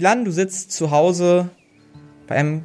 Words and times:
Philan, 0.00 0.24
du 0.24 0.30
sitzt 0.30 0.72
zu 0.72 0.90
Hause 0.90 1.50
bei 2.26 2.34
einem 2.36 2.64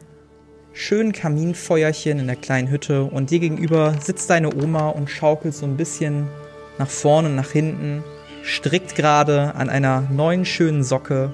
schönen 0.72 1.12
Kaminfeuerchen 1.12 2.18
in 2.18 2.28
der 2.28 2.38
kleinen 2.38 2.70
Hütte 2.70 3.04
und 3.04 3.30
dir 3.30 3.40
gegenüber 3.40 3.94
sitzt 4.02 4.30
deine 4.30 4.56
Oma 4.56 4.88
und 4.88 5.10
schaukelt 5.10 5.54
so 5.54 5.66
ein 5.66 5.76
bisschen 5.76 6.30
nach 6.78 6.88
vorne 6.88 7.28
und 7.28 7.36
nach 7.36 7.52
hinten, 7.52 8.06
strickt 8.42 8.96
gerade 8.96 9.54
an 9.56 9.70
einer 9.70 10.08
neuen 10.10 10.46
schönen 10.46 10.82
Socke. 10.82 11.34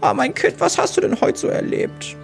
Ah, 0.00 0.14
mein 0.14 0.32
Kind, 0.32 0.58
was 0.58 0.78
hast 0.78 0.96
du 0.96 1.02
denn 1.02 1.20
heute 1.20 1.38
so 1.38 1.48
erlebt? 1.48 2.16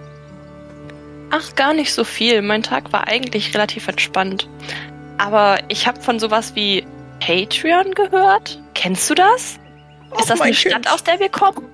Ach, 1.29 1.53
gar 1.53 1.75
nicht 1.75 1.93
so 1.93 2.03
viel. 2.03 2.41
Mein 2.41 2.63
Tag 2.63 2.91
war 2.91 3.07
eigentlich 3.07 3.53
relativ 3.53 3.89
entspannt. 3.89 4.49
Aber 5.19 5.59
ich 5.67 5.85
habe 5.85 6.01
von 6.01 6.17
sowas 6.17 6.55
wie 6.55 6.83
Patreon 7.19 7.93
gehört. 7.93 8.59
Kennst 8.73 9.07
du 9.07 9.13
das? 9.13 9.59
Ach, 10.09 10.21
Ist 10.21 10.31
das 10.31 10.41
eine 10.41 10.55
Stadt, 10.55 10.71
Kind. 10.73 10.91
aus 10.91 11.03
der 11.03 11.19
wir 11.19 11.29
kommen? 11.29 11.70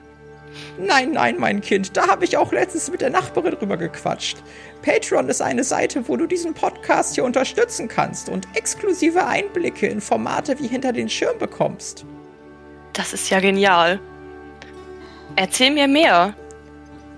Nein, 0.77 1.11
nein, 1.11 1.35
mein 1.39 1.61
Kind, 1.61 1.97
da 1.97 2.07
habe 2.07 2.25
ich 2.25 2.37
auch 2.37 2.51
letztens 2.51 2.91
mit 2.91 3.01
der 3.01 3.09
Nachbarin 3.09 3.55
drüber 3.55 3.77
gequatscht. 3.77 4.37
Patreon 4.81 5.27
ist 5.29 5.41
eine 5.41 5.63
Seite, 5.63 6.07
wo 6.07 6.15
du 6.17 6.27
diesen 6.27 6.53
Podcast 6.53 7.15
hier 7.15 7.23
unterstützen 7.23 7.87
kannst 7.87 8.29
und 8.29 8.47
exklusive 8.55 9.25
Einblicke 9.25 9.87
in 9.87 10.01
Formate 10.01 10.59
wie 10.59 10.67
hinter 10.67 10.93
den 10.93 11.09
Schirm 11.09 11.37
bekommst. 11.39 12.05
Das 12.93 13.13
ist 13.13 13.29
ja 13.29 13.39
genial. 13.39 13.99
Erzähl 15.35 15.71
mir 15.71 15.87
mehr. 15.87 16.33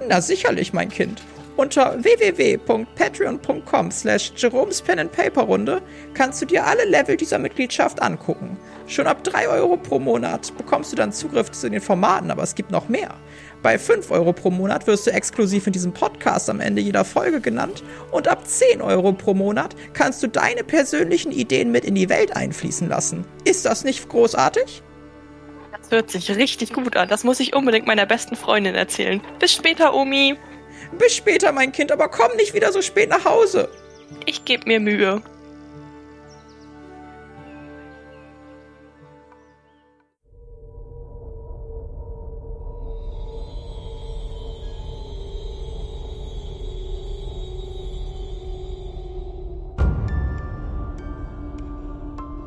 Na 0.08 0.22
sicherlich, 0.22 0.74
mein 0.74 0.90
Kind. 0.90 1.22
Unter 1.60 2.02
www.patreon.com 2.02 3.92
slash 3.92 4.32
Jerome's 4.38 4.82
Pen 4.82 5.00
and 5.00 5.12
Paper 5.12 5.42
Runde 5.42 5.82
kannst 6.14 6.42
du 6.42 6.46
dir 6.46 6.66
alle 6.66 6.86
Level 6.86 7.18
dieser 7.18 7.38
Mitgliedschaft 7.38 8.02
angucken. 8.02 8.58
Schon 8.88 9.08
ab 9.08 9.26
3 9.26 9.50
Euro 9.50 9.76
pro 9.76 10.00
Monat 10.00 10.56
bekommst 10.56 10.94
du 10.94 10.96
dann 10.96 11.12
Zugriff 11.12 11.52
zu 11.52 11.70
den 11.70 11.82
Formaten, 11.82 12.32
aber 12.32 12.44
es 12.44 12.56
gibt 12.56 12.72
noch 12.72 12.88
mehr. 12.88 13.14
Bei 13.62 13.78
5 13.78 14.10
Euro 14.10 14.32
pro 14.32 14.50
Monat 14.52 14.88
wirst 14.88 15.06
du 15.06 15.12
exklusiv 15.12 15.68
in 15.68 15.74
diesem 15.74 15.92
Podcast 15.92 16.50
am 16.50 16.62
Ende 16.62 16.82
jeder 16.82 17.04
Folge 17.04 17.42
genannt 17.42 17.84
und 18.12 18.30
ab 18.30 18.48
10 18.48 18.82
Euro 18.82 19.12
pro 19.12 19.34
Monat 19.34 19.76
kannst 19.92 20.24
du 20.24 20.28
deine 20.28 20.64
persönlichen 20.64 21.34
Ideen 21.34 21.74
mit 21.74 21.84
in 21.84 21.96
die 21.96 22.08
Welt 22.08 22.38
einfließen 22.38 22.88
lassen. 22.88 23.26
Ist 23.44 23.66
das 23.66 23.84
nicht 23.84 24.08
großartig? 24.08 24.82
Das 25.78 25.92
hört 25.92 26.10
sich 26.10 26.34
richtig 26.34 26.72
gut 26.72 26.96
an. 26.96 27.10
Das 27.10 27.26
muss 27.26 27.42
ich 27.42 27.54
unbedingt 27.54 27.86
meiner 27.86 28.06
besten 28.06 28.38
Freundin 28.38 28.76
erzählen. 28.76 29.20
Bis 29.40 29.54
später, 29.54 29.94
Omi. 29.94 30.38
Bis 30.98 31.16
später, 31.16 31.52
mein 31.52 31.72
Kind, 31.72 31.92
aber 31.92 32.10
komm 32.10 32.36
nicht 32.36 32.54
wieder 32.54 32.72
so 32.72 32.82
spät 32.82 33.10
nach 33.10 33.26
Hause. 33.26 33.70
Ich 34.26 34.46
gebe 34.46 34.66
mir 34.68 34.80
Mühe. 34.80 35.22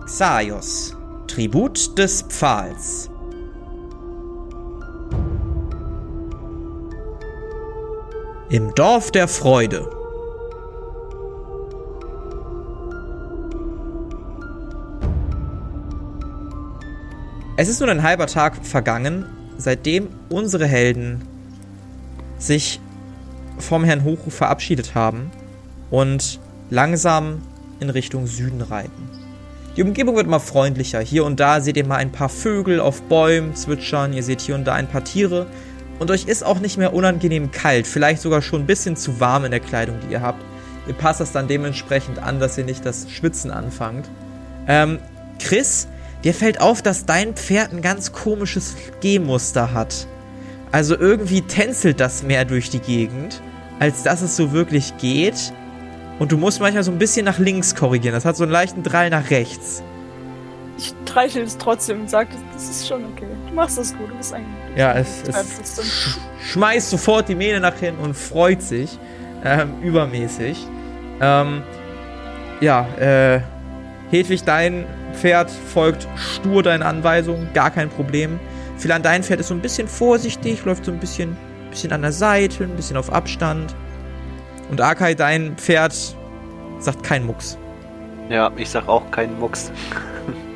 Xaios, 0.07 0.95
Tribut 1.27 1.97
des 1.97 2.23
Pfahls. 2.29 3.12
Im 8.53 8.75
Dorf 8.75 9.11
der 9.11 9.29
Freude. 9.29 9.89
Es 17.57 17.71
ist 17.71 17.81
nun 17.81 17.89
ein 17.89 18.03
halber 18.03 18.27
Tag 18.27 18.57
vergangen, 18.63 19.25
seitdem 19.57 20.09
unsere 20.29 20.67
Helden 20.67 21.23
sich 22.37 22.79
vom 23.57 23.85
Herrn 23.85 24.05
Hochruf 24.05 24.35
verabschiedet 24.35 24.95
haben 24.95 25.31
und 25.91 26.39
langsam 26.69 27.41
in 27.81 27.89
Richtung 27.89 28.27
Süden 28.27 28.61
reiten. 28.61 29.09
Die 29.79 29.83
Umgebung 29.83 30.15
wird 30.15 30.27
immer 30.27 30.41
freundlicher. 30.41 31.01
Hier 31.01 31.25
und 31.25 31.41
da 31.41 31.63
seht 31.63 31.79
ihr 31.79 31.87
mal 31.87 31.97
ein 31.97 32.13
paar 32.13 32.29
Vögel 32.29 32.81
auf 32.81 33.01
Bäumen 33.05 33.57
zwitschern. 33.57 34.13
Ihr 34.13 34.23
seht 34.23 34.43
hier 34.43 34.57
und 34.57 34.67
da 34.67 34.75
ein 34.75 34.89
paar 34.89 35.05
Tiere. 35.05 35.47
Und 36.03 36.11
euch 36.11 36.25
ist 36.25 36.45
auch 36.45 36.59
nicht 36.59 36.79
mehr 36.79 36.95
unangenehm 36.95 37.53
kalt. 37.53 37.87
Vielleicht 37.87 38.23
sogar 38.23 38.43
schon 38.43 38.63
ein 38.63 38.67
bisschen 38.67 38.97
zu 38.97 39.21
warm 39.21 39.45
in 39.45 39.53
der 39.53 39.61
Kleidung, 39.61 40.01
die 40.01 40.13
ihr 40.13 40.21
habt. 40.21 40.45
Ihr 40.89 40.95
passt 40.95 41.21
das 41.21 41.31
dann 41.31 41.47
dementsprechend 41.47 42.19
an, 42.19 42.41
dass 42.41 42.59
ihr 42.59 42.65
nicht 42.65 42.85
das 42.85 43.09
Schwitzen 43.09 43.53
anfangt. 43.53 44.11
Ähm, 44.67 44.99
Chris, 45.39 45.87
dir 46.25 46.35
fällt 46.35 46.61
auf, 46.61 46.83
dass 46.83 47.07
dein 47.07 47.35
Pferd 47.35 47.73
ein 47.73 47.83
ganz 47.83 48.11
komisches 48.11 48.75
Gehmuster 49.01 49.73
hat. 49.75 50.09
Also 50.73 50.99
irgendwie 50.99 51.43
tänzelt 51.43 52.01
das 52.01 52.25
mehr 52.25 52.45
durch 52.47 52.69
die 52.69 52.81
Gegend, 52.81 53.41
als 53.79 54.03
dass 54.03 54.23
es 54.23 54.35
so 54.35 54.51
wirklich 54.51 54.97
geht. 54.97 55.53
Und 56.19 56.33
du 56.33 56.37
musst 56.37 56.59
manchmal 56.59 56.83
so 56.83 56.91
ein 56.91 56.99
bisschen 56.99 57.25
nach 57.25 57.39
links 57.39 57.77
korrigieren. 57.77 58.17
Das 58.17 58.25
hat 58.25 58.37
so 58.37 58.43
einen 58.43 58.51
leichten 58.51 58.83
Drall 58.83 59.09
nach 59.09 59.31
rechts. 59.31 59.85
Ich 61.13 61.15
streichel 61.15 61.43
es 61.43 61.59
trotzdem 61.59 62.01
und 62.01 62.09
sage, 62.09 62.31
das 62.55 62.71
ist 62.71 62.89
schon 62.89 63.05
okay. 63.05 63.27
Du 63.47 63.55
machst 63.55 63.77
das 63.77 63.95
gut, 63.95 64.09
du 64.09 64.15
bist 64.15 64.33
ein 64.33 64.47
Ja, 64.77 64.95
es, 64.95 65.23
es 65.29 65.85
sch 65.87 66.19
schmeißt 66.53 66.89
sofort 66.89 67.29
die 67.29 67.35
Mähne 67.35 67.61
nach 67.61 67.77
hinten 67.77 68.03
und 68.03 68.15
freut 68.15 68.63
sich. 68.63 68.99
Ähm, 69.45 69.75
übermäßig. 69.83 70.67
Ähm, 71.21 71.63
ja, 72.63 72.87
äh, 72.99 73.41
Hedwig, 74.11 74.45
dein 74.45 74.87
Pferd 75.13 75.51
folgt 75.51 76.09
stur 76.17 76.63
deinen 76.63 76.83
Anweisungen, 76.83 77.53
gar 77.53 77.71
kein 77.71 77.91
Problem. 77.91 78.41
Philan, 78.79 79.03
dein 79.03 79.23
Pferd 79.23 79.41
ist 79.41 79.49
so 79.49 79.55
ein 79.55 79.61
bisschen 79.61 79.89
vorsichtig, 79.89 80.65
läuft 80.65 80.87
so 80.87 80.93
ein 80.93 80.99
bisschen, 80.99 81.37
bisschen 81.69 81.93
an 81.93 82.01
der 82.01 82.13
Seite, 82.13 82.65
ein 82.65 82.75
bisschen 82.75 82.97
auf 82.97 83.13
Abstand. 83.13 83.75
Und 84.71 84.81
Akai, 84.81 85.15
dein 85.15 85.57
Pferd 85.57 85.95
sagt 86.79 87.03
kein 87.03 87.27
Mucks. 87.27 87.59
Ja, 88.31 88.51
ich 88.57 88.71
sag 88.71 88.89
auch 88.89 89.11
keinen 89.11 89.39
Mucks. 89.39 89.71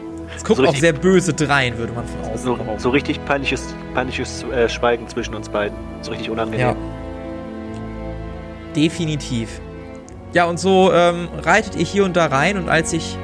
Guckt 0.47 0.57
So 0.59 0.63
auch 0.63 0.69
richtig- 0.69 0.81
sehr 0.81 0.93
böse 0.93 1.35
drein, 1.35 1.77
würde 1.77 1.93
man 1.93 2.05
von 2.07 2.21
außen 2.33 2.39
So, 2.45 2.59
so 2.79 2.91
richtig 2.91 3.23
peinliches, 3.25 3.75
peinliches 3.95 4.45
äh, 4.45 4.69
Schweigen 4.69 5.09
zwischen 5.09 5.35
uns 5.35 5.49
beiden. 5.49 5.77
So 6.03 6.11
richtig 6.13 6.31
unangenehm. 6.31 6.61
Ja. 6.69 6.77
Definitiv. 8.75 9.61
Ja, 10.33 10.45
und 10.45 10.59
so 10.59 10.93
ähm, 10.93 11.29
reitet 11.43 11.77
ihr 11.77 11.85
hier 11.85 12.05
und 12.05 12.17
da 12.17 12.27
rein 12.27 12.57
und 12.59 12.69
als 12.69 12.91
sich 12.91 13.17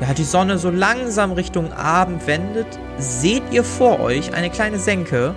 ja, 0.00 0.12
die 0.14 0.24
Sonne 0.24 0.58
so 0.58 0.70
langsam 0.70 1.32
Richtung 1.32 1.72
Abend 1.72 2.26
wendet, 2.26 2.66
seht 2.98 3.42
ihr 3.50 3.64
vor 3.64 4.00
euch 4.00 4.34
eine 4.34 4.50
kleine 4.50 4.78
Senke, 4.78 5.34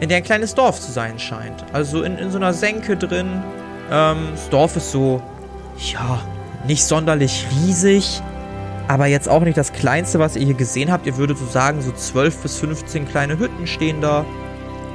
in 0.00 0.08
der 0.08 0.18
ein 0.18 0.24
kleines 0.24 0.54
Dorf 0.54 0.80
zu 0.80 0.90
sein 0.90 1.18
scheint. 1.18 1.64
Also 1.72 2.02
in, 2.02 2.16
in 2.18 2.30
so 2.30 2.38
einer 2.38 2.52
Senke 2.52 2.96
drin. 2.96 3.42
Ähm, 3.90 4.28
das 4.32 4.48
Dorf 4.50 4.76
ist 4.76 4.90
so, 4.92 5.22
ja, 5.92 6.20
nicht 6.66 6.84
sonderlich 6.84 7.46
riesig, 7.62 8.22
aber 8.90 9.06
jetzt 9.06 9.28
auch 9.28 9.42
nicht 9.42 9.56
das 9.56 9.72
kleinste, 9.72 10.18
was 10.18 10.36
ihr 10.36 10.44
hier 10.44 10.54
gesehen 10.54 10.90
habt. 10.90 11.06
Ihr 11.06 11.16
würdet 11.16 11.38
so 11.38 11.46
sagen, 11.46 11.80
so 11.80 11.92
12 11.92 12.42
bis 12.42 12.58
15 12.58 13.08
kleine 13.08 13.38
Hütten 13.38 13.66
stehen 13.66 14.00
da. 14.00 14.24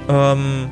Ähm, 0.10 0.70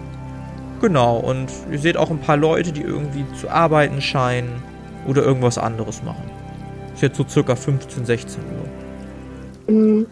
Genau, 0.84 1.16
und 1.16 1.50
ihr 1.72 1.80
seht 1.80 1.96
auch 1.96 2.10
ein 2.10 2.20
paar 2.20 2.36
Leute, 2.36 2.74
die 2.74 2.82
irgendwie 2.82 3.24
zu 3.40 3.50
arbeiten 3.50 4.02
scheinen 4.02 4.62
oder 5.08 5.24
irgendwas 5.24 5.58
anderes 5.58 6.04
machen. 6.04 6.30
Ist 6.94 7.02
jetzt 7.02 7.16
so 7.16 7.26
circa 7.26 7.56
15, 7.56 8.06
16 8.06 8.42
Uhr. 9.70 9.74
Mm, 9.74 10.06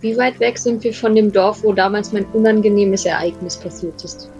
Wie 0.00 0.16
weit 0.16 0.38
weg 0.38 0.56
sind 0.56 0.84
wir 0.84 0.94
von 0.94 1.16
dem 1.16 1.32
Dorf, 1.32 1.64
wo 1.64 1.72
damals 1.72 2.12
mein 2.12 2.26
unangenehmes 2.26 3.04
Ereignis 3.06 3.56
passiert 3.56 4.04
ist? 4.04 4.30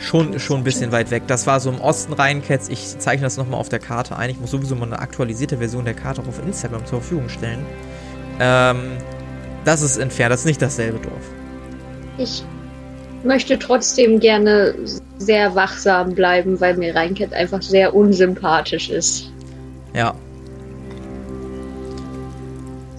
Schon, 0.00 0.38
schon 0.38 0.58
ein 0.60 0.64
bisschen 0.64 0.92
weit 0.92 1.10
weg. 1.10 1.24
Das 1.26 1.46
war 1.46 1.60
so 1.60 1.70
im 1.70 1.80
Osten 1.80 2.14
Rheinketz. 2.14 2.68
Ich 2.68 2.98
zeichne 2.98 3.26
das 3.26 3.36
nochmal 3.36 3.60
auf 3.60 3.68
der 3.68 3.78
Karte 3.78 4.16
ein. 4.16 4.30
Ich 4.30 4.40
muss 4.40 4.50
sowieso 4.50 4.74
mal 4.74 4.86
eine 4.86 4.98
aktualisierte 4.98 5.58
Version 5.58 5.84
der 5.84 5.94
Karte 5.94 6.22
auch 6.22 6.28
auf 6.28 6.40
Instagram 6.44 6.86
zur 6.86 7.00
Verfügung 7.00 7.28
stellen. 7.28 7.64
Ähm, 8.40 8.96
das 9.64 9.82
ist 9.82 9.98
entfernt, 9.98 10.32
das 10.32 10.40
ist 10.40 10.46
nicht 10.46 10.62
dasselbe 10.62 10.98
Dorf. 10.98 11.30
Ich 12.16 12.42
möchte 13.24 13.58
trotzdem 13.58 14.18
gerne 14.20 14.74
sehr 15.18 15.54
wachsam 15.54 16.14
bleiben, 16.14 16.58
weil 16.60 16.76
mir 16.78 16.94
Rheinket 16.94 17.34
einfach 17.34 17.60
sehr 17.60 17.94
unsympathisch 17.94 18.88
ist. 18.88 19.30
Ja, 19.92 20.14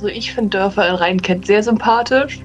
Also 0.01 0.07
ich 0.07 0.33
finde 0.33 0.57
Dörfer 0.57 0.89
in 0.89 0.95
Rheinkett 0.95 1.45
sehr 1.45 1.61
sympathisch. 1.61 2.39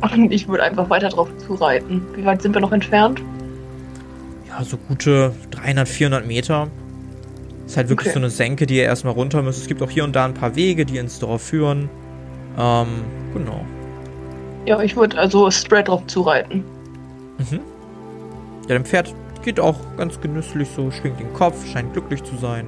Und 0.00 0.32
ich 0.32 0.48
würde 0.48 0.62
einfach 0.62 0.88
weiter 0.88 1.10
drauf 1.10 1.28
zureiten. 1.36 2.00
Wie 2.14 2.24
weit 2.24 2.40
sind 2.40 2.54
wir 2.54 2.62
noch 2.62 2.72
entfernt? 2.72 3.20
Ja, 4.58 4.64
so 4.64 4.76
gute 4.76 5.32
300, 5.50 5.88
400 5.88 6.26
Meter. 6.26 6.68
Ist 7.66 7.76
halt 7.76 7.88
wirklich 7.88 8.08
Okay. 8.08 8.14
so 8.14 8.20
eine 8.20 8.30
Senke, 8.30 8.66
die 8.66 8.76
ihr 8.76 8.84
erstmal 8.84 9.12
runter 9.12 9.42
müsst. 9.42 9.60
Es 9.60 9.68
gibt 9.68 9.82
auch 9.82 9.90
hier 9.90 10.04
und 10.04 10.16
da 10.16 10.24
ein 10.24 10.34
paar 10.34 10.56
Wege, 10.56 10.86
die 10.86 10.96
ins 10.98 11.18
Dorf 11.18 11.42
führen. 11.42 11.88
Ähm, 12.58 12.86
genau. 13.34 13.64
Ja, 14.66 14.80
ich 14.82 14.96
würde 14.96 15.18
also 15.18 15.50
straight 15.50 15.88
drauf 15.88 16.06
zureiten. 16.06 16.64
Mhm. 17.38 17.60
Ja, 18.68 18.74
dem 18.74 18.84
Pferd 18.84 19.14
geht 19.42 19.60
auch 19.60 19.76
ganz 19.96 20.20
genüsslich 20.20 20.68
so, 20.74 20.90
schwingt 20.90 21.20
den 21.20 21.32
Kopf, 21.32 21.66
scheint 21.66 21.92
glücklich 21.92 22.22
zu 22.24 22.36
sein. 22.36 22.66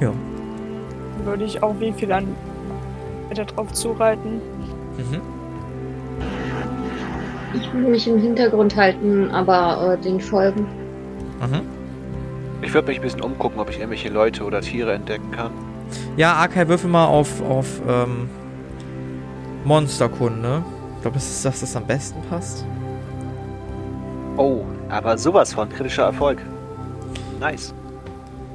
Ja. 0.00 0.12
Würde 1.24 1.44
ich 1.44 1.62
auch 1.62 1.74
wie 1.80 1.92
viel 1.92 2.08
dann 2.08 2.28
weiter 3.28 3.44
drauf 3.46 3.72
zureiten. 3.72 4.40
Mhm. 4.96 5.20
Ich 7.56 7.72
will 7.72 7.88
mich 7.88 8.06
im 8.06 8.18
Hintergrund 8.18 8.76
halten, 8.76 9.30
aber 9.30 9.94
äh, 9.94 10.02
den 10.02 10.20
folgen. 10.20 10.66
Mhm. 11.40 11.62
Ich 12.62 12.72
würde 12.72 12.88
mich 12.88 12.98
ein 12.98 13.02
bisschen 13.02 13.22
umgucken, 13.22 13.58
ob 13.60 13.70
ich 13.70 13.78
irgendwelche 13.78 14.08
Leute 14.08 14.44
oder 14.44 14.60
Tiere 14.60 14.92
entdecken 14.92 15.30
kann. 15.30 15.50
Ja, 16.16 16.34
Arkai, 16.34 16.68
würfel 16.68 16.90
mal 16.90 17.06
auf, 17.06 17.42
auf 17.42 17.80
ähm, 17.88 18.28
Monsterkunde. 19.64 20.62
Ich 20.96 21.02
glaube, 21.02 21.14
das 21.14 21.28
ist 21.28 21.44
das, 21.44 21.60
das 21.60 21.76
am 21.76 21.86
besten 21.86 22.20
passt. 22.28 22.64
Oh, 24.36 24.64
aber 24.88 25.16
sowas 25.16 25.54
von 25.54 25.68
kritischer 25.68 26.04
Erfolg. 26.04 26.40
Nice. 27.40 27.74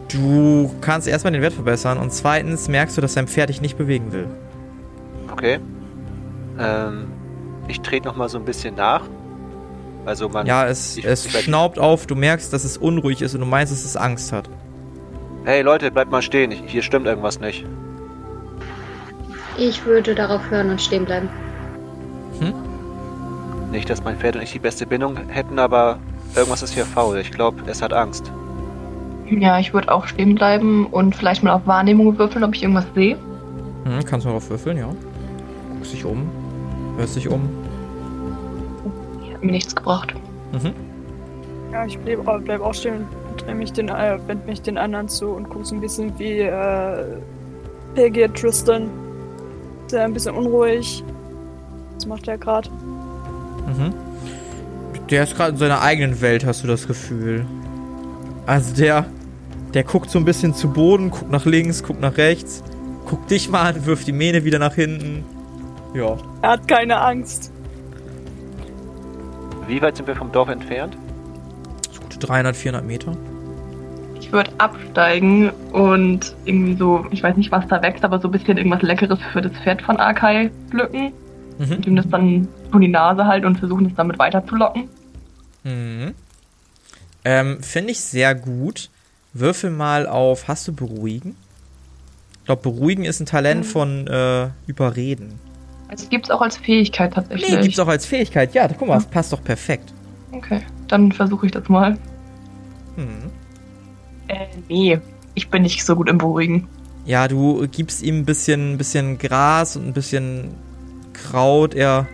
Du 0.10 0.70
kannst 0.82 1.08
erstmal 1.08 1.32
den 1.32 1.42
Wert 1.42 1.54
verbessern 1.54 1.98
und 1.98 2.12
zweitens 2.12 2.68
merkst 2.68 2.98
du, 2.98 3.02
dass 3.02 3.14
dein 3.14 3.28
Pferd 3.28 3.50
dich 3.50 3.62
nicht 3.62 3.78
bewegen 3.78 4.12
will. 4.12 4.28
Okay. 5.32 5.60
Ähm, 6.60 7.08
ich 7.72 7.82
trete 7.82 8.08
noch 8.08 8.16
mal 8.16 8.30
so 8.30 8.38
ein 8.38 8.46
bisschen 8.46 8.76
nach. 8.76 9.02
Also 10.06 10.30
man. 10.30 10.46
Ja, 10.46 10.68
es, 10.68 10.98
es 10.98 11.30
schnaubt 11.30 11.80
auf, 11.80 12.08
du 12.08 12.16
merkst, 12.16 12.52
dass 12.54 12.64
es 12.64 12.78
unruhig 12.78 13.22
ist 13.22 13.34
und 13.34 13.42
du 13.42 13.48
meinst, 13.48 13.72
dass 13.72 13.84
es 13.84 13.98
Angst 13.98 14.32
hat. 14.32 14.50
Hey 15.46 15.62
Leute, 15.62 15.90
bleibt 15.92 16.12
mal 16.12 16.22
stehen. 16.22 16.52
Hier 16.52 16.82
stimmt 16.82 17.08
irgendwas 17.08 17.40
nicht. 17.40 17.66
Ich 19.58 19.86
würde 19.86 20.16
darauf 20.16 20.50
hören 20.50 20.70
und 20.70 20.82
stehen 20.82 21.06
bleiben. 21.06 21.30
Nicht, 23.72 23.90
dass 23.90 24.04
mein 24.04 24.18
Pferd 24.18 24.36
und 24.36 24.42
ich 24.42 24.52
die 24.52 24.60
beste 24.60 24.86
Bindung 24.86 25.18
hätten, 25.30 25.58
aber 25.58 25.98
irgendwas 26.36 26.62
ist 26.62 26.74
hier 26.74 26.86
faul. 26.86 27.18
Ich 27.20 27.32
glaube, 27.32 27.64
es 27.68 27.82
hat 27.82 27.94
Angst. 27.94 28.30
Ja, 29.30 29.60
ich 29.60 29.74
würde 29.74 29.90
auch 29.90 30.08
stehen 30.08 30.36
bleiben 30.36 30.88
und 30.88 31.16
vielleicht 31.16 31.42
mal 31.42 31.54
auf 31.54 31.66
Wahrnehmung 31.66 32.18
würfeln, 32.18 32.44
ob 32.44 32.54
ich 32.54 32.64
irgendwas 32.64 32.86
sehe. 32.94 33.18
Hm, 33.86 34.04
kannst 34.06 34.26
du 34.26 34.30
darauf 34.30 34.50
würfeln, 34.50 34.78
ja. 34.78 34.90
Guckst 35.76 35.94
dich 35.94 36.04
um, 36.04 36.30
hörst 36.98 37.16
dich 37.16 37.30
um. 37.30 37.50
Hat 39.42 39.46
mir 39.46 39.54
nichts 39.54 39.76
gebracht. 39.76 40.14
Mhm. 40.52 40.74
Ja, 41.72 41.84
ich 41.84 41.98
bleib, 41.98 42.20
bleib 42.46 42.62
auch 42.62 42.76
stehen 42.76 43.08
und 43.32 43.42
dreh 43.44 43.56
mich 43.56 43.74
den, 43.74 43.90
äh, 43.90 44.20
wend 44.28 44.46
mich 44.46 44.62
den 44.62 44.78
anderen 44.78 45.08
zu 45.08 45.30
und 45.30 45.50
guck 45.50 45.66
so 45.66 45.74
ein 45.74 45.82
bisschen 45.82 46.14
wie 46.20 46.42
äh, 46.42 47.06
Peggy 47.96 48.30
Tristan. 48.30 48.88
Ist 49.88 49.94
er 49.94 50.06
ein 50.06 50.14
bisschen 50.14 50.36
unruhig. 50.36 51.04
Was 51.96 52.06
macht 52.06 52.28
er 52.28 52.38
gerade? 52.38 52.70
Mhm. 52.70 53.96
Der 55.10 55.24
ist 55.24 55.36
gerade 55.36 55.54
in 55.54 55.58
seiner 55.58 55.82
eigenen 55.82 56.22
Welt, 56.22 56.46
hast 56.46 56.64
du 56.64 56.68
das 56.68 56.88
Gefühl. 56.88 57.44
Also 58.46 58.76
der, 58.76 59.08
der 59.74 59.84
guckt 59.84 60.12
so 60.12 60.20
ein 60.20 60.26
bisschen 60.26 60.54
zu 60.54 60.70
Boden, 60.70 61.10
guckt 61.10 61.32
nach 61.32 61.46
links, 61.46 61.82
guckt 61.82 62.00
nach 62.00 62.18
rechts, 62.18 62.64
guckt 63.08 63.32
dich 63.32 63.50
mal 63.50 63.74
an, 63.74 63.88
wirft 63.88 64.06
die 64.06 64.12
Mähne 64.12 64.44
wieder 64.44 64.60
nach 64.60 64.76
hinten. 64.76 65.26
Ja. 65.96 66.16
Er 66.44 66.50
hat 66.52 66.68
keine 66.68 67.02
Angst. 67.02 67.52
Wie 69.68 69.82
weit 69.82 69.98
sind 69.98 70.08
wir 70.08 70.16
vom 70.16 70.32
Dorf 70.32 70.50
entfernt? 70.50 70.98
So 71.92 72.02
gute 72.02 72.20
300, 72.20 72.56
400 72.56 72.86
Meter. 72.86 73.16
Ich 74.20 74.32
würde 74.32 74.52
absteigen 74.58 75.50
und 75.72 76.36
irgendwie 76.46 76.76
so, 76.76 77.06
ich 77.12 77.22
weiß 77.22 77.38
nicht, 77.38 77.52
was 77.52 77.68
da 77.68 77.82
wächst, 77.82 78.04
aber 78.04 78.20
so 78.20 78.28
ein 78.28 78.32
bisschen 78.32 78.58
irgendwas 78.58 78.82
Leckeres 78.82 79.20
für 79.32 79.42
das 79.42 79.52
Pferd 79.64 79.82
von 79.82 79.98
Arkai 79.98 80.52
pflücken. 80.70 81.12
Mhm. 81.58 81.72
Und 81.72 81.86
ihm 81.86 81.96
das 81.96 82.10
dann 82.10 82.48
vor 82.72 82.80
die 82.80 82.88
Nase 82.88 83.26
halten 83.26 83.46
und 83.46 83.60
versuchen, 83.60 83.86
es 83.86 83.96
damit 83.96 84.18
weiterzulocken. 84.20 84.88
Mhm. 85.64 86.14
Ähm, 87.24 87.62
finde 87.62 87.92
ich 87.92 88.00
sehr 88.00 88.36
gut. 88.36 88.90
Würfel 89.34 89.70
mal 89.70 90.08
auf, 90.08 90.48
hast 90.48 90.68
du 90.68 90.74
beruhigen? 90.74 91.36
Ich 92.40 92.46
glaube, 92.46 92.64
beruhigen 92.64 93.06
ist 93.06 93.20
ein 93.20 93.26
Talent 93.26 93.66
von 93.66 94.08
äh, 94.08 94.50
überreden. 94.68 95.40
Also 95.92 96.08
gibt 96.08 96.26
es 96.28 96.32
auch 96.32 96.42
als 96.42 96.56
Fähigkeit 96.56 97.14
tatsächlich. 97.14 97.52
Nee, 97.52 97.62
gibt's 97.64 97.80
auch 97.80 97.88
als 97.88 98.06
Fähigkeit. 98.06 98.54
Ja, 98.54 98.66
guck 98.70 98.88
mal, 98.88 98.96
das 98.96 99.06
passt 99.06 99.34
doch 99.34 99.44
perfekt. 99.44 99.94
Okay, 100.32 100.62
dann 100.88 101.12
versuche 101.12 101.48
ich 101.48 101.52
das 101.52 101.68
mal. 101.68 101.98
Mhm. 102.96 103.30
Äh, 104.30 104.46
nee, 104.70 105.00
ich 105.36 105.50
bin 105.50 105.64
nicht 105.64 105.84
so 105.86 105.98
gut 105.98 106.08
im 106.10 106.18
Beruhigen. 106.18 106.70
Ja, 107.06 107.28
du 107.28 107.68
gibst 107.68 108.04
ihm 108.04 108.20
ein 108.20 108.26
bisschen, 108.26 108.78
bisschen 108.78 109.18
Gras 109.18 109.76
und 109.76 109.88
ein 109.88 109.94
bisschen 109.94 110.56
Kraut. 111.12 111.76
Er, 111.76 112.08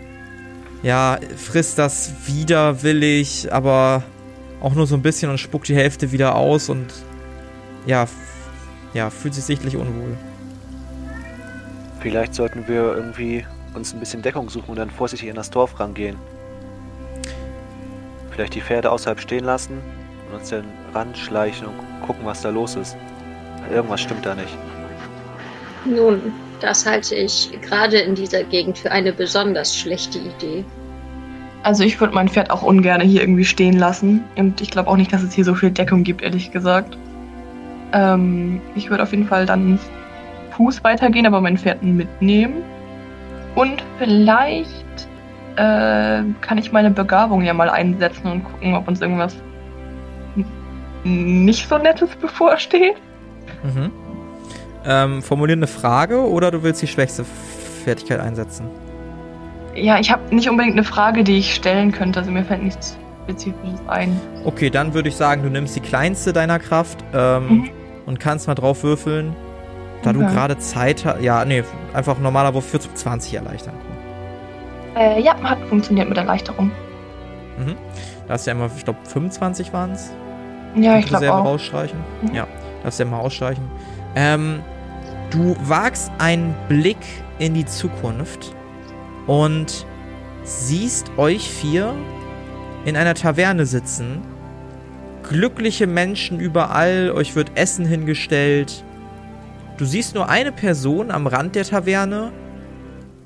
ja, 0.81 1.19
frisst 1.35 1.77
das 1.77 2.12
widerwillig, 2.25 3.53
aber 3.53 4.03
auch 4.59 4.74
nur 4.74 4.88
so 4.88 4.95
ein 4.95 5.03
bisschen 5.03 5.29
und 5.29 5.38
spuckt 5.38 5.68
die 5.68 5.75
Hälfte 5.75 6.12
wieder 6.12 6.35
aus 6.35 6.69
und 6.69 6.88
ja, 7.85 8.07
ja, 8.95 9.12
fühlt 9.12 9.35
sich 9.35 9.44
sichtlich 9.44 9.77
unwohl. 9.77 10.18
Vielleicht 12.00 12.33
sollten 12.33 12.68
wir 12.68 12.95
irgendwie 12.95 13.45
uns 13.77 13.94
ein 13.94 14.00
bisschen 14.00 14.21
Deckung 14.21 14.50
suchen 14.50 14.71
und 14.71 14.77
dann 14.77 14.89
vorsichtig 14.89 15.29
in 15.29 15.35
das 15.35 15.50
Dorf 15.50 15.79
rangehen. 15.79 16.18
Vielleicht 18.31 18.56
die 18.56 18.62
Pferde 18.62 18.91
außerhalb 18.91 19.19
stehen 19.19 19.45
lassen 19.45 19.79
und 20.29 20.39
uns 20.39 20.50
dann 20.50 20.65
ranschleichen 20.94 21.68
und 21.68 21.75
gucken, 22.06 22.25
was 22.25 22.41
da 22.41 22.50
los 22.50 22.75
ist. 22.75 22.97
Irgendwas 23.71 24.01
stimmt 24.01 24.25
da 24.25 24.35
nicht. 24.35 24.56
Nun, 25.85 26.33
das 26.59 26.85
halte 26.85 27.15
ich 27.15 27.51
gerade 27.62 27.97
in 28.00 28.15
dieser 28.15 28.44
Gegend 28.44 28.77
für 28.77 28.91
eine 28.91 29.13
besonders 29.13 29.75
schlechte 29.75 30.19
Idee. 30.19 30.65
Also 31.63 31.83
ich 31.83 32.00
würde 32.00 32.13
mein 32.13 32.29
Pferd 32.29 32.50
auch 32.50 32.62
ungern 32.62 33.01
hier 33.01 33.21
irgendwie 33.21 33.45
stehen 33.45 33.77
lassen. 33.77 34.24
Und 34.35 34.62
ich 34.62 34.71
glaube 34.71 34.89
auch 34.89 34.97
nicht, 34.97 35.12
dass 35.12 35.24
es 35.24 35.33
hier 35.33 35.44
so 35.44 35.56
viel 35.56 35.71
Deckung 35.71 36.03
gibt, 36.03 36.21
ehrlich 36.21 36.51
gesagt. 36.51 36.97
Ähm, 37.94 38.62
ich 38.75 38.89
würde 38.89 39.03
auf 39.03 39.12
jeden 39.12 39.27
Fall 39.27 39.45
dann 39.45 39.79
Fuß 40.51 40.83
weitergehen, 40.83 41.25
aber 41.25 41.41
mein 41.41 41.57
Pferd 41.57 41.83
mitnehmen. 41.83 42.63
Und 43.57 43.83
vielleicht 43.98 45.07
äh, 45.56 46.21
kann 46.42 46.57
ich 46.59 46.71
meine 46.71 46.92
Begabung 46.92 47.42
ja 47.42 47.54
mal 47.56 47.69
einsetzen 47.71 48.31
und 48.31 48.44
gucken, 48.44 48.75
ob 48.75 48.88
uns 48.88 49.01
irgendwas 49.01 49.36
nicht 51.04 51.68
so 51.68 51.80
Nettes 51.80 52.15
bevorsteht. 52.18 52.98
Mhm. 53.63 53.92
Ähm, 54.86 55.21
formulier 55.24 55.56
eine 55.56 55.65
Frage 55.65 56.19
oder 56.30 56.51
du 56.51 56.62
willst 56.62 56.83
die 56.83 56.88
schwächste 56.88 57.25
Fertigkeit 57.83 58.19
einsetzen? 58.19 58.68
Ja, 59.74 60.00
ich 60.00 60.12
habe 60.12 60.36
nicht 60.36 60.48
unbedingt 60.50 60.75
eine 60.75 60.83
Frage, 60.83 61.24
die 61.24 61.39
ich 61.39 61.56
stellen 61.56 61.92
könnte. 61.92 62.19
Also 62.19 62.31
mir 62.31 62.44
fällt 62.44 62.62
nichts 62.63 62.95
Spezifisches 63.24 63.80
ein. 63.88 64.19
Okay, 64.45 64.69
dann 64.69 64.94
würde 64.94 65.10
ich 65.10 65.15
sagen, 65.15 65.42
du 65.42 65.50
nimmst 65.50 65.75
die 65.75 65.80
kleinste 65.81 66.31
deiner 66.31 66.60
Kraft 66.60 67.03
ähm, 67.12 67.48
Mhm. 67.48 67.69
und 68.06 68.19
kannst 68.19 68.48
mal 68.48 68.56
drauf 68.56 68.83
würfeln. 68.83 69.36
Da 70.07 70.13
du 70.13 70.24
Okay. 70.24 70.33
gerade 70.33 70.57
Zeit 70.57 71.04
hast. 71.06 71.21
Ja, 71.21 71.44
nee, 71.44 71.63
einfach 71.94 72.18
normaler 72.19 72.54
Wurf 72.54 72.65
für 72.65 72.80
20 72.80 73.33
erleichtern. 73.33 73.74
Äh, 74.95 75.21
ja, 75.21 75.36
hat 75.44 75.59
funktioniert 75.69 76.07
mit 76.07 76.18
Erleichterung. 76.18 76.71
Mhm. 77.57 77.75
Da 78.27 78.33
hast 78.33 78.48
du 78.48 78.51
ja 78.51 78.56
immer, 78.57 78.69
ich 78.75 78.83
glaube, 78.86 79.00
25 79.04 79.74
waren 79.74 79.91
es. 79.91 80.12
Ja, 80.75 80.98
ich 80.98 81.08
glaube 81.08 81.34
auch. 81.34 81.43
rausstreichen. 81.46 82.00
Mhm. 82.22 82.34
Ja, 82.36 82.48
darfst 82.84 83.00
du 83.00 83.03
ja 83.03 83.10
mal 83.10 83.20
ausstreichen. 83.20 83.63
Ähm, 84.15 84.62
du 85.29 85.55
wagst 85.63 86.10
einen 86.20 86.55
Blick 86.70 86.98
in 87.39 87.53
die 87.53 87.65
Zukunft 87.65 88.55
und 89.27 89.86
siehst 90.43 91.12
euch 91.17 91.50
vier 91.50 91.93
in 92.86 92.96
einer 92.96 93.13
Taverne 93.13 93.65
sitzen. 93.65 94.22
Glückliche 95.27 95.86
Menschen 95.88 96.39
überall, 96.39 97.12
euch 97.12 97.36
wird 97.36 97.51
Essen 97.55 97.86
hingestellt. 97.86 98.86
Du 99.77 99.86
siehst 99.86 100.15
nur 100.15 100.27
eine 100.29 100.51
Person 100.51 101.12
am 101.12 101.27
Rand 101.27 101.55
der 101.55 101.63
Taverne, 101.63 102.31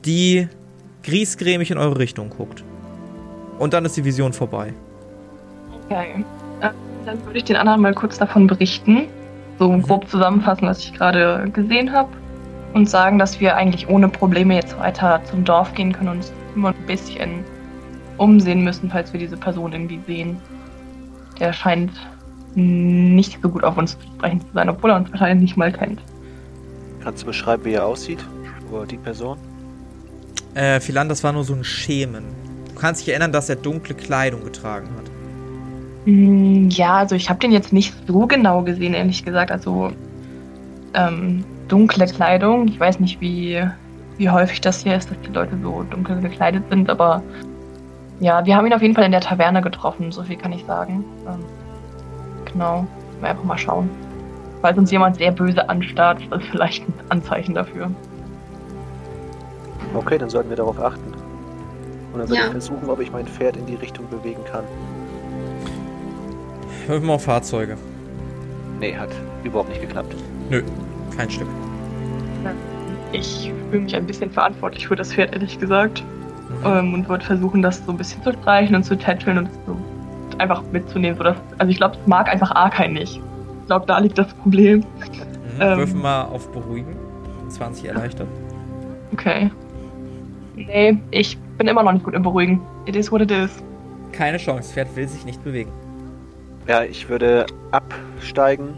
die 0.06 0.48
griesgrämig 1.04 1.72
in 1.72 1.78
eure 1.78 1.98
Richtung 2.00 2.30
guckt. 2.30 2.64
Und 3.58 3.74
dann 3.74 3.86
ist 3.86 3.96
die 3.96 4.04
Vision 4.04 4.34
vorbei. 4.34 4.74
Okay. 5.86 6.26
Äh, 6.62 6.70
Dann 7.06 7.24
würde 7.26 7.38
ich 7.40 7.46
den 7.46 7.56
anderen 7.56 7.82
mal 7.82 7.94
kurz 7.94 8.18
davon 8.18 8.48
berichten. 8.48 9.08
So 9.60 9.72
Mhm. 9.72 9.82
grob 9.84 10.08
zusammenfassen, 10.08 10.68
was 10.68 10.80
ich 10.80 10.94
gerade 10.94 11.50
gesehen 11.52 11.92
habe. 11.92 12.10
Und 12.74 12.90
sagen, 12.90 13.20
dass 13.20 13.40
wir 13.40 13.56
eigentlich 13.56 13.90
ohne 13.90 14.08
Probleme 14.08 14.56
jetzt 14.56 14.78
weiter 14.80 15.20
zum 15.26 15.44
Dorf 15.44 15.74
gehen 15.74 15.92
können 15.92 16.10
und 16.10 16.18
uns 16.18 16.34
immer 16.56 16.70
ein 16.70 16.86
bisschen 16.88 17.44
umsehen 18.18 18.64
müssen, 18.64 18.90
falls 18.90 19.12
wir 19.14 19.20
diese 19.20 19.36
Person 19.36 19.74
irgendwie 19.74 20.00
sehen. 20.08 20.38
Der 21.40 21.52
scheint 21.54 21.92
nicht 22.56 23.40
so 23.42 23.50
gut 23.50 23.64
auf 23.64 23.78
uns 23.78 23.98
zu 23.98 24.06
sprechen 24.16 24.42
zu 24.42 24.48
sein, 24.54 24.70
obwohl 24.70 24.92
er 24.92 24.98
uns 24.98 25.12
wahrscheinlich 25.12 25.42
nicht 25.42 25.58
mal 25.58 25.72
kennt. 25.72 26.00
Kannst 27.04 27.24
du 27.24 27.28
beschreiben, 27.28 27.66
wie 27.66 27.74
er 27.74 27.86
aussieht? 27.86 28.20
Oder 28.72 28.86
die 28.86 28.98
Person? 28.98 29.38
Äh, 30.54 30.80
Philan, 30.80 31.10
das 31.10 31.24
war 31.24 31.32
nur 31.34 31.44
so 31.44 31.54
ein 31.54 31.64
Schemen. 31.64 32.26
Du 32.74 32.76
kannst 32.80 33.02
dich 33.02 33.10
erinnern, 33.10 33.32
dass 33.32 33.50
er 33.50 33.56
dunkle 33.56 33.96
Kleidung 33.96 34.44
getragen 34.44 34.88
hat. 34.98 35.12
Mm, 36.06 36.70
Ja, 36.70 36.98
also 36.98 37.16
ich 37.16 37.30
habe 37.30 37.40
den 37.40 37.52
jetzt 37.52 37.74
nicht 37.74 37.94
so 38.08 38.28
genau 38.28 38.62
gesehen, 38.64 38.94
ehrlich 38.94 39.24
gesagt. 39.24 39.52
Also 39.52 39.92
ähm, 40.94 41.44
dunkle 41.68 42.06
Kleidung. 42.06 42.68
Ich 42.68 42.80
weiß 42.80 43.00
nicht, 43.00 43.22
wie, 43.22 43.62
wie 44.18 44.30
häufig 44.30 44.62
das 44.62 44.84
hier 44.84 44.96
ist, 44.96 45.10
dass 45.10 45.18
die 45.22 45.32
Leute 45.32 45.58
so 45.62 45.84
dunkel 45.90 46.22
gekleidet 46.22 46.64
sind, 46.70 46.90
aber 46.90 47.24
ja, 48.20 48.46
wir 48.46 48.56
haben 48.56 48.68
ihn 48.68 48.74
auf 48.74 48.82
jeden 48.84 48.94
Fall 48.94 49.06
in 49.06 49.12
der 49.12 49.22
Taverne 49.22 49.62
getroffen, 49.64 50.12
so 50.12 50.22
viel 50.24 50.36
kann 50.38 50.54
ich 50.54 50.64
sagen. 50.66 51.04
Ähm, 51.28 51.40
genau, 52.52 52.86
wir 53.20 53.30
einfach 53.30 53.44
mal 53.44 53.58
schauen. 53.58 53.90
Falls 54.62 54.78
uns 54.78 54.92
jemand 54.92 55.16
sehr 55.18 55.32
böse 55.32 55.68
anstarrt, 55.70 56.22
ist 56.22 56.32
das 56.32 56.44
vielleicht 56.52 56.88
ein 56.88 56.94
Anzeichen 57.10 57.56
dafür. 57.56 57.90
Okay, 59.94 60.18
dann 60.18 60.30
sollten 60.30 60.50
wir 60.50 60.58
darauf 60.58 60.80
achten. 60.80 61.14
Und 62.14 62.20
dann 62.20 62.30
würde 62.30 62.36
Ja. 62.36 62.46
ich 62.46 62.52
versuchen, 62.52 62.90
ob 62.90 63.00
ich 63.00 63.12
mein 63.12 63.26
Pferd 63.26 63.58
in 63.58 63.66
die 63.66 63.76
Richtung 63.76 64.08
bewegen 64.10 64.42
kann. 64.52 64.64
Wirf 66.88 67.04
mal 67.04 67.14
auf 67.14 67.24
Fahrzeuge. 67.24 67.78
Nee, 68.80 68.96
hat 68.98 69.10
überhaupt 69.44 69.70
nicht 69.70 69.82
geklappt. 69.82 70.16
Nö, 70.50 70.62
kein 71.16 71.30
Stück. 71.30 71.48
Ich 73.12 73.52
fühle 73.70 73.84
mich 73.84 73.96
ein 73.96 74.06
bisschen 74.06 74.32
verantwortlich 74.32 74.88
für 74.88 74.96
das 74.96 75.14
Pferd, 75.14 75.34
ehrlich 75.34 75.60
gesagt. 75.60 76.04
Mhm. 76.50 76.66
Ähm, 76.66 76.94
und 76.94 77.10
würde 77.10 77.26
versuchen, 77.26 77.62
das 77.62 77.84
so 77.86 77.92
ein 77.92 77.98
bisschen 77.98 78.22
zu 78.24 78.32
streichen 78.34 78.76
und 78.76 78.84
zu 78.84 78.98
tätscheln 78.98 79.38
und 79.40 79.50
so 79.66 79.76
einfach 80.38 80.64
mitzunehmen. 80.72 81.20
Also 81.58 81.70
ich 81.72 81.78
glaube, 81.78 81.96
es 82.02 82.08
mag 82.08 82.28
einfach 82.30 82.52
Arkai 82.52 82.88
nicht. 82.88 83.22
Ich 83.62 83.68
glaube, 83.68 83.86
da 83.86 84.00
liegt 84.00 84.18
das 84.18 84.34
Problem. 84.34 84.80
Mhm. 84.80 85.62
ähm, 85.62 85.78
Würfel 85.78 86.00
mal 86.00 86.24
auf 86.24 86.50
Beruhigen. 86.52 86.96
20 87.50 87.86
erleichtert. 87.90 88.28
Okay. 89.14 89.52
Nee, 90.56 90.98
ich 91.12 91.38
bin 91.58 91.68
immer 91.68 91.84
noch 91.84 91.92
nicht 91.94 92.04
gut 92.04 92.14
im 92.14 92.24
Beruhigen. 92.24 92.62
It 92.86 92.96
is 92.96 93.12
what 93.12 93.22
it 93.22 93.32
is. 93.32 93.52
Keine 94.12 94.38
Chance, 94.38 94.62
das 94.64 94.72
Pferd 94.74 94.96
will 94.96 95.08
sich 95.08 95.26
nicht 95.26 95.44
bewegen. 95.44 95.72
Ja, 96.68 96.84
ich 96.84 97.10
würde 97.10 97.46
absteigen 97.72 98.70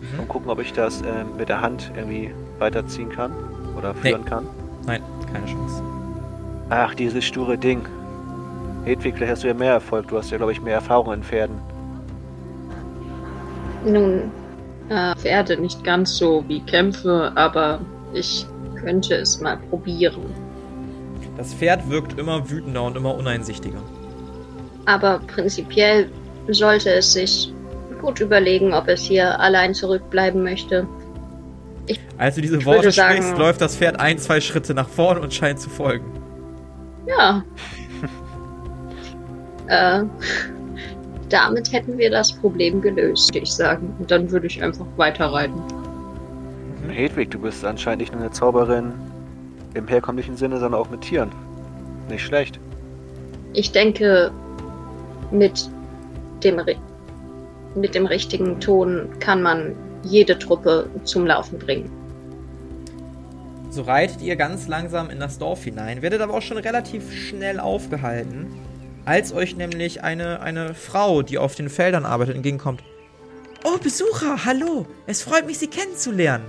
Mhm. 0.00 0.20
und 0.20 0.28
gucken, 0.28 0.50
ob 0.50 0.60
ich 0.60 0.72
das 0.72 1.00
ähm, 1.02 1.36
mit 1.36 1.48
der 1.48 1.60
Hand 1.60 1.90
irgendwie 1.96 2.30
weiterziehen 2.60 3.08
kann 3.08 3.32
oder 3.76 3.94
Nee. 4.02 4.10
führen 4.10 4.24
kann. 4.24 4.46
Nein, 4.86 5.02
keine 5.32 5.46
Chance. 5.46 5.82
Ach, 6.70 6.94
dieses 6.94 7.24
sture 7.24 7.56
Ding. 7.58 7.80
Hedwig, 8.84 9.14
vielleicht 9.16 9.32
hast 9.32 9.42
du 9.44 9.48
ja 9.48 9.54
mehr 9.54 9.72
Erfolg. 9.72 10.06
Du 10.08 10.16
hast 10.18 10.30
ja, 10.30 10.36
glaube 10.36 10.52
ich, 10.52 10.62
mehr 10.62 10.74
Erfahrung 10.74 11.12
in 11.14 11.22
Pferden. 11.22 11.56
Nun, 13.84 14.30
äh, 14.88 15.14
Pferde 15.16 15.56
nicht 15.60 15.84
ganz 15.84 16.16
so 16.16 16.44
wie 16.48 16.60
Kämpfe, 16.60 17.32
aber 17.34 17.80
ich 18.12 18.46
könnte 18.80 19.14
es 19.14 19.40
mal 19.40 19.56
probieren. 19.70 20.34
Das 21.36 21.54
Pferd 21.54 21.88
wirkt 21.88 22.18
immer 22.18 22.50
wütender 22.50 22.82
und 22.84 22.96
immer 22.96 23.14
uneinsichtiger. 23.14 23.80
Aber 24.86 25.20
prinzipiell 25.26 26.08
sollte 26.48 26.90
es 26.90 27.12
sich 27.12 27.52
gut 28.00 28.20
überlegen, 28.20 28.72
ob 28.72 28.88
es 28.88 29.02
hier 29.02 29.38
allein 29.38 29.74
zurückbleiben 29.74 30.42
möchte. 30.42 30.86
Als 32.16 32.34
du 32.34 32.40
diese 32.40 32.58
Ich 32.58 32.66
Worte 32.66 32.90
sagen- 32.90 33.16
sprichst, 33.22 33.38
läuft 33.38 33.60
das 33.60 33.76
Pferd 33.76 34.00
ein, 34.00 34.18
zwei 34.18 34.40
Schritte 34.40 34.74
nach 34.74 34.88
vorne 34.88 35.20
und 35.20 35.32
scheint 35.32 35.60
zu 35.60 35.70
folgen. 35.70 36.04
Ja. 37.06 37.42
äh, 39.68 40.04
damit 41.28 41.72
hätten 41.72 41.98
wir 41.98 42.10
das 42.10 42.32
Problem 42.32 42.80
gelöst, 42.80 43.34
würde 43.34 43.44
ich 43.44 43.52
sagen. 43.52 43.94
Und 43.98 44.10
dann 44.10 44.30
würde 44.30 44.46
ich 44.46 44.62
einfach 44.62 44.86
weiterreiten. 44.96 45.60
Hedwig, 46.88 47.30
du 47.30 47.38
bist 47.38 47.64
anscheinend 47.64 48.00
nicht 48.00 48.12
nur 48.12 48.22
eine 48.22 48.30
Zauberin 48.30 48.92
im 49.74 49.86
herkömmlichen 49.86 50.36
Sinne, 50.36 50.58
sondern 50.58 50.80
auch 50.80 50.90
mit 50.90 51.02
Tieren. 51.02 51.30
Nicht 52.08 52.22
schlecht. 52.22 52.58
Ich 53.52 53.72
denke, 53.72 54.30
mit 55.30 55.68
dem, 56.42 56.60
mit 57.74 57.94
dem 57.94 58.06
richtigen 58.06 58.58
Ton 58.60 59.08
kann 59.20 59.42
man 59.42 59.74
jede 60.02 60.38
Truppe 60.38 60.88
zum 61.04 61.26
Laufen 61.26 61.58
bringen. 61.58 61.90
So 63.70 63.82
reitet 63.82 64.22
ihr 64.22 64.36
ganz 64.36 64.66
langsam 64.66 65.10
in 65.10 65.20
das 65.20 65.38
Dorf 65.38 65.64
hinein, 65.64 66.00
werdet 66.00 66.20
aber 66.22 66.34
auch 66.34 66.42
schon 66.42 66.56
relativ 66.56 67.12
schnell 67.12 67.60
aufgehalten, 67.60 68.46
als 69.08 69.32
euch 69.32 69.56
nämlich 69.56 70.04
eine, 70.04 70.40
eine 70.40 70.74
Frau, 70.74 71.22
die 71.22 71.38
auf 71.38 71.54
den 71.54 71.70
Feldern 71.70 72.04
arbeitet, 72.04 72.36
entgegenkommt. 72.36 72.82
Oh, 73.64 73.78
Besucher, 73.78 74.44
hallo! 74.44 74.86
Es 75.06 75.22
freut 75.22 75.46
mich, 75.46 75.58
Sie 75.58 75.68
kennenzulernen. 75.68 76.44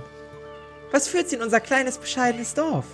Was 0.92 1.08
führt 1.08 1.30
Sie 1.30 1.36
in 1.36 1.42
unser 1.42 1.60
kleines, 1.60 1.96
bescheidenes 1.96 2.52
Dorf? 2.52 2.84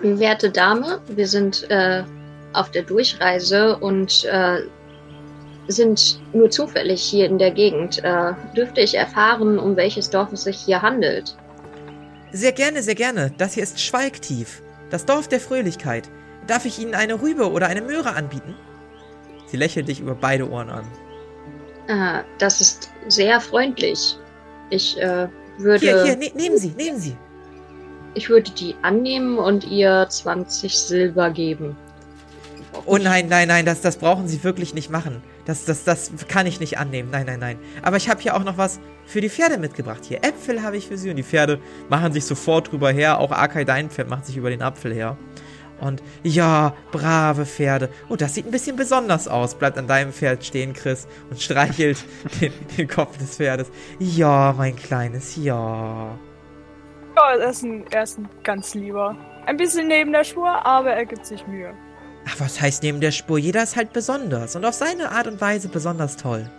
Werte 0.00 0.50
Dame, 0.50 1.02
wir 1.06 1.28
sind 1.28 1.70
äh, 1.70 2.02
auf 2.54 2.70
der 2.70 2.84
Durchreise 2.84 3.76
und 3.76 4.24
äh, 4.24 4.62
sind 5.66 6.22
nur 6.32 6.48
zufällig 6.48 7.02
hier 7.02 7.26
in 7.26 7.36
der 7.36 7.50
Gegend. 7.50 8.02
Äh, 8.04 8.32
dürfte 8.56 8.80
ich 8.80 8.94
erfahren, 8.94 9.58
um 9.58 9.76
welches 9.76 10.08
Dorf 10.08 10.32
es 10.32 10.44
sich 10.44 10.58
hier 10.60 10.80
handelt? 10.80 11.36
Sehr 12.32 12.52
gerne, 12.52 12.82
sehr 12.82 12.94
gerne. 12.94 13.34
Das 13.36 13.52
hier 13.52 13.64
ist 13.64 13.78
Schweigtief, 13.82 14.62
das 14.88 15.04
Dorf 15.04 15.28
der 15.28 15.40
Fröhlichkeit. 15.40 16.08
Darf 16.48 16.64
ich 16.64 16.78
Ihnen 16.80 16.94
eine 16.94 17.20
Rübe 17.22 17.52
oder 17.52 17.68
eine 17.68 17.82
Möhre 17.82 18.14
anbieten? 18.14 18.56
Sie 19.46 19.56
lächelt 19.56 19.86
dich 19.86 20.00
über 20.00 20.14
beide 20.14 20.50
Ohren 20.50 20.70
an. 20.70 20.84
Äh, 21.86 22.24
das 22.38 22.60
ist 22.60 22.90
sehr 23.06 23.40
freundlich. 23.40 24.18
Ich 24.70 24.98
äh, 24.98 25.28
würde, 25.58 25.78
Hier, 25.80 26.04
hier, 26.04 26.16
ne 26.16 26.32
nehmen 26.34 26.58
Sie, 26.58 26.70
nehmen 26.70 26.98
Sie. 26.98 27.16
ich 28.14 28.28
würde 28.28 28.50
die 28.50 28.74
annehmen 28.82 29.38
und 29.38 29.64
ihr 29.64 30.06
20 30.08 30.76
Silber 30.76 31.30
geben. 31.30 31.76
Oh 32.86 32.98
nein, 32.98 33.28
nein, 33.28 33.48
nein, 33.48 33.64
das, 33.64 33.80
das 33.80 33.96
brauchen 33.96 34.28
Sie 34.28 34.44
wirklich 34.44 34.74
nicht 34.74 34.90
machen. 34.90 35.22
Das, 35.46 35.64
das, 35.64 35.84
das 35.84 36.10
kann 36.28 36.46
ich 36.46 36.60
nicht 36.60 36.78
annehmen. 36.78 37.10
Nein, 37.10 37.26
nein, 37.26 37.40
nein. 37.40 37.58
Aber 37.82 37.96
ich 37.96 38.08
habe 38.08 38.20
hier 38.20 38.36
auch 38.36 38.44
noch 38.44 38.58
was 38.58 38.80
für 39.06 39.20
die 39.22 39.30
Pferde 39.30 39.58
mitgebracht. 39.58 40.04
Hier, 40.04 40.22
Äpfel 40.22 40.62
habe 40.62 40.76
ich 40.76 40.86
für 40.86 40.98
Sie. 40.98 41.08
Und 41.10 41.16
die 41.16 41.22
Pferde 41.22 41.58
machen 41.88 42.12
sich 42.12 42.24
sofort 42.26 42.70
drüber 42.70 42.90
her. 42.90 43.18
Auch 43.18 43.32
Akai, 43.32 43.64
dein 43.64 43.88
Pferd, 43.90 44.10
macht 44.10 44.26
sich 44.26 44.36
über 44.36 44.50
den 44.50 44.60
Apfel 44.62 44.92
her. 44.92 45.16
Und 45.80 46.02
ja, 46.22 46.74
brave 46.90 47.46
Pferde. 47.46 47.88
Oh, 48.08 48.16
das 48.16 48.34
sieht 48.34 48.46
ein 48.46 48.50
bisschen 48.50 48.76
besonders 48.76 49.28
aus. 49.28 49.54
Bleibt 49.54 49.78
an 49.78 49.86
deinem 49.86 50.12
Pferd 50.12 50.44
stehen, 50.44 50.72
Chris, 50.72 51.06
und 51.30 51.40
streichelt 51.40 52.04
den, 52.40 52.52
den 52.76 52.88
Kopf 52.88 53.16
des 53.18 53.36
Pferdes. 53.36 53.70
Ja, 53.98 54.54
mein 54.56 54.76
Kleines, 54.76 55.36
ja. 55.36 56.18
Ja, 57.16 57.34
er 57.34 57.50
ist, 57.50 57.62
ein, 57.62 57.84
er 57.90 58.02
ist 58.02 58.18
ein 58.18 58.28
ganz 58.44 58.74
lieber. 58.74 59.16
Ein 59.46 59.56
bisschen 59.56 59.88
neben 59.88 60.12
der 60.12 60.24
Spur, 60.24 60.48
aber 60.66 60.92
er 60.92 61.06
gibt 61.06 61.26
sich 61.26 61.46
Mühe. 61.46 61.72
Ach, 62.26 62.40
was 62.40 62.60
heißt 62.60 62.82
neben 62.82 63.00
der 63.00 63.12
Spur? 63.12 63.38
Jeder 63.38 63.62
ist 63.62 63.76
halt 63.76 63.92
besonders 63.92 64.54
und 64.54 64.64
auf 64.64 64.74
seine 64.74 65.10
Art 65.10 65.26
und 65.26 65.40
Weise 65.40 65.68
besonders 65.68 66.16
toll. 66.16 66.50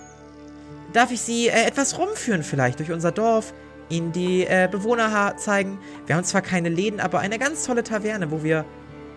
Darf 0.94 1.12
ich 1.12 1.22
Sie 1.22 1.48
äh, 1.48 1.66
etwas 1.68 2.00
rumführen 2.00 2.44
vielleicht 2.44 2.80
durch 2.80 2.92
unser 2.92 3.12
Dorf? 3.12 3.54
Ihnen 3.90 4.12
die 4.12 4.46
äh, 4.46 4.68
Bewohner 4.72 5.36
zeigen? 5.38 5.80
Wir 6.08 6.16
haben 6.16 6.24
zwar 6.24 6.42
keine 6.42 6.70
Läden, 6.70 7.00
aber 7.00 7.20
eine 7.20 7.38
ganz 7.38 7.66
tolle 7.66 7.84
Taverne, 7.84 8.32
wo 8.32 8.44
wir, 8.44 8.66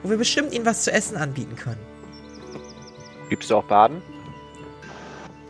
wo 0.03 0.11
wir 0.11 0.17
bestimmt 0.17 0.53
Ihnen 0.53 0.67
was 0.67 0.85
zu 0.85 0.93
essen 0.93 1.17
anbieten 1.17 1.57
können. 1.57 1.81
Gibt 3.29 3.45
es 3.45 3.53
auch 3.53 3.65
Baden? 3.65 4.03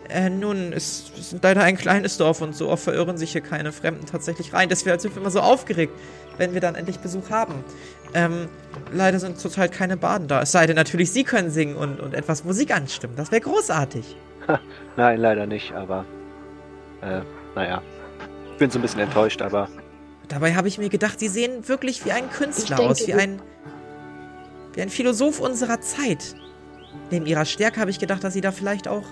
Äh, 0.09 0.31
nun, 0.31 0.73
es, 0.73 1.11
es 1.19 1.33
ist 1.33 1.43
leider 1.43 1.63
ein 1.63 1.77
kleines 1.77 2.19
Dorf 2.19 2.43
und 2.43 2.55
so 2.55 2.69
oft 2.69 2.85
verirren 2.85 3.17
sich 3.17 3.33
hier 3.33 3.41
keine 3.41 3.73
Fremden 3.73 4.05
tatsächlich 4.07 4.53
rein. 4.53 4.69
Deswegen 4.69 4.99
sind 4.99 5.15
wir 5.15 5.23
immer 5.23 5.31
so 5.31 5.41
aufgeregt, 5.41 5.93
wenn 6.37 6.53
wir 6.55 6.61
dann 6.61 6.75
endlich 6.75 6.99
Besuch 6.99 7.31
haben. 7.31 7.65
Ähm, 8.15 8.49
leider 8.93 9.19
sind 9.19 9.39
zurzeit 9.39 9.73
keine 9.73 9.97
Baden 9.97 10.29
da. 10.29 10.43
Es 10.43 10.53
sei 10.53 10.67
denn 10.67 10.77
natürlich, 10.77 11.11
Sie 11.13 11.25
können 11.25 11.51
singen 11.51 11.77
und, 11.77 11.99
und 11.99 12.15
etwas 12.15 12.45
Musik 12.45 12.75
anstimmen. 12.75 13.17
Das 13.17 13.31
wäre 13.31 13.41
großartig. 13.41 14.17
Nein, 14.97 15.19
leider 15.19 15.47
nicht, 15.47 15.73
aber. 15.73 16.05
Äh, 17.01 17.21
naja. 17.55 17.83
Ich 18.53 18.59
bin 18.59 18.71
so 18.71 18.79
ein 18.79 18.83
bisschen 18.83 19.01
enttäuscht, 19.01 19.41
aber. 19.41 19.69
Dabei 20.29 20.55
habe 20.55 20.69
ich 20.69 20.79
mir 20.79 20.89
gedacht, 20.89 21.21
sie 21.21 21.29
sehen 21.29 21.69
wirklich 21.69 22.05
wie 22.05 22.13
ein 22.13 22.31
Künstler 22.31 22.77
denke, 22.77 22.93
aus, 22.93 23.07
wie 23.07 23.15
ein, 23.15 23.41
wie 24.75 24.83
ein 24.83 24.91
Philosoph 24.91 25.41
unserer 25.41 25.81
Zeit. 25.81 26.35
Neben 27.11 27.27
ihrer 27.27 27.45
Stärke 27.45 27.81
habe 27.81 27.91
ich 27.91 27.99
gedacht, 27.99 28.25
dass 28.25 28.35
sie 28.35 28.41
da 28.41 28.53
vielleicht 28.53 28.89
auch, 28.89 29.05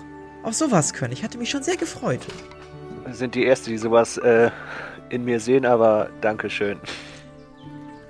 auch 0.43 0.53
sowas 0.53 0.93
können. 0.93 1.13
Ich 1.13 1.23
hatte 1.23 1.37
mich 1.37 1.49
schon 1.49 1.63
sehr 1.63 1.77
gefreut. 1.77 2.21
Sind 3.11 3.35
die 3.35 3.43
Erste, 3.43 3.69
die 3.69 3.77
sowas 3.77 4.17
äh, 4.17 4.51
in 5.09 5.25
mir 5.25 5.39
sehen, 5.39 5.65
aber 5.65 6.09
Dankeschön. 6.21 6.79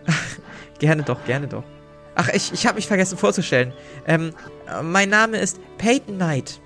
Gerne 0.79 1.03
doch, 1.03 1.23
gerne 1.25 1.47
doch. 1.47 1.63
Ach, 2.15 2.29
ich, 2.33 2.51
ich 2.53 2.65
habe 2.65 2.75
mich 2.75 2.87
vergessen 2.87 3.17
vorzustellen. 3.17 3.71
Ähm, 4.07 4.33
äh, 4.67 4.81
mein 4.81 5.09
Name 5.09 5.37
ist 5.37 5.59
Peyton 5.77 6.15
Knight. 6.15 6.59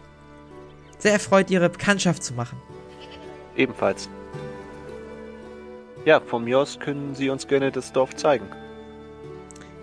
Sehr 0.98 1.12
erfreut, 1.14 1.52
Ihre 1.52 1.70
Bekanntschaft 1.70 2.24
zu 2.24 2.34
machen. 2.34 2.58
Ebenfalls. 3.56 4.10
Ja, 6.06 6.20
von 6.20 6.44
mir 6.46 6.60
aus 6.60 6.80
können 6.80 7.14
Sie 7.14 7.30
uns 7.30 7.48
gerne 7.48 7.72
das 7.72 7.92
Dorf 7.92 8.16
zeigen. 8.16 8.48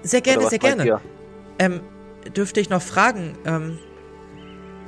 Sehr 0.03 0.21
gerne, 0.21 0.49
sehr 0.49 0.59
gerne. 0.59 1.01
Ähm, 1.59 1.81
dürfte 2.37 2.61
ich 2.61 2.71
noch 2.71 2.83
fragen, 2.83 3.37
ähm, 3.45 3.79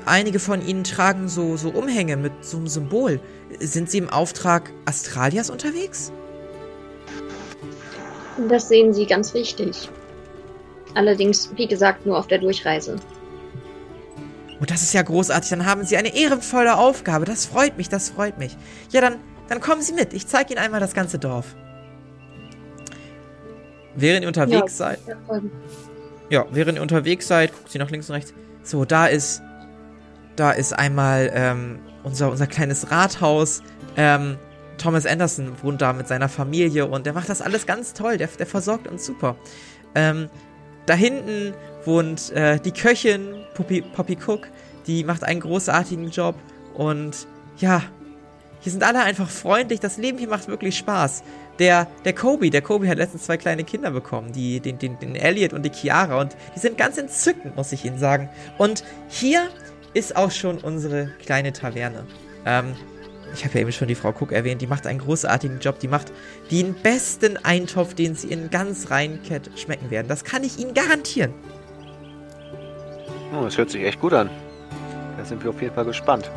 einige 0.06 0.38
von 0.38 0.66
Ihnen 0.66 0.84
tragen 0.84 1.28
so, 1.28 1.56
so 1.56 1.70
Umhänge 1.70 2.16
mit 2.16 2.32
so 2.44 2.56
einem 2.56 2.66
Symbol. 2.66 3.20
Sind 3.60 3.90
Sie 3.90 3.98
im 3.98 4.10
Auftrag 4.10 4.72
Astralias 4.84 5.50
unterwegs? 5.50 6.12
Das 8.48 8.68
sehen 8.68 8.92
Sie 8.92 9.06
ganz 9.06 9.34
richtig. 9.34 9.88
Allerdings, 10.94 11.50
wie 11.56 11.66
gesagt, 11.66 12.06
nur 12.06 12.18
auf 12.18 12.26
der 12.26 12.38
Durchreise. 12.38 12.96
Oh, 14.60 14.64
das 14.66 14.82
ist 14.82 14.94
ja 14.94 15.02
großartig. 15.02 15.50
Dann 15.50 15.66
haben 15.66 15.84
Sie 15.84 15.96
eine 15.96 16.14
ehrenvolle 16.14 16.76
Aufgabe. 16.76 17.24
Das 17.24 17.46
freut 17.46 17.76
mich, 17.76 17.88
das 17.88 18.10
freut 18.10 18.38
mich. 18.38 18.56
Ja, 18.90 19.00
dann, 19.00 19.16
dann 19.48 19.60
kommen 19.60 19.82
Sie 19.82 19.92
mit. 19.92 20.12
Ich 20.12 20.26
zeige 20.26 20.52
Ihnen 20.52 20.62
einmal 20.62 20.80
das 20.80 20.94
ganze 20.94 21.18
Dorf. 21.18 21.56
Während 23.96 24.22
ihr 24.22 24.28
unterwegs 24.28 24.76
seid, 24.76 24.98
ja, 26.30 26.46
während 26.50 26.78
ihr 26.78 26.82
unterwegs 26.82 27.28
seid, 27.28 27.52
guckt 27.52 27.70
sie 27.70 27.78
nach 27.78 27.90
links 27.90 28.08
und 28.08 28.16
rechts. 28.16 28.34
So, 28.62 28.84
da 28.84 29.06
ist, 29.06 29.42
da 30.36 30.50
ist 30.50 30.72
einmal 30.72 31.30
ähm, 31.34 31.78
unser, 32.02 32.30
unser 32.30 32.46
kleines 32.46 32.90
Rathaus. 32.90 33.62
Ähm, 33.96 34.36
Thomas 34.78 35.06
Anderson 35.06 35.52
wohnt 35.62 35.82
da 35.82 35.92
mit 35.92 36.08
seiner 36.08 36.28
Familie 36.28 36.86
und 36.86 37.06
der 37.06 37.12
macht 37.12 37.28
das 37.28 37.40
alles 37.40 37.66
ganz 37.66 37.94
toll. 37.94 38.16
Der, 38.16 38.28
der 38.28 38.46
versorgt 38.46 38.88
uns 38.88 39.06
super. 39.06 39.36
Ähm, 39.94 40.28
da 40.86 40.94
hinten 40.94 41.54
wohnt 41.84 42.30
äh, 42.32 42.58
die 42.58 42.72
Köchin, 42.72 43.36
Poppy, 43.54 43.82
Poppy 43.82 44.18
Cook, 44.26 44.48
die 44.86 45.04
macht 45.04 45.24
einen 45.24 45.40
großartigen 45.40 46.10
Job. 46.10 46.34
Und 46.74 47.26
ja, 47.58 47.82
hier 48.60 48.72
sind 48.72 48.82
alle 48.82 49.02
einfach 49.02 49.28
freundlich. 49.28 49.80
Das 49.80 49.96
Leben 49.98 50.18
hier 50.18 50.28
macht 50.28 50.48
wirklich 50.48 50.76
Spaß. 50.76 51.22
Der, 51.58 51.86
der 52.04 52.12
Kobe, 52.12 52.50
der 52.50 52.62
Kobe 52.62 52.88
hat 52.88 52.98
letztens 52.98 53.24
zwei 53.24 53.36
kleine 53.36 53.64
Kinder 53.64 53.90
bekommen, 53.90 54.32
die, 54.32 54.60
den, 54.60 54.78
den, 54.78 54.98
den 54.98 55.14
Elliot 55.14 55.52
und 55.52 55.62
die 55.62 55.70
Chiara. 55.70 56.20
Und 56.20 56.36
die 56.54 56.58
sind 56.58 56.76
ganz 56.76 56.98
entzückend, 56.98 57.56
muss 57.56 57.72
ich 57.72 57.84
Ihnen 57.84 57.98
sagen. 57.98 58.28
Und 58.58 58.82
hier 59.08 59.48
ist 59.94 60.16
auch 60.16 60.30
schon 60.30 60.58
unsere 60.58 61.10
kleine 61.24 61.52
Taverne. 61.52 62.04
Ähm, 62.44 62.74
ich 63.34 63.44
habe 63.44 63.54
ja 63.54 63.60
eben 63.60 63.72
schon 63.72 63.88
die 63.88 63.94
Frau 63.94 64.10
Cook 64.10 64.32
erwähnt, 64.32 64.62
die 64.62 64.66
macht 64.66 64.86
einen 64.86 65.00
großartigen 65.00 65.58
Job. 65.60 65.78
Die 65.80 65.88
macht 65.88 66.12
den 66.50 66.74
besten 66.74 67.36
Eintopf, 67.36 67.94
den 67.94 68.14
Sie 68.14 68.28
in 68.28 68.50
ganz 68.50 68.90
Rheinkett 68.90 69.50
schmecken 69.56 69.90
werden. 69.90 70.08
Das 70.08 70.24
kann 70.24 70.44
ich 70.44 70.58
Ihnen 70.58 70.74
garantieren. 70.74 71.34
Oh, 73.32 73.42
das 73.44 73.58
hört 73.58 73.70
sich 73.70 73.82
echt 73.82 74.00
gut 74.00 74.12
an. 74.12 74.30
Da 75.16 75.24
sind 75.24 75.42
wir 75.42 75.50
auf 75.50 75.60
jeden 75.60 75.74
Fall 75.74 75.84
gespannt. 75.84 76.30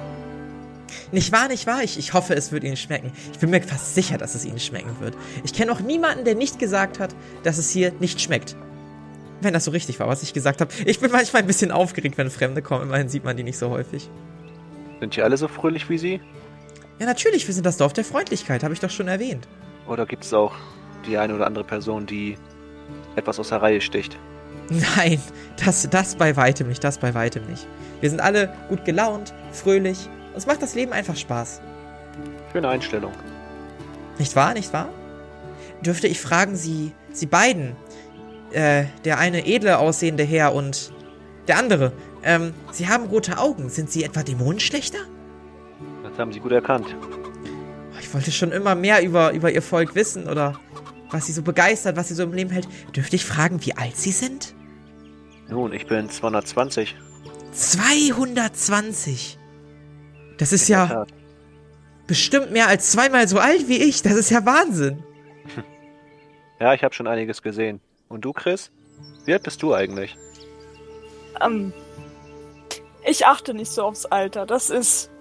Nicht 1.11 1.31
wahr, 1.31 1.47
nicht 1.47 1.67
wahr? 1.67 1.83
Ich, 1.83 1.97
ich 1.97 2.13
hoffe, 2.13 2.33
es 2.35 2.51
wird 2.51 2.63
Ihnen 2.63 2.77
schmecken. 2.77 3.11
Ich 3.31 3.39
bin 3.39 3.49
mir 3.49 3.61
fast 3.61 3.95
sicher, 3.95 4.17
dass 4.17 4.35
es 4.35 4.45
Ihnen 4.45 4.59
schmecken 4.59 4.99
wird. 4.99 5.15
Ich 5.43 5.53
kenne 5.53 5.71
auch 5.71 5.79
niemanden, 5.79 6.25
der 6.25 6.35
nicht 6.35 6.59
gesagt 6.59 6.99
hat, 6.99 7.15
dass 7.43 7.57
es 7.57 7.69
hier 7.69 7.91
nicht 7.99 8.21
schmeckt. 8.21 8.55
Wenn 9.41 9.53
das 9.53 9.65
so 9.65 9.71
richtig 9.71 9.99
war, 9.99 10.07
was 10.07 10.23
ich 10.23 10.33
gesagt 10.33 10.61
habe. 10.61 10.73
Ich 10.85 10.99
bin 10.99 11.11
manchmal 11.11 11.43
ein 11.43 11.47
bisschen 11.47 11.71
aufgeregt, 11.71 12.17
wenn 12.17 12.29
Fremde 12.31 12.61
kommen. 12.61 12.83
Immerhin 12.83 13.09
sieht 13.09 13.23
man 13.23 13.37
die 13.37 13.43
nicht 13.43 13.57
so 13.57 13.69
häufig. 13.69 14.09
Sind 14.99 15.15
die 15.15 15.21
alle 15.21 15.37
so 15.37 15.47
fröhlich 15.47 15.89
wie 15.89 15.97
Sie? 15.97 16.21
Ja, 16.99 17.05
natürlich, 17.05 17.45
wir 17.45 17.53
sind 17.53 17.65
das 17.65 17.77
Dorf 17.77 17.93
der 17.93 18.03
Freundlichkeit, 18.03 18.63
habe 18.63 18.73
ich 18.73 18.79
doch 18.79 18.89
schon 18.89 19.07
erwähnt. 19.07 19.47
Oder 19.87 20.07
gibt 20.07 20.23
es 20.23 20.33
auch 20.33 20.55
die 21.05 21.17
eine 21.17 21.35
oder 21.35 21.45
andere 21.45 21.63
Person, 21.63 22.07
die 22.07 22.37
etwas 23.15 23.39
aus 23.39 23.49
der 23.49 23.61
Reihe 23.61 23.81
sticht? 23.81 24.17
Nein, 24.69 25.21
das, 25.63 25.87
das 25.89 26.15
bei 26.15 26.35
weitem 26.35 26.67
nicht, 26.67 26.83
das 26.83 26.97
bei 26.97 27.13
weitem 27.13 27.45
nicht. 27.45 27.67
Wir 28.01 28.09
sind 28.09 28.19
alle 28.19 28.53
gut 28.69 28.83
gelaunt, 28.85 29.33
fröhlich. 29.51 30.09
Uns 30.37 30.45
macht 30.45 30.61
das 30.61 30.75
Leben 30.75 30.93
einfach 30.93 31.15
Spaß. 31.15 31.61
Schöne 32.51 32.69
Einstellung. 32.69 33.11
Nicht 34.19 34.35
wahr, 34.35 34.53
nicht 34.53 34.71
wahr? 34.71 34.89
Dürfte 35.81 36.05
ich 36.07 36.21
fragen, 36.21 36.55
Sie, 36.55 36.91
Sie 37.11 37.25
beiden, 37.25 37.75
äh, 38.51 38.83
der 39.03 39.17
eine 39.17 39.47
edle 39.47 39.79
aussehende 39.79 40.23
Herr 40.23 40.53
und 40.53 40.93
der 41.47 41.57
andere, 41.57 41.91
ähm, 42.21 42.53
Sie 42.71 42.87
haben 42.87 43.05
rote 43.05 43.39
Augen. 43.39 43.69
Sind 43.69 43.89
Sie 43.89 44.03
etwa 44.03 44.21
Dämonenschlechter? 44.21 44.99
Das 46.03 46.19
haben 46.19 46.31
Sie 46.31 46.39
gut 46.39 46.51
erkannt. 46.51 46.95
Oh, 47.01 47.97
Ich 47.99 48.13
wollte 48.13 48.31
schon 48.31 48.51
immer 48.51 48.75
mehr 48.75 49.01
über, 49.01 49.31
über 49.31 49.49
Ihr 49.49 49.63
Volk 49.63 49.95
wissen 49.95 50.29
oder 50.29 50.59
was 51.09 51.25
Sie 51.25 51.33
so 51.33 51.41
begeistert, 51.41 51.97
was 51.97 52.09
Sie 52.09 52.13
so 52.13 52.21
im 52.21 52.33
Leben 52.33 52.51
hält. 52.51 52.67
Dürfte 52.95 53.15
ich 53.15 53.25
fragen, 53.25 53.65
wie 53.65 53.75
alt 53.75 53.97
Sie 53.97 54.11
sind? 54.11 54.53
Nun, 55.49 55.73
ich 55.73 55.87
bin 55.87 56.11
220. 56.11 56.95
220. 57.53 59.39
Das 60.37 60.53
ist 60.53 60.67
ja 60.67 60.87
Tat. 60.87 61.09
bestimmt 62.07 62.51
mehr 62.51 62.67
als 62.67 62.91
zweimal 62.91 63.27
so 63.27 63.39
alt 63.39 63.67
wie 63.67 63.77
ich. 63.77 64.01
Das 64.01 64.13
ist 64.13 64.29
ja 64.29 64.45
Wahnsinn. 64.45 65.03
Ja, 66.59 66.73
ich 66.73 66.83
habe 66.83 66.91
schon 66.95 67.05
einiges 67.05 67.43
gesehen. 67.43 67.79
Und 68.09 68.25
du, 68.25 68.33
Chris? 68.33 68.71
Wie 69.25 69.33
alt 69.33 69.43
bist 69.43 69.61
du 69.61 69.75
eigentlich? 69.75 70.17
Ähm, 71.39 71.71
ich 73.05 73.27
achte 73.27 73.53
nicht 73.53 73.71
so 73.71 73.83
aufs 73.83 74.07
Alter. 74.07 74.47
Das 74.47 74.71
ist. 74.71 75.11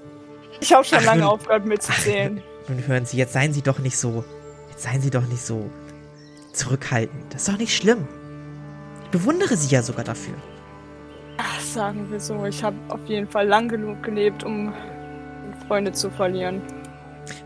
Ich 0.60 0.72
habe 0.72 0.82
schon 0.84 0.96
Ach, 1.00 1.04
lange 1.04 1.20
nun- 1.24 1.30
aufgehört 1.32 1.66
mitzuzählen. 1.66 2.42
Nun 2.68 2.86
hören 2.86 3.04
Sie, 3.04 3.18
jetzt 3.18 3.34
seien 3.34 3.52
Sie 3.52 3.60
doch 3.60 3.78
nicht 3.80 3.98
so. 3.98 4.24
Jetzt 4.70 4.84
seien 4.84 5.02
Sie 5.02 5.10
doch 5.10 5.26
nicht 5.26 5.42
so 5.44 5.70
zurückhaltend. 6.54 7.34
Das 7.34 7.42
ist 7.42 7.48
doch 7.52 7.58
nicht 7.58 7.76
schlimm. 7.76 8.08
Ich 9.04 9.10
bewundere 9.10 9.58
Sie 9.58 9.68
ja 9.74 9.82
sogar 9.82 10.04
dafür. 10.04 10.34
Ach, 11.36 11.60
sagen 11.60 12.10
wir 12.10 12.18
so, 12.18 12.46
ich 12.46 12.64
habe 12.64 12.76
auf 12.88 13.04
jeden 13.04 13.28
Fall 13.28 13.46
lang 13.46 13.68
genug 13.68 14.02
gelebt, 14.02 14.42
um 14.42 14.72
Freunde 15.66 15.92
zu 15.92 16.10
verlieren. 16.10 16.62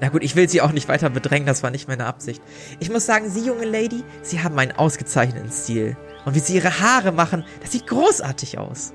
Na 0.01 0.09
gut, 0.09 0.23
ich 0.23 0.37
will 0.37 0.49
Sie 0.49 0.61
auch 0.61 0.73
nicht 0.73 0.89
weiter 0.89 1.11
bedrängen, 1.11 1.47
das 1.47 1.63
war 1.63 1.71
nicht 1.71 1.89
meine 1.89 2.07
Absicht. 2.07 2.43
Ich 2.81 2.91
muss 2.91 3.07
sagen, 3.07 3.31
Sie, 3.31 3.47
junge 3.47 3.65
Lady, 3.65 4.05
Sie 4.23 4.43
haben 4.43 4.59
einen 4.59 4.73
ausgezeichneten 4.73 5.51
Stil. 5.51 5.97
Und 6.25 6.35
wie 6.35 6.41
Sie 6.41 6.57
Ihre 6.57 6.81
Haare 6.81 7.13
machen, 7.13 7.45
das 7.61 7.73
sieht 7.73 7.87
großartig 7.87 8.59
aus. 8.59 8.93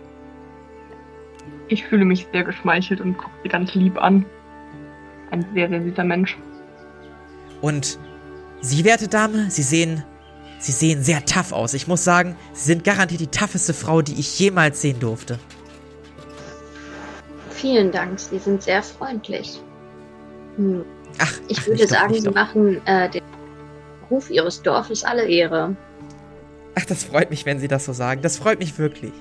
Ich 1.68 1.86
fühle 1.86 2.06
mich 2.06 2.28
sehr 2.32 2.44
geschmeichelt 2.44 3.02
und 3.02 3.18
gucke 3.18 3.34
sie 3.42 3.50
ganz 3.50 3.74
lieb 3.74 3.98
an. 3.98 4.26
Ein 5.32 5.46
sehr, 5.54 5.68
sehr 5.70 5.82
süßer 5.82 6.04
Mensch. 6.04 6.38
Und 7.62 8.00
Sie, 8.62 8.86
werte 8.86 9.08
Dame, 9.08 9.50
Sie 9.50 9.64
sehen, 9.64 10.04
Sie 10.60 10.72
sehen 10.72 11.04
sehr 11.04 11.26
tough 11.26 11.52
aus. 11.52 11.74
Ich 11.74 11.88
muss 11.88 12.04
sagen, 12.04 12.36
Sie 12.54 12.68
sind 12.68 12.84
garantiert 12.84 13.22
die 13.22 13.28
tougheste 13.28 13.74
Frau, 13.74 14.02
die 14.02 14.20
ich 14.20 14.40
jemals 14.40 14.82
sehen 14.82 15.00
durfte. 15.00 15.40
Vielen 17.56 17.92
Dank, 17.92 18.20
Sie 18.20 18.38
sind 18.38 18.62
sehr 18.62 18.84
freundlich. 18.84 19.62
Hm. 20.58 20.84
Ach, 21.20 21.34
Ich 21.48 21.60
ach, 21.60 21.68
würde 21.68 21.84
doch, 21.84 21.90
sagen, 21.90 22.12
nicht 22.12 22.24
Sie 22.24 22.28
doch. 22.28 22.36
machen 22.36 22.86
äh, 22.86 23.10
den 23.10 23.22
Ruf 24.12 24.30
Ihres 24.30 24.62
Dorfes 24.62 25.06
alle 25.06 25.26
Ehre. 25.26 25.76
Ach, 26.78 26.86
das 26.86 27.06
freut 27.06 27.30
mich, 27.30 27.46
wenn 27.46 27.58
Sie 27.60 27.70
das 27.70 27.86
so 27.86 27.94
sagen. 27.94 28.22
Das 28.22 28.38
freut 28.38 28.60
mich 28.60 28.78
wirklich. 28.78 29.14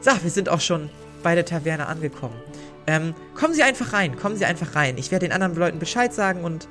So, 0.00 0.10
wir 0.22 0.30
sind 0.30 0.50
auch 0.50 0.60
schon 0.60 0.90
bei 1.22 1.34
der 1.34 1.46
Taverne 1.46 1.86
angekommen. 1.86 2.36
Ähm, 2.86 3.14
kommen 3.34 3.54
Sie 3.54 3.62
einfach 3.62 3.94
rein, 3.94 4.16
kommen 4.16 4.36
Sie 4.36 4.44
einfach 4.44 4.74
rein. 4.74 4.98
Ich 4.98 5.10
werde 5.10 5.26
den 5.26 5.32
anderen 5.32 5.54
Leuten 5.54 5.78
Bescheid 5.78 6.12
sagen 6.12 6.44
und 6.44 6.68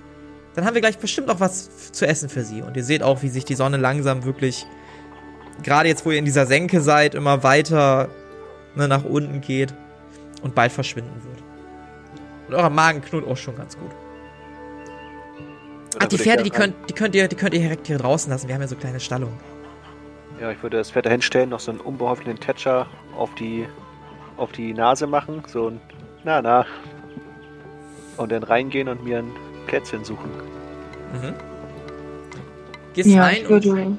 dann 0.54 0.66
haben 0.66 0.76
wir 0.76 0.82
gleich 0.82 1.00
bestimmt 1.00 1.30
auch 1.32 1.40
was 1.40 1.92
zu 1.92 2.06
essen 2.08 2.30
für 2.30 2.44
Sie. 2.44 2.62
Und 2.62 2.78
ihr 2.78 2.84
seht 2.84 3.02
auch, 3.02 3.24
wie 3.24 3.30
sich 3.30 3.46
die 3.46 3.56
Sonne 3.56 3.78
langsam 3.78 4.26
wirklich, 4.26 4.66
gerade 5.64 5.90
jetzt, 5.90 6.06
wo 6.06 6.12
ihr 6.12 6.20
in 6.20 6.26
dieser 6.26 6.46
Senke 6.46 6.82
seid, 6.82 7.16
immer 7.16 7.42
weiter 7.44 8.10
ne, 8.76 8.88
nach 8.88 9.04
unten 9.04 9.42
geht 9.42 9.74
und 10.42 10.56
bald 10.56 10.72
verschwinden 10.72 11.22
wird. 11.24 11.44
Und 12.48 12.56
euer 12.56 12.70
Magen 12.70 13.02
knurrt 13.02 13.28
auch 13.28 13.38
schon 13.38 13.56
ganz 13.56 13.78
gut. 13.78 13.92
Ach, 16.00 16.06
die 16.08 16.12
würde 16.12 16.16
ich 16.16 16.22
Pferde, 16.22 16.44
die 16.44 16.50
könnt, 16.50 16.76
die, 16.90 16.94
könnt 16.94 17.16
ihr, 17.16 17.28
die 17.28 17.36
könnt 17.36 17.54
ihr 17.54 17.62
direkt 17.62 17.88
hier 17.88 17.98
draußen 17.98 18.32
lassen. 18.32 18.48
Wir 18.48 18.56
haben 18.56 18.62
ja 18.62 18.68
so 18.68 18.76
kleine 18.76 19.00
Stallungen. 19.00 19.38
Ja, 20.40 20.52
ich 20.52 20.62
würde 20.62 20.78
das 20.78 20.92
Pferd 20.92 21.08
da 21.08 21.10
hinstellen, 21.10 21.50
noch 21.50 21.60
so 21.60 21.72
einen 21.72 21.80
unbeholfenen 21.80 22.40
Tätscher 22.40 22.86
auf 23.18 23.34
die, 23.36 23.66
auf 24.38 24.52
die 24.52 24.74
Nase 24.74 25.08
machen. 25.08 25.44
So 25.48 25.70
ein 25.70 25.82
Na, 26.24 26.42
na. 26.42 26.66
Und 28.18 28.32
dann 28.32 28.44
reingehen 28.44 28.88
und 28.90 29.04
mir 29.04 29.20
ein 29.20 29.32
Plätzchen 29.68 30.04
suchen. 30.04 30.30
Mhm. 31.14 31.34
Gehst 32.94 33.10
Ja, 33.10 33.24
rein 33.24 33.36
ich 33.38 33.44
und 33.44 33.50
würde, 33.66 33.98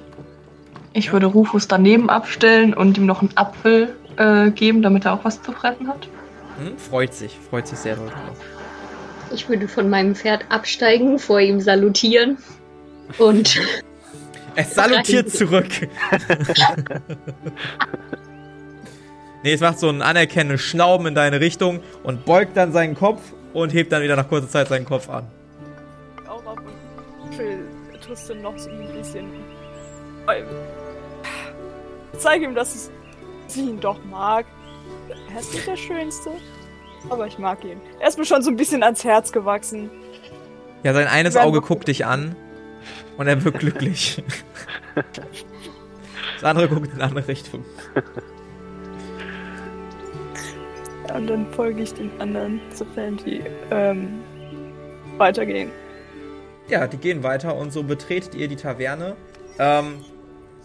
ich 0.92 1.06
Ja. 1.06 1.12
würde 1.12 1.26
Rufus 1.26 1.68
daneben 1.68 2.10
abstellen 2.10 2.74
und 2.74 2.98
ihm 2.98 3.06
noch 3.06 3.20
einen 3.22 3.36
Apfel 3.36 3.96
äh, 4.16 4.50
geben, 4.50 4.82
damit 4.82 5.04
er 5.06 5.14
auch 5.14 5.24
was 5.24 5.40
zu 5.42 5.52
fressen 5.52 5.88
hat. 5.88 6.08
Hm, 6.58 6.76
freut 6.78 7.14
sich, 7.14 7.36
freut 7.50 7.66
sich 7.66 7.78
sehr 7.78 7.96
doll 7.96 8.08
drauf. 8.08 8.38
Ich 9.32 9.48
würde 9.48 9.68
von 9.68 9.88
meinem 9.90 10.14
Pferd 10.14 10.44
absteigen, 10.48 11.18
vor 11.18 11.40
ihm 11.40 11.60
salutieren 11.60 12.38
und 13.18 13.60
Es 14.54 14.74
salutiert 14.74 15.30
zurück. 15.30 15.68
nee, 19.44 19.52
es 19.52 19.60
macht 19.60 19.78
so 19.78 19.88
einen 19.88 20.02
anerkennenden 20.02 20.58
Schnauben 20.58 21.06
in 21.06 21.14
deine 21.14 21.40
Richtung 21.40 21.80
und 22.02 22.24
beugt 22.24 22.56
dann 22.56 22.72
seinen 22.72 22.96
Kopf 22.96 23.20
und 23.52 23.72
hebt 23.72 23.92
dann 23.92 24.02
wieder 24.02 24.16
nach 24.16 24.28
kurzer 24.28 24.48
Zeit 24.48 24.68
seinen 24.68 24.84
Kopf 24.84 25.08
an. 25.08 25.26
Auch 26.26 26.42
chill 27.36 27.60
Tristan 28.04 28.42
noch 28.42 28.58
so 28.58 28.70
ein 28.70 28.88
bisschen. 28.92 29.26
Zeige 32.16 32.44
ihm, 32.46 32.54
dass 32.54 32.74
es- 32.74 32.90
sie 33.46 33.62
ihn 33.62 33.80
doch 33.80 34.02
mag. 34.10 34.44
Er 35.34 35.40
ist 35.40 35.52
nicht 35.52 35.66
der 35.66 35.76
Schönste, 35.76 36.30
aber 37.10 37.26
ich 37.26 37.38
mag 37.38 37.64
ihn. 37.64 37.80
Er 38.00 38.08
ist 38.08 38.18
mir 38.18 38.24
schon 38.24 38.42
so 38.42 38.50
ein 38.50 38.56
bisschen 38.56 38.82
ans 38.82 39.04
Herz 39.04 39.32
gewachsen. 39.32 39.90
Ja, 40.82 40.94
sein 40.94 41.06
eines 41.06 41.36
Auge 41.36 41.60
guckt 41.60 41.88
dich 41.88 42.06
an 42.06 42.36
und 43.16 43.26
er 43.26 43.44
wird 43.44 43.58
glücklich. 43.58 44.22
Das 44.94 46.44
andere 46.44 46.68
guckt 46.68 46.86
in 46.86 46.94
eine 46.94 47.04
andere 47.04 47.28
Richtung. 47.28 47.64
Und 51.14 51.26
dann 51.26 51.50
folge 51.52 51.82
ich 51.82 51.94
den 51.94 52.10
anderen, 52.20 52.60
sofern 52.72 53.16
die 53.16 53.42
ähm, 53.70 54.20
weitergehen. 55.16 55.70
Ja, 56.68 56.86
die 56.86 56.98
gehen 56.98 57.22
weiter 57.22 57.56
und 57.56 57.72
so 57.72 57.82
betretet 57.82 58.34
ihr 58.34 58.46
die 58.46 58.56
Taverne. 58.56 59.16
Ähm, 59.58 60.04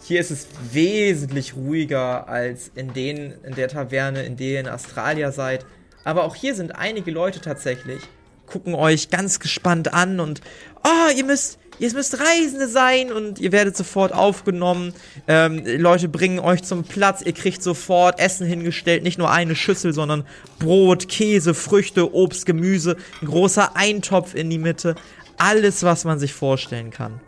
hier 0.04 0.20
ist 0.20 0.30
es 0.30 0.48
wesentlich 0.70 1.56
ruhiger 1.56 2.28
als 2.28 2.70
in 2.74 2.92
den, 2.92 3.32
in 3.42 3.54
der 3.54 3.68
Taverne, 3.68 4.22
in 4.24 4.36
der 4.36 4.46
ihr 4.46 4.60
in 4.60 4.68
Australia 4.68 5.32
seid. 5.32 5.64
Aber 6.04 6.24
auch 6.24 6.34
hier 6.34 6.54
sind 6.54 6.76
einige 6.76 7.10
Leute 7.10 7.40
tatsächlich, 7.40 8.02
gucken 8.46 8.74
euch 8.74 9.08
ganz 9.08 9.40
gespannt 9.40 9.94
an 9.94 10.20
und, 10.20 10.42
oh, 10.84 11.16
ihr 11.16 11.24
müsst, 11.24 11.58
ihr 11.78 11.90
müsst 11.94 12.20
Reisende 12.20 12.68
sein 12.68 13.12
und 13.12 13.38
ihr 13.38 13.50
werdet 13.50 13.78
sofort 13.78 14.12
aufgenommen. 14.12 14.92
Ähm, 15.26 15.62
Leute 15.64 16.10
bringen 16.10 16.38
euch 16.38 16.62
zum 16.62 16.84
Platz, 16.84 17.22
ihr 17.22 17.32
kriegt 17.32 17.62
sofort 17.62 18.20
Essen 18.20 18.46
hingestellt, 18.46 19.04
nicht 19.04 19.18
nur 19.18 19.30
eine 19.30 19.56
Schüssel, 19.56 19.94
sondern 19.94 20.26
Brot, 20.58 21.08
Käse, 21.08 21.54
Früchte, 21.54 22.12
Obst, 22.14 22.44
Gemüse, 22.44 22.98
ein 23.22 23.28
großer 23.28 23.74
Eintopf 23.74 24.34
in 24.34 24.50
die 24.50 24.58
Mitte. 24.58 24.96
Alles, 25.38 25.82
was 25.82 26.04
man 26.04 26.18
sich 26.18 26.34
vorstellen 26.34 26.90
kann. 26.90 27.20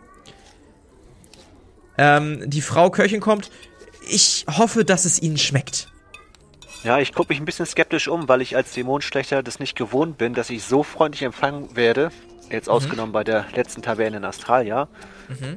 Ähm, 1.99 2.49
die 2.49 2.63
Frau 2.63 2.91
Köchin 2.91 3.21
kommt. 3.21 3.51
ich 4.09 4.47
hoffe, 4.49 4.85
dass 4.85 5.05
es 5.05 5.21
Ihnen 5.21 5.39
schmeckt. 5.39 5.89
Ja, 6.85 6.99
ich 7.01 7.13
gucke 7.13 7.31
mich 7.31 7.41
ein 7.41 7.45
bisschen 7.45 7.67
skeptisch 7.67 8.07
um, 8.07 8.29
weil 8.29 8.43
ich 8.43 8.55
als 8.55 8.73
Dämonenschlechter 8.73 9.43
das 9.43 9.59
nicht 9.59 9.77
gewohnt 9.77 10.19
bin, 10.19 10.35
dass 10.35 10.51
ich 10.51 10.63
so 10.63 10.85
freundlich 10.85 11.23
empfangen 11.23 11.75
werde. 11.75 12.11
Jetzt 12.51 12.69
ausgenommen 12.69 13.13
bei 13.13 13.25
der 13.25 13.47
letzten 13.57 13.83
Taverne 13.83 14.19
in 14.19 14.25
Australia. 14.25 14.89
Mhm. 15.29 15.57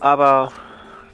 Aber 0.00 0.52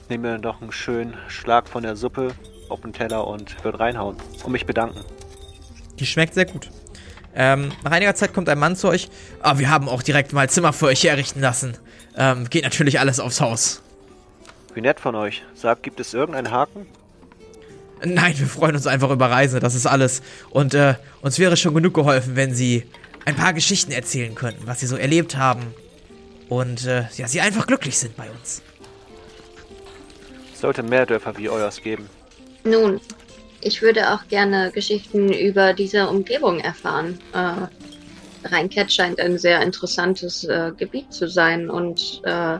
nehme 0.09 0.33
mir 0.33 0.39
noch 0.39 0.63
einen 0.63 0.71
schönen 0.71 1.17
Schlag 1.27 1.69
von 1.69 1.83
der 1.83 1.97
Suppe 1.97 2.33
auf 2.69 2.83
den 2.83 2.93
Teller 2.93 3.27
und 3.27 3.65
würde 3.65 3.81
reinhauen 3.81 4.17
und 4.45 4.53
mich 4.53 4.67
bedanken. 4.67 5.01
Die 5.99 6.07
schmeckt 6.07 6.35
sehr 6.35 6.47
gut. 6.47 6.71
Ähm, 7.35 7.73
nach 7.83 7.91
einiger 7.91 8.15
Zeit 8.15 8.33
kommt 8.33 8.49
ein 8.49 8.59
Mann 8.59 8.77
zu 8.77 8.89
euch. 8.89 9.09
Ah, 9.41 9.59
wir 9.59 9.69
haben 9.69 9.89
auch 9.89 10.03
direkt 10.03 10.33
mal 10.33 10.49
Zimmer 10.49 10.73
für 10.73 10.87
euch 10.87 11.03
herrichten 11.05 11.41
lassen. 11.41 11.77
Ähm, 12.17 12.49
geht 12.49 12.65
natürlich 12.65 13.01
alles 13.01 13.21
aufs 13.21 13.41
Haus. 13.41 13.83
Wie 14.75 14.81
nett 14.81 15.01
von 15.01 15.15
euch. 15.15 15.43
Sagt, 15.55 15.83
gibt 15.83 16.01
es 16.01 16.15
irgendeinen 16.15 16.51
Haken? 16.51 16.87
Nein, 18.05 18.39
wir 18.39 18.47
freuen 18.47 18.77
uns 18.77 18.87
einfach 18.87 19.11
über 19.11 19.31
Reise, 19.31 19.59
das 19.61 19.75
ist 19.75 19.87
alles. 19.87 20.23
Und 20.51 20.75
äh, 20.75 20.95
uns 21.21 21.39
wäre 21.39 21.57
schon 21.57 21.75
genug 21.75 21.95
geholfen, 21.95 22.37
wenn 22.37 22.55
Sie 22.55 22.85
ein 23.25 23.35
paar 23.35 23.53
Geschichten 23.53 23.93
erzählen 23.93 24.35
könnten, 24.35 24.67
was 24.67 24.81
Sie 24.81 24.87
so 24.87 24.97
erlebt 24.97 25.37
haben. 25.37 25.75
Und 26.49 26.87
äh, 26.87 27.05
ja, 27.17 27.27
Sie 27.27 27.41
einfach 27.41 27.67
glücklich 27.67 27.99
sind 27.99 28.17
bei 28.17 28.31
uns. 28.31 28.63
Es 30.53 30.61
sollte 30.61 30.83
mehr 30.83 31.07
Dörfer 31.07 31.37
wie 31.37 31.49
euers 31.49 31.83
geben. 31.83 32.09
Nun, 32.65 33.01
ich 33.61 33.83
würde 33.83 34.13
auch 34.13 34.27
gerne 34.29 34.71
Geschichten 34.71 35.33
über 35.33 35.73
diese 35.73 36.09
Umgebung 36.09 36.61
erfahren. 36.61 37.19
Äh, 37.33 38.47
Rheinket 38.49 38.93
scheint 38.93 39.21
ein 39.21 39.39
sehr 39.39 39.61
interessantes 39.63 40.45
äh, 40.45 40.73
Gebiet 40.77 41.13
zu 41.13 41.29
sein 41.29 41.69
und 41.69 42.21
äh, 42.25 42.59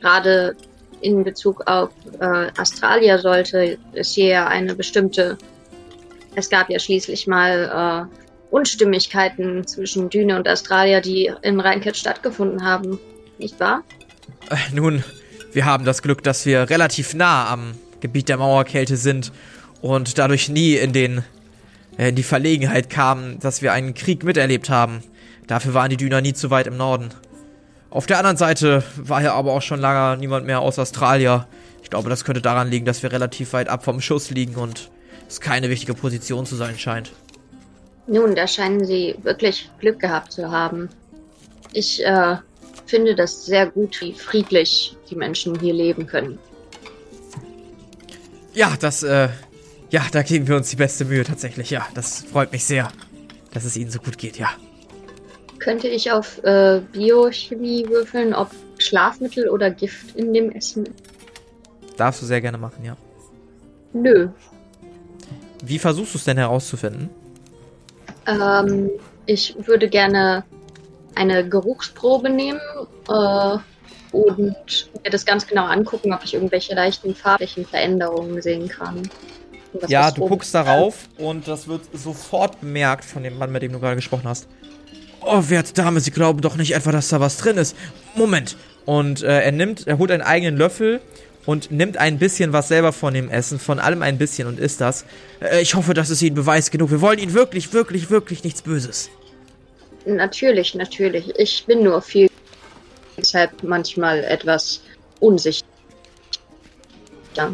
gerade 0.00 0.56
in 1.00 1.24
Bezug 1.24 1.66
auf 1.66 1.90
äh, 2.20 2.50
Australia 2.58 3.18
sollte 3.18 3.78
es 3.92 4.12
hier 4.12 4.46
eine 4.46 4.74
bestimmte. 4.74 5.38
Es 6.34 6.48
gab 6.48 6.70
ja 6.70 6.78
schließlich 6.78 7.26
mal 7.26 8.08
äh, 8.10 8.54
Unstimmigkeiten 8.54 9.66
zwischen 9.66 10.10
Düne 10.10 10.36
und 10.36 10.48
Australia, 10.48 11.00
die 11.00 11.32
in 11.42 11.60
Rheinket 11.60 11.96
stattgefunden 11.96 12.64
haben, 12.64 12.98
nicht 13.38 13.58
wahr? 13.60 13.82
Äh, 14.50 14.56
nun, 14.74 15.04
wir 15.52 15.64
haben 15.64 15.84
das 15.84 16.02
Glück, 16.02 16.22
dass 16.22 16.46
wir 16.46 16.70
relativ 16.70 17.14
nah 17.14 17.48
am 17.50 17.74
Gebiet 18.00 18.28
der 18.28 18.38
Mauerkälte 18.38 18.96
sind 18.96 19.32
und 19.82 20.18
dadurch 20.18 20.48
nie 20.48 20.74
in 20.76 20.92
den 20.92 21.24
äh, 21.98 22.10
in 22.10 22.16
die 22.16 22.22
Verlegenheit 22.22 22.90
kamen, 22.90 23.38
dass 23.40 23.62
wir 23.62 23.72
einen 23.72 23.94
Krieg 23.94 24.24
miterlebt 24.24 24.70
haben. 24.70 25.02
Dafür 25.46 25.74
waren 25.74 25.90
die 25.90 25.96
Düner 25.96 26.20
nie 26.20 26.32
zu 26.32 26.50
weit 26.50 26.66
im 26.66 26.76
Norden. 26.76 27.10
Auf 27.90 28.06
der 28.06 28.18
anderen 28.18 28.36
Seite 28.36 28.84
war 28.96 29.20
ja 29.20 29.34
aber 29.34 29.52
auch 29.52 29.62
schon 29.62 29.80
lange 29.80 30.16
niemand 30.18 30.46
mehr 30.46 30.60
aus 30.60 30.78
Australien. 30.78 31.44
Ich 31.82 31.90
glaube, 31.90 32.08
das 32.08 32.24
könnte 32.24 32.40
daran 32.40 32.70
liegen, 32.70 32.86
dass 32.86 33.02
wir 33.02 33.10
relativ 33.10 33.52
weit 33.52 33.68
ab 33.68 33.84
vom 33.84 34.00
Schuss 34.00 34.30
liegen 34.30 34.54
und 34.54 34.90
es 35.28 35.40
keine 35.40 35.70
wichtige 35.70 35.94
Position 35.94 36.46
zu 36.46 36.54
sein 36.54 36.78
scheint. 36.78 37.12
Nun, 38.06 38.36
da 38.36 38.46
scheinen 38.46 38.84
Sie 38.84 39.16
wirklich 39.22 39.70
Glück 39.80 39.98
gehabt 39.98 40.32
zu 40.32 40.50
haben. 40.50 40.88
Ich 41.72 42.04
äh, 42.04 42.36
finde 42.86 43.14
das 43.14 43.44
sehr 43.44 43.66
gut, 43.66 44.00
wie 44.00 44.14
friedlich 44.14 44.96
die 45.08 45.16
Menschen 45.16 45.58
hier 45.58 45.74
leben 45.74 46.06
können. 46.06 46.38
Ja, 48.52 48.76
das, 48.78 49.02
äh, 49.02 49.28
ja, 49.90 50.02
da 50.10 50.22
geben 50.22 50.48
wir 50.48 50.56
uns 50.56 50.70
die 50.70 50.76
beste 50.76 51.04
Mühe 51.04 51.24
tatsächlich. 51.24 51.70
Ja, 51.70 51.86
das 51.94 52.24
freut 52.24 52.52
mich 52.52 52.64
sehr, 52.64 52.90
dass 53.52 53.64
es 53.64 53.76
Ihnen 53.76 53.90
so 53.90 53.98
gut 53.98 54.18
geht, 54.18 54.38
ja. 54.38 54.50
Könnte 55.60 55.88
ich 55.88 56.10
auf 56.10 56.42
äh, 56.42 56.80
Biochemie 56.92 57.86
würfeln, 57.88 58.34
ob 58.34 58.50
Schlafmittel 58.78 59.48
oder 59.48 59.70
Gift 59.70 60.16
in 60.16 60.32
dem 60.32 60.50
Essen 60.50 60.86
ist? 60.86 60.94
Darfst 61.98 62.22
du 62.22 62.26
sehr 62.26 62.40
gerne 62.40 62.56
machen, 62.56 62.82
ja. 62.82 62.96
Nö. 63.92 64.30
Wie 65.62 65.78
versuchst 65.78 66.14
du 66.14 66.18
es 66.18 66.24
denn 66.24 66.38
herauszufinden? 66.38 67.10
Ähm, 68.26 68.90
ich 69.26 69.54
würde 69.58 69.88
gerne 69.88 70.44
eine 71.14 71.46
Geruchsprobe 71.46 72.30
nehmen 72.30 72.60
äh, 73.08 73.58
und 74.12 74.90
mir 75.04 75.10
das 75.10 75.26
ganz 75.26 75.46
genau 75.46 75.66
angucken, 75.66 76.14
ob 76.14 76.24
ich 76.24 76.32
irgendwelche 76.32 76.74
leichten 76.74 77.14
farblichen 77.14 77.66
Veränderungen 77.66 78.40
sehen 78.40 78.68
kann. 78.68 79.02
Ja, 79.88 80.10
du 80.10 80.26
guckst 80.26 80.54
darauf 80.54 81.08
und 81.18 81.46
das 81.46 81.68
wird 81.68 81.82
sofort 81.92 82.60
bemerkt 82.60 83.04
von 83.04 83.22
dem 83.22 83.38
Mann, 83.38 83.52
mit 83.52 83.62
dem 83.62 83.72
du 83.72 83.78
gerade 83.78 83.96
gesprochen 83.96 84.24
hast. 84.24 84.48
Oh, 85.22 85.44
werte 85.48 85.74
Dame, 85.74 86.00
Sie 86.00 86.10
glauben 86.10 86.40
doch 86.40 86.56
nicht 86.56 86.74
etwa, 86.74 86.92
dass 86.92 87.08
da 87.08 87.20
was 87.20 87.36
drin 87.36 87.56
ist. 87.58 87.76
Moment. 88.14 88.56
Und 88.86 89.22
äh, 89.22 89.40
er 89.42 89.52
nimmt, 89.52 89.86
er 89.86 89.98
holt 89.98 90.10
einen 90.10 90.22
eigenen 90.22 90.56
Löffel 90.56 91.00
und 91.46 91.70
nimmt 91.70 91.96
ein 91.96 92.18
bisschen 92.18 92.52
was 92.52 92.68
selber 92.68 92.92
von 92.92 93.14
dem 93.14 93.30
Essen, 93.30 93.58
von 93.58 93.78
allem 93.78 94.02
ein 94.02 94.18
bisschen 94.18 94.48
und 94.48 94.58
isst 94.58 94.80
das. 94.80 95.04
Äh, 95.40 95.60
ich 95.60 95.74
hoffe, 95.74 95.94
das 95.94 96.10
ist 96.10 96.22
Ihnen 96.22 96.34
Beweis 96.34 96.70
genug. 96.70 96.90
Wir 96.90 97.00
wollen 97.00 97.18
Ihnen 97.18 97.34
wirklich, 97.34 97.72
wirklich, 97.72 98.10
wirklich 98.10 98.44
nichts 98.44 98.62
Böses. 98.62 99.10
Natürlich, 100.06 100.74
natürlich. 100.74 101.32
Ich 101.38 101.64
bin 101.66 101.82
nur 101.82 102.00
viel, 102.00 102.28
deshalb 103.16 103.62
manchmal 103.62 104.24
etwas 104.24 104.80
unsicher. 105.20 105.64
Ja. 107.36 107.52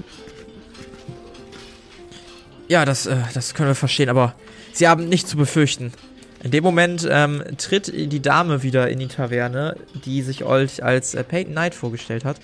Ja, 2.69 2.85
das, 2.85 3.07
äh, 3.07 3.17
das 3.35 3.55
können 3.55 3.69
wir 3.69 3.75
verstehen, 3.75 4.09
aber 4.09 4.35
Sie 4.73 4.89
haben 4.89 5.09
nichts 5.09 5.31
zu 5.31 5.37
befürchten. 5.37 5.93
In 6.42 6.51
dem 6.51 6.62
Moment 6.62 7.07
ähm, 7.11 7.42
tritt 7.57 7.92
die 7.92 8.20
Dame 8.20 8.62
wieder 8.62 8.88
in 8.88 8.99
die 8.99 9.09
Taverne, 9.09 9.77
die 10.05 10.22
sich 10.22 10.44
euch 10.44 10.85
als 10.85 11.14
äh, 11.14 11.25
Peyton 11.25 11.53
Knight 11.53 11.75
vorgestellt 11.75 12.25
hat, 12.25 12.37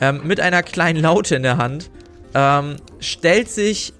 ähm, 0.00 0.22
mit 0.24 0.40
einer 0.40 0.62
kleinen 0.62 1.02
Laute 1.02 1.36
in 1.36 1.42
der 1.42 1.58
Hand, 1.58 1.90
ähm, 2.34 2.76
stellt 3.00 3.48
sich 3.48 3.92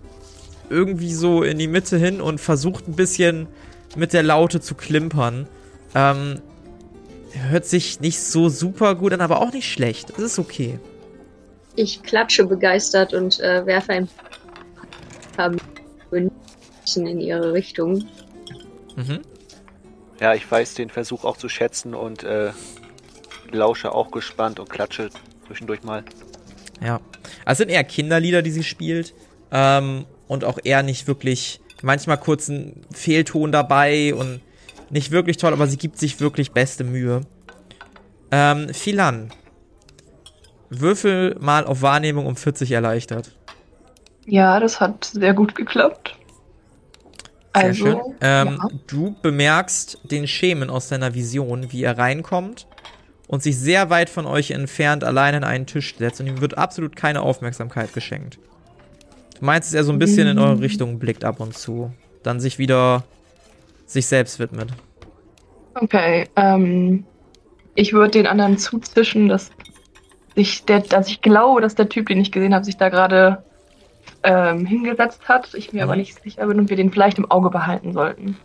irgendwie 0.70 1.12
so 1.12 1.42
in 1.42 1.59
die 1.59 1.68
Mitte 1.68 1.98
hin 1.98 2.20
und 2.20 2.40
versucht 2.40 2.88
ein 2.88 2.96
bisschen 2.96 3.46
mit 3.96 4.12
der 4.12 4.22
Laute 4.22 4.61
zu 4.61 4.74
klimpern. 4.74 5.46
Ähm, 5.94 6.40
hört 7.33 7.66
sich 7.66 8.00
nicht 8.00 8.20
so 8.20 8.48
super 8.48 8.94
gut 8.94 9.12
an, 9.12 9.20
aber 9.20 9.40
auch 9.40 9.52
nicht 9.52 9.70
schlecht. 9.70 10.11
Es 10.11 10.18
ist 10.18 10.38
okay. 10.38 10.78
Ich 11.76 12.02
klatsche 12.02 12.46
begeistert 12.46 13.14
und 13.14 13.40
äh, 13.40 13.64
werfe 13.66 13.92
ein 13.92 14.09
paar 15.37 15.52
Münzen 16.11 17.07
in 17.07 17.20
ihre 17.20 17.52
Richtung. 17.52 18.05
Mhm. 18.96 19.20
Ja, 20.23 20.35
ich 20.35 20.49
weiß 20.49 20.75
den 20.75 20.89
Versuch 20.89 21.25
auch 21.25 21.37
zu 21.37 21.49
schätzen 21.49 21.97
und 21.97 22.23
äh, 22.23 22.53
lausche 23.51 23.91
auch 23.93 24.13
gespannt 24.13 24.61
und 24.61 24.71
klatsche 24.71 25.11
zwischendurch 25.49 25.83
mal. 25.83 26.05
Ja. 26.81 27.01
Also 27.45 27.51
es 27.51 27.59
sind 27.59 27.71
eher 27.71 27.83
Kinderlieder, 27.83 28.41
die 28.41 28.53
sie 28.53 28.63
spielt. 28.63 29.15
Ähm, 29.51 30.07
und 30.29 30.45
auch 30.45 30.61
eher 30.63 30.85
nicht 30.85 31.09
wirklich, 31.09 31.61
manchmal 31.83 32.19
kurz 32.19 32.47
ein 32.47 32.87
Fehlton 32.93 33.51
dabei 33.51 34.15
und 34.15 34.41
nicht 34.91 35.11
wirklich 35.11 35.39
toll, 35.39 35.53
aber 35.53 35.67
sie 35.67 35.77
gibt 35.77 35.99
sich 35.99 36.21
wirklich 36.21 36.53
beste 36.53 36.85
Mühe. 36.85 37.23
Ähm, 38.31 38.73
Philan. 38.73 39.33
Würfel 40.71 41.37
mal 41.41 41.67
auf 41.67 41.83
Wahrnehmung 41.83 42.27
um 42.27 42.37
40 42.37 42.71
erleichtert. 42.71 43.33
Ja, 44.25 44.61
das 44.61 44.81
hat 44.81 45.05
sehr 45.05 45.35
gut 45.35 45.57
geklappt. 45.57 46.17
Sehr 47.55 47.65
Also, 47.65 47.85
schön. 47.85 48.01
Ähm, 48.21 48.59
ja. 48.61 48.69
Du 48.87 49.15
bemerkst 49.23 49.99
den 50.05 50.27
Schemen 50.27 50.71
aus 50.71 50.88
deiner 50.88 51.15
Vision, 51.15 51.71
wie 51.73 51.83
er 51.83 51.99
reinkommt 51.99 52.67
und 53.29 53.43
sich 53.43 53.59
sehr 53.59 53.91
weit 53.91 54.11
von 54.11 54.27
euch 54.27 54.51
entfernt 54.51 55.05
allein 55.05 55.35
an 55.35 55.45
einen 55.45 55.67
Tisch 55.67 55.97
setzt 55.97 56.21
und 56.21 56.27
ihm 56.27 56.41
wird 56.41 56.57
absolut 56.57 56.97
keine 56.97 57.23
Aufmerksamkeit 57.23 57.93
geschenkt. 57.93 58.38
Du 59.38 59.45
meinst, 59.45 59.71
dass 59.71 59.75
er 59.75 59.85
so 59.85 59.93
ein 59.93 59.99
bisschen 59.99 60.29
in 60.29 60.38
eure 60.38 60.61
Richtung 60.61 60.99
blickt 60.99 61.25
ab 61.25 61.41
und 61.41 61.57
zu, 61.57 61.93
dann 62.23 62.41
sich 62.41 62.59
wieder 62.59 63.05
sich 63.87 64.07
selbst 64.07 64.38
widmet. 64.38 64.71
Okay, 65.75 66.29
ähm, 66.37 67.05
ich 67.75 67.93
würde 67.93 68.12
den 68.12 68.27
anderen 68.27 68.59
zuzischen, 68.59 69.29
dass 69.29 69.51
sich 70.37 70.65
der, 70.65 70.81
dass 70.81 71.09
ich 71.09 71.21
glaube, 71.21 71.61
dass 71.61 71.75
der 71.75 71.88
Typ, 71.88 72.07
den 72.09 72.21
ich 72.21 72.33
gesehen 72.33 72.55
habe, 72.55 72.65
sich 72.65 72.77
da 72.77 72.88
gerade 72.88 73.43
ähm, 74.23 74.67
hingesetzt 74.67 75.29
hat. 75.29 75.53
Ich 75.55 75.73
mir 75.73 75.85
Mhm. 75.85 75.91
aber 75.91 75.97
nicht 75.97 76.23
sicher 76.23 76.47
bin 76.47 76.59
und 76.59 76.71
wir 76.71 76.77
den 76.77 76.91
vielleicht 76.93 77.19
im 77.19 77.31
Auge 77.31 77.51
behalten 77.51 77.93
sollten. 77.93 78.37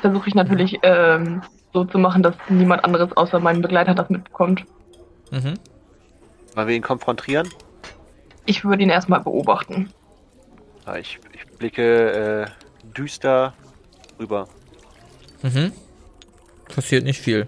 Versuche 0.00 0.28
ich 0.28 0.34
natürlich 0.34 0.78
ähm, 0.82 1.42
so 1.72 1.84
zu 1.84 1.98
machen, 1.98 2.22
dass 2.22 2.34
niemand 2.48 2.84
anderes 2.84 3.14
außer 3.16 3.38
meinem 3.40 3.62
Begleiter 3.62 3.94
das 3.94 4.08
mitbekommt. 4.10 4.64
Mhm. 5.30 5.54
Wollen 6.54 6.68
wir 6.68 6.74
ihn 6.74 6.82
konfrontieren? 6.82 7.48
Ich 8.46 8.64
würde 8.64 8.82
ihn 8.82 8.90
erstmal 8.90 9.20
beobachten. 9.20 9.90
Ja, 10.86 10.96
ich, 10.96 11.20
ich 11.32 11.46
blicke 11.58 12.46
äh, 12.46 12.46
düster 12.96 13.52
rüber. 14.18 14.48
Mhm. 15.42 15.72
Passiert 16.74 17.04
nicht 17.04 17.20
viel. 17.20 17.46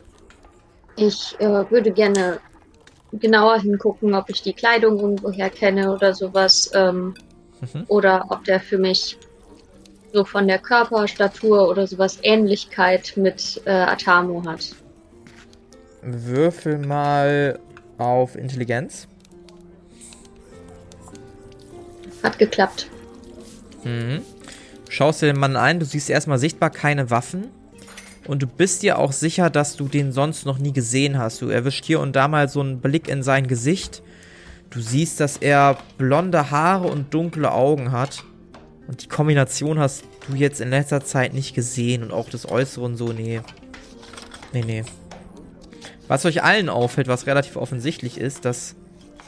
Ich 0.97 1.35
äh, 1.41 1.71
würde 1.71 1.91
gerne 1.91 2.39
genauer 3.13 3.61
hingucken, 3.61 4.15
ob 4.15 4.31
ich 4.31 4.43
die 4.43 4.55
Kleidung 4.55 4.99
irgendwoher 4.99 5.51
kenne 5.51 5.95
oder 5.95 6.15
sowas. 6.15 6.71
Ähm, 6.75 7.15
Mhm. 7.63 7.85
Oder 7.89 8.27
ob 8.31 8.45
der 8.45 8.61
für 8.61 8.79
mich 8.79 9.17
so 10.13 10.25
von 10.25 10.47
der 10.49 10.59
Körperstatur 10.59 11.69
oder 11.69 11.87
sowas 11.87 12.19
Ähnlichkeit 12.23 13.13
mit 13.17 13.63
äh, 13.65 13.71
Atamo 13.71 14.45
hat. 14.45 14.75
Würfel 16.03 16.79
mal 16.79 17.59
auf 17.99 18.37
Intelligenz. 18.37 19.07
Hat 22.23 22.39
geklappt. 22.39 22.89
Mhm. 23.85 24.23
Schaust 24.89 25.23
dir 25.23 25.27
den 25.27 25.39
Mann 25.39 25.57
ein, 25.57 25.81
du 25.81 25.87
siehst 25.87 26.11
erstmal 26.11 26.39
sichtbar 26.39 26.71
keine 26.71 27.11
Waffen. 27.11 27.51
Und 28.27 28.43
du 28.43 28.47
bist 28.47 28.83
dir 28.83 28.99
auch 28.99 29.13
sicher, 29.13 29.51
dass 29.51 29.77
du 29.77 29.89
den 29.89 30.13
sonst 30.13 30.47
noch 30.47 30.59
nie 30.59 30.73
gesehen 30.73 31.19
hast. 31.19 31.43
Du 31.43 31.49
erwischt 31.49 31.85
hier 31.85 32.01
und 32.01 32.15
da 32.15 32.29
mal 32.29 32.49
so 32.49 32.61
einen 32.61 32.81
Blick 32.81 33.09
in 33.09 33.23
sein 33.23 33.49
Gesicht. 33.49 34.03
Du 34.71 34.81
siehst, 34.81 35.21
dass 35.21 35.37
er 35.37 35.77
blonde 35.99 36.51
Haare 36.51 36.89
und 36.89 37.13
dunkle 37.13 37.51
Augen 37.53 37.91
hat. 37.91 38.25
Und 38.87 39.03
die 39.03 39.09
Kombination 39.09 39.79
hast 39.79 40.05
du 40.29 40.37
jetzt 40.37 40.61
in 40.61 40.71
letzter 40.71 41.05
Zeit 41.05 41.35
nicht 41.35 41.55
gesehen. 41.55 42.03
Und 42.05 42.13
auch 42.13 42.31
das 42.31 42.49
Äußere 42.49 42.85
und 42.85 42.97
so, 42.97 43.13
nee. 43.13 43.41
Nee, 44.53 44.63
nee. 44.65 44.85
Was 46.07 46.25
euch 46.25 46.43
allen 46.43 46.69
auffällt, 46.69 47.09
was 47.09 47.27
relativ 47.27 47.57
offensichtlich 47.57 48.19
ist, 48.19 48.45
dass, 48.45 48.77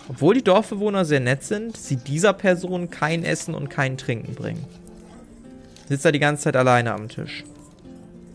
obwohl 0.08 0.34
die 0.34 0.44
Dorfbewohner 0.44 1.04
sehr 1.04 1.20
nett 1.20 1.42
sind, 1.42 1.76
sie 1.76 1.96
dieser 1.96 2.32
Person 2.32 2.90
kein 2.90 3.24
Essen 3.24 3.54
und 3.54 3.70
kein 3.70 3.96
Trinken 3.96 4.34
bringen. 4.34 4.64
Sitzt 5.88 6.04
er 6.04 6.12
die 6.12 6.18
ganze 6.20 6.44
Zeit 6.44 6.56
alleine 6.56 6.92
am 6.92 7.08
Tisch. 7.08 7.44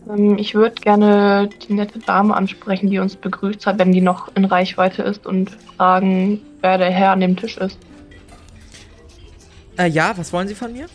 Ähm, 0.08 0.38
ich 0.38 0.54
würde 0.54 0.80
gerne 0.80 1.48
die 1.68 1.74
nette 1.74 1.98
Dame 1.98 2.36
ansprechen, 2.36 2.90
die 2.90 2.98
uns 2.98 3.16
begrüßt 3.16 3.66
hat, 3.66 3.78
wenn 3.78 3.92
die 3.92 4.00
noch 4.00 4.34
in 4.34 4.44
Reichweite 4.44 5.02
ist 5.02 5.26
und 5.26 5.50
fragen, 5.76 6.40
wer 6.60 6.78
der 6.78 6.90
Herr 6.90 7.12
an 7.12 7.20
dem 7.20 7.36
Tisch 7.36 7.56
ist. 7.58 7.78
Äh, 9.78 9.88
ja, 9.88 10.12
was 10.16 10.32
wollen 10.32 10.48
Sie 10.48 10.54
von 10.54 10.72
mir? 10.72 10.86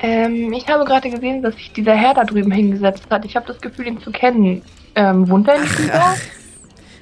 Ähm, 0.00 0.52
ich 0.52 0.68
habe 0.68 0.84
gerade 0.84 1.08
gesehen, 1.08 1.42
dass 1.42 1.54
sich 1.54 1.72
dieser 1.72 1.94
Herr 1.94 2.14
da 2.14 2.24
drüben 2.24 2.50
hingesetzt 2.50 3.04
hat. 3.10 3.24
Ich 3.24 3.36
habe 3.36 3.46
das 3.46 3.60
Gefühl, 3.60 3.86
ihn 3.86 4.00
zu 4.00 4.10
kennen. 4.10 4.62
Ähm, 4.94 5.28
wohnt 5.28 5.48
er 5.48 5.60
nicht? 5.60 5.90
Ach, 5.92 6.16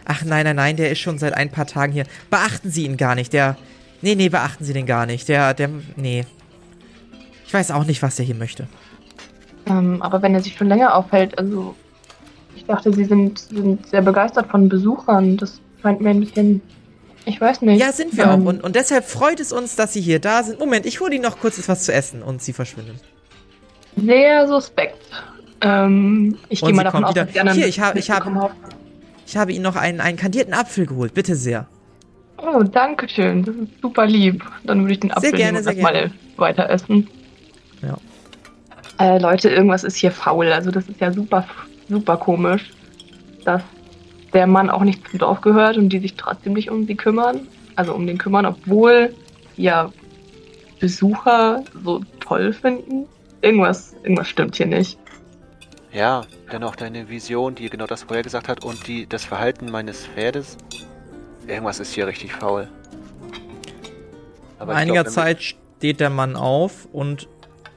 ach 0.05 0.25
nein, 0.25 0.45
nein, 0.45 0.57
nein, 0.57 0.77
der 0.77 0.91
ist 0.91 1.01
schon 1.01 1.19
seit 1.19 1.35
ein 1.35 1.51
paar 1.51 1.67
Tagen 1.67 1.93
hier. 1.93 2.05
Beachten 2.31 2.71
Sie 2.71 2.85
ihn 2.85 2.97
gar 2.97 3.15
nicht, 3.15 3.33
der. 3.33 3.57
Nee, 4.03 4.15
nee, 4.15 4.29
beachten 4.29 4.65
Sie 4.65 4.73
den 4.73 4.87
gar 4.87 5.07
nicht. 5.07 5.29
Der, 5.29 5.55
der. 5.55 5.71
Nee. 5.97 6.25
Ich 7.47 7.53
weiß 7.53 7.71
auch 7.71 7.85
nicht, 7.85 8.03
was 8.03 8.17
der 8.17 8.25
hier 8.25 8.35
möchte. 8.35 8.69
Ähm, 9.67 10.03
aber 10.03 10.23
wenn 10.23 10.35
er 10.35 10.41
sich 10.43 10.57
schon 10.57 10.69
länger 10.69 10.95
aufhält, 10.97 11.39
also 11.39 11.75
ich 12.57 12.65
dachte, 12.67 12.93
sie 12.93 13.05
sind, 13.05 13.39
sind 13.39 13.87
sehr 13.89 14.03
begeistert 14.03 14.47
von 14.51 14.69
Besuchern. 14.69 15.37
Das 15.37 15.61
scheint 15.83 16.01
mir 16.01 16.11
ein 16.11 16.21
bisschen, 16.21 16.61
ich 17.25 17.41
weiß 17.41 17.63
nicht. 17.63 17.81
Ja, 17.81 17.93
sind 17.93 18.17
wir 18.17 18.25
Ähm, 18.25 18.31
auch. 18.31 18.45
Und, 18.47 18.63
und 18.65 18.77
deshalb 18.77 19.05
freut 19.05 19.41
es 19.41 19.53
uns, 19.53 19.77
dass 19.77 19.93
Sie 19.93 20.01
hier 20.01 20.19
da 20.21 20.43
sind. 20.43 20.59
Moment, 20.59 20.87
ich 20.87 21.01
hole 21.01 21.15
Ihnen 21.15 21.25
noch 21.25 21.39
kurz 21.41 21.59
etwas 21.59 21.85
zu 21.85 21.93
essen 21.93 22.23
und 22.23 22.43
Sie 22.43 22.53
verschwinden. 22.53 22.99
Sehr 23.97 24.49
suspekt. 24.49 24.97
Ähm, 25.61 26.37
ich 26.49 26.61
gehe 26.61 26.73
mal 26.73 26.83
davon 26.85 27.05
aus, 27.05 27.11
wieder- 27.15 27.25
dass 27.25 27.33
die 27.35 27.41
anderen 27.41 27.59
Hier, 27.59 27.69
ich 27.69 27.81
hab- 27.81 27.97
ich 27.97 28.11
hab- 28.11 28.25
haben. 28.25 28.39
Ich 29.27 29.37
habe 29.37 29.53
Ihnen 29.53 29.63
noch 29.63 29.77
einen, 29.77 30.01
einen 30.01 30.17
kandierten 30.19 30.53
Apfel 30.55 30.87
geholt. 30.87 31.15
Bitte 31.15 31.37
sehr. 31.37 31.67
Oh, 32.39 32.63
danke 32.65 33.09
schön. 33.09 33.45
Das 33.45 33.55
ist 33.55 33.81
super 33.81 34.05
lieb. 34.07 34.45
Dann 34.65 34.81
würde 34.81 34.95
ich 34.95 35.01
den 35.01 35.13
Apfel 35.13 35.31
gerne, 35.33 35.61
nehmen 35.61 35.65
sehr 35.65 35.73
und 35.75 35.79
erstmal 35.95 36.11
weiter 36.37 36.69
essen. 36.69 37.09
Äh, 39.03 39.19
Leute, 39.19 39.49
irgendwas 39.49 39.83
ist 39.83 39.97
hier 39.97 40.13
faul. 40.13 40.53
Also 40.53 40.71
das 40.71 40.89
ist 40.89 41.01
ja 41.01 41.13
super, 41.13 41.45
super 41.89 42.17
komisch, 42.17 42.71
dass 43.45 43.61
der 44.33 44.47
Mann 44.47 44.71
auch 44.71 44.85
nicht 44.85 45.09
zum 45.09 45.19
Dorf 45.19 45.41
gehört 45.41 45.77
und 45.77 45.89
die 45.89 45.99
sich 45.99 46.15
trotzdem 46.15 46.53
nicht 46.53 46.71
um 46.71 46.87
sie 46.87 46.95
kümmern. 46.95 47.49
Also 47.75 47.95
um 47.95 48.07
den 48.07 48.17
kümmern, 48.17 48.47
obwohl 48.47 49.13
ja 49.57 49.91
Besucher 50.79 51.65
so 51.83 52.01
toll 52.21 52.53
finden. 52.53 53.09
Irgendwas, 53.41 53.93
irgendwas 54.05 54.29
stimmt 54.29 54.55
hier 54.55 54.67
nicht. 54.67 54.97
Ja, 55.93 56.23
dennoch 56.53 56.77
deine 56.77 57.09
Vision, 57.09 57.57
die 57.57 57.69
genau 57.69 57.87
das 57.87 58.05
vorher 58.05 58.23
gesagt 58.23 58.49
hat 58.49 58.65
und 58.65 58.87
die, 58.87 59.09
das 59.09 59.25
Verhalten 59.25 59.69
meines 59.69 60.07
Pferdes. 60.07 60.57
Irgendwas 61.49 61.81
ist 61.81 61.93
hier 61.93 62.07
richtig 62.07 62.35
faul. 62.35 62.69
Nach 64.59 64.61
Aber 64.61 64.77
einiger 64.77 65.03
glaub, 65.03 65.13
Zeit 65.13 65.43
steht 65.43 65.99
der 65.99 66.11
Mann 66.11 66.37
auf 66.37 66.87
und 66.93 67.29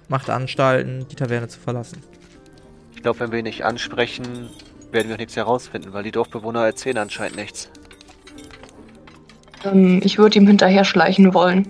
macht 0.07 0.29
Anstalten, 0.29 1.07
die 1.09 1.15
Taverne 1.15 1.47
zu 1.47 1.59
verlassen. 1.59 2.01
Ich 2.95 3.01
glaube, 3.01 3.19
wenn 3.19 3.31
wir 3.31 3.39
ihn 3.39 3.45
nicht 3.45 3.65
ansprechen, 3.65 4.49
werden 4.91 5.07
wir 5.07 5.15
auch 5.15 5.19
nichts 5.19 5.35
herausfinden, 5.35 5.93
weil 5.93 6.03
die 6.03 6.11
Dorfbewohner 6.11 6.65
erzählen 6.65 6.97
anscheinend 6.97 7.37
nichts. 7.37 7.69
Ähm, 9.63 10.01
ich 10.03 10.17
würde 10.17 10.37
ihm 10.39 10.47
hinterher 10.47 10.85
schleichen 10.85 11.33
wollen. 11.33 11.69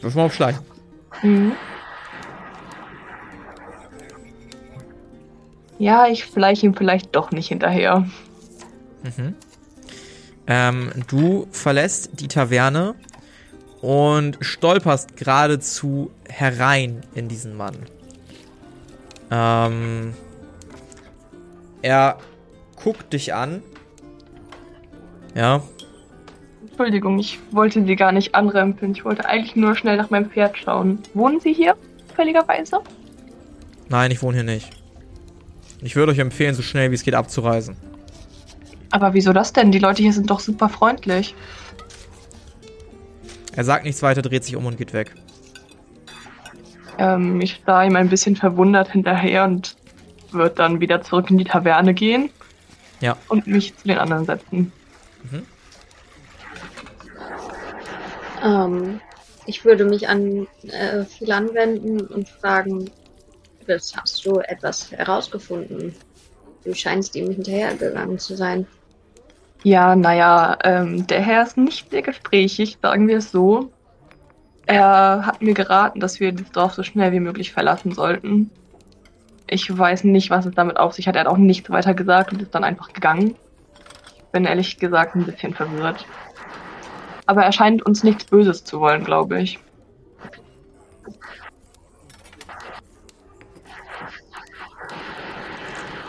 Wirf 0.00 0.14
mal 0.14 0.24
auf 0.24 0.34
Schleichen. 0.34 0.60
Mhm. 1.22 1.52
Ja, 5.78 6.06
ich 6.06 6.24
schleiche 6.24 6.66
ihm 6.66 6.74
vielleicht 6.74 7.14
doch 7.16 7.32
nicht 7.32 7.48
hinterher. 7.48 8.06
Mhm. 9.02 9.34
Ähm, 10.46 10.90
du 11.08 11.48
verlässt 11.50 12.20
die 12.20 12.28
Taverne 12.28 12.94
und 13.82 14.38
stolperst 14.40 15.16
geradezu 15.16 16.10
herein 16.28 17.02
in 17.14 17.28
diesen 17.28 17.54
Mann. 17.56 17.76
Ähm, 19.30 20.14
er 21.82 22.16
guckt 22.76 23.12
dich 23.12 23.34
an. 23.34 23.62
Ja, 25.34 25.62
Entschuldigung, 26.72 27.18
ich 27.18 27.38
wollte 27.50 27.84
Sie 27.84 27.96
gar 27.96 28.12
nicht 28.12 28.34
anrempeln. 28.34 28.92
Ich 28.92 29.04
wollte 29.04 29.26
eigentlich 29.26 29.54
nur 29.56 29.76
schnell 29.76 29.98
nach 29.98 30.08
meinem 30.08 30.30
Pferd 30.30 30.56
schauen. 30.56 31.00
Wohnen 31.12 31.38
Sie 31.38 31.52
hier, 31.52 31.76
zufälligerweise? 32.08 32.80
nein, 33.88 34.10
ich 34.10 34.22
wohne 34.22 34.38
hier 34.38 34.44
nicht. 34.44 34.70
Ich 35.82 35.96
würde 35.96 36.12
euch 36.12 36.18
empfehlen, 36.18 36.54
so 36.54 36.62
schnell 36.62 36.90
wie 36.90 36.94
es 36.94 37.02
geht 37.02 37.14
abzureisen. 37.14 37.76
Aber 38.90 39.12
wieso 39.12 39.34
das 39.34 39.52
denn? 39.52 39.70
Die 39.70 39.78
Leute 39.78 40.02
hier 40.02 40.14
sind 40.14 40.30
doch 40.30 40.40
super 40.40 40.70
freundlich. 40.70 41.34
Er 43.54 43.64
sagt 43.64 43.84
nichts 43.84 44.02
weiter, 44.02 44.22
dreht 44.22 44.44
sich 44.44 44.56
um 44.56 44.66
und 44.66 44.78
geht 44.78 44.92
weg. 44.92 45.14
Ähm, 46.98 47.40
ich 47.40 47.62
sah 47.66 47.84
ihm 47.84 47.96
ein 47.96 48.08
bisschen 48.08 48.36
verwundert 48.36 48.92
hinterher 48.92 49.44
und 49.44 49.76
wird 50.30 50.58
dann 50.58 50.80
wieder 50.80 51.02
zurück 51.02 51.30
in 51.30 51.38
die 51.38 51.44
Taverne 51.44 51.94
gehen. 51.94 52.30
Ja. 53.00 53.16
Und 53.28 53.46
mich 53.46 53.76
zu 53.76 53.88
den 53.88 53.98
anderen 53.98 54.24
setzen. 54.24 54.72
Ähm, 58.42 59.00
ich 59.46 59.64
würde 59.64 59.84
mich 59.84 60.08
an 60.08 60.46
äh, 60.62 61.04
Phil 61.04 61.32
anwenden 61.32 62.00
und 62.00 62.28
fragen, 62.28 62.90
was 63.66 63.94
hast 63.96 64.24
du 64.26 64.40
etwas 64.40 64.90
herausgefunden? 64.92 65.94
Du 66.64 66.74
scheinst 66.74 67.14
ihm 67.16 67.30
hinterhergegangen 67.30 68.18
zu 68.18 68.36
sein. 68.36 68.66
Ja, 69.64 69.94
naja, 69.94 70.58
ähm, 70.64 71.06
der 71.06 71.20
Herr 71.20 71.44
ist 71.44 71.56
nicht 71.56 71.90
sehr 71.90 72.02
gesprächig, 72.02 72.78
sagen 72.82 73.06
wir 73.06 73.18
es 73.18 73.30
so. 73.30 73.70
Er 74.66 75.24
hat 75.24 75.40
mir 75.40 75.54
geraten, 75.54 76.00
dass 76.00 76.18
wir 76.18 76.32
das 76.32 76.50
Dorf 76.50 76.74
so 76.74 76.82
schnell 76.82 77.12
wie 77.12 77.20
möglich 77.20 77.52
verlassen 77.52 77.92
sollten. 77.92 78.50
Ich 79.46 79.76
weiß 79.76 80.04
nicht, 80.04 80.30
was 80.30 80.46
es 80.46 80.54
damit 80.54 80.78
auf 80.78 80.94
sich 80.94 81.06
hat. 81.06 81.14
Er 81.14 81.22
hat 81.22 81.28
auch 81.28 81.36
nichts 81.36 81.70
weiter 81.70 81.94
gesagt 81.94 82.32
und 82.32 82.42
ist 82.42 82.54
dann 82.54 82.64
einfach 82.64 82.92
gegangen. 82.92 83.36
Ich 84.16 84.24
bin 84.32 84.46
ehrlich 84.46 84.78
gesagt 84.78 85.14
ein 85.14 85.26
bisschen 85.26 85.54
verwirrt. 85.54 86.06
Aber 87.26 87.44
er 87.44 87.52
scheint 87.52 87.82
uns 87.84 88.02
nichts 88.02 88.24
Böses 88.24 88.64
zu 88.64 88.80
wollen, 88.80 89.04
glaube 89.04 89.40
ich. 89.40 89.60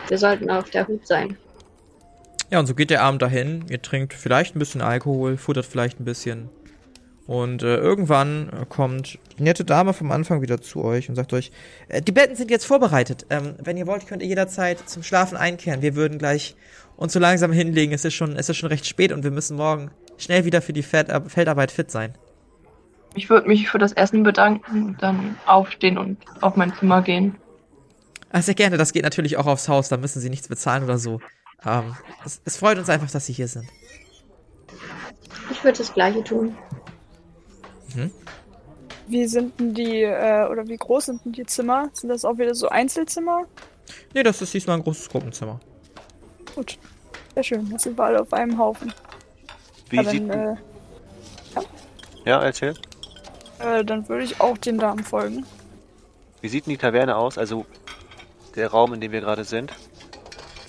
Wir 0.08 0.18
sollten 0.18 0.50
auf 0.50 0.70
der 0.70 0.88
Hut 0.88 1.06
sein. 1.06 1.38
Ja, 2.54 2.60
und 2.60 2.68
so 2.68 2.76
geht 2.76 2.92
der 2.92 3.02
Abend 3.02 3.20
dahin. 3.20 3.66
Ihr 3.72 3.82
trinkt 3.82 4.14
vielleicht 4.14 4.56
ein 4.56 4.60
bisschen 4.60 4.84
Alkohol, 4.84 5.38
futtert 5.38 5.66
vielleicht 5.66 6.00
ein 6.00 6.06
bisschen. 6.06 6.50
Und 7.26 7.64
äh, 7.64 7.78
irgendwann 7.78 8.50
äh, 8.50 8.66
kommt 8.70 9.18
die 9.40 9.42
nette 9.42 9.66
Dame 9.66 9.92
vom 9.92 10.12
Anfang 10.12 10.44
wieder 10.44 10.62
zu 10.62 10.84
euch 10.84 11.10
und 11.10 11.16
sagt 11.16 11.34
euch, 11.34 11.52
äh, 11.88 12.00
die 12.00 12.12
Betten 12.12 12.36
sind 12.36 12.52
jetzt 12.52 12.66
vorbereitet. 12.66 13.26
Ähm, 13.32 13.56
wenn 13.58 13.76
ihr 13.76 13.88
wollt, 13.88 14.06
könnt 14.06 14.22
ihr 14.22 14.28
jederzeit 14.28 14.88
zum 14.88 15.02
Schlafen 15.02 15.36
einkehren. 15.36 15.82
Wir 15.82 15.96
würden 15.96 16.20
gleich 16.20 16.56
uns 16.96 17.14
so 17.14 17.20
langsam 17.20 17.52
hinlegen. 17.52 17.92
Es 17.92 18.06
ist 18.06 18.14
schon, 18.14 18.36
es 18.36 18.50
ist 18.50 18.58
schon 18.58 18.70
recht 18.70 18.86
spät 18.86 19.12
und 19.12 19.24
wir 19.24 19.32
müssen 19.32 19.58
morgen 19.58 19.90
schnell 20.20 20.46
wieder 20.46 20.62
für 20.62 20.74
die 20.74 20.84
Feldar 20.84 21.28
Feldarbeit 21.28 21.72
fit 21.72 21.90
sein. 21.90 22.14
Ich 23.16 23.32
würde 23.32 23.48
mich 23.48 23.68
für 23.68 23.80
das 23.80 23.94
Essen 23.94 24.22
bedanken 24.22 24.90
und 24.90 25.02
dann 25.02 25.38
aufstehen 25.48 25.98
und 25.98 26.20
auf 26.42 26.56
mein 26.56 26.72
Zimmer 26.76 27.02
gehen. 27.02 27.36
Ah, 28.30 28.44
sehr 28.44 28.54
gerne, 28.54 28.78
das 28.78 28.94
geht 28.94 29.04
natürlich 29.04 29.38
auch 29.38 29.48
aufs 29.48 29.68
Haus, 29.70 29.90
da 29.90 29.98
müssen 29.98 30.20
sie 30.20 30.30
nichts 30.30 30.48
bezahlen 30.48 30.84
oder 30.84 31.00
so. 31.00 31.20
Ähm, 31.66 31.96
es, 32.26 32.42
es 32.46 32.58
freut 32.58 32.78
uns 32.78 32.90
einfach, 32.90 33.10
dass 33.10 33.26
sie 33.26 33.34
hier 33.34 33.48
sind. 33.48 33.68
Ich 35.52 35.64
würde 35.64 35.78
das 35.78 35.94
gleiche 35.94 36.24
tun. 36.24 36.56
Wie 39.08 39.28
sind 39.28 39.60
denn 39.60 39.74
die, 39.74 40.02
äh, 40.02 40.48
oder 40.50 40.68
wie 40.68 40.78
groß 40.78 41.06
sind 41.06 41.26
denn 41.26 41.32
die 41.34 41.46
Zimmer? 41.46 41.90
Sind 41.94 42.10
das 42.10 42.26
auch 42.26 42.38
wieder 42.38 42.56
so 42.56 42.70
Einzelzimmer? 42.70 43.46
Nee, 44.14 44.24
das 44.24 44.42
ist 44.42 44.54
diesmal 44.54 44.78
ein 44.78 44.84
großes 44.84 45.10
Gruppenzimmer. 45.10 45.60
Gut. 46.56 46.78
Sehr 47.36 47.44
schön. 47.44 47.68
Jetzt 47.72 47.84
sind 47.84 47.98
wir 47.98 48.04
alle 48.06 48.22
auf 48.22 48.32
einem 48.34 48.58
Haufen. 48.58 48.94
Wie 49.90 49.98
Ja, 49.98 50.04
sieht. 50.10 50.30
dann, 50.30 50.54
äh, 50.54 50.56
ja, 52.26 52.42
erzähl. 52.42 52.74
äh, 53.60 53.84
dann 53.84 54.08
würde 54.08 54.24
ich 54.24 54.40
auch 54.40 54.58
den 54.58 54.78
Damen 54.78 55.04
folgen. 55.04 55.46
Wie 56.42 56.48
sieht 56.50 56.66
denn 56.66 56.72
die 56.72 56.78
Taverne 56.78 57.16
aus? 57.16 57.38
Also 57.38 57.66
der 58.56 58.70
Raum, 58.70 58.94
in 58.94 59.02
dem 59.02 59.12
wir 59.12 59.22
gerade 59.22 59.44
sind. 59.44 59.74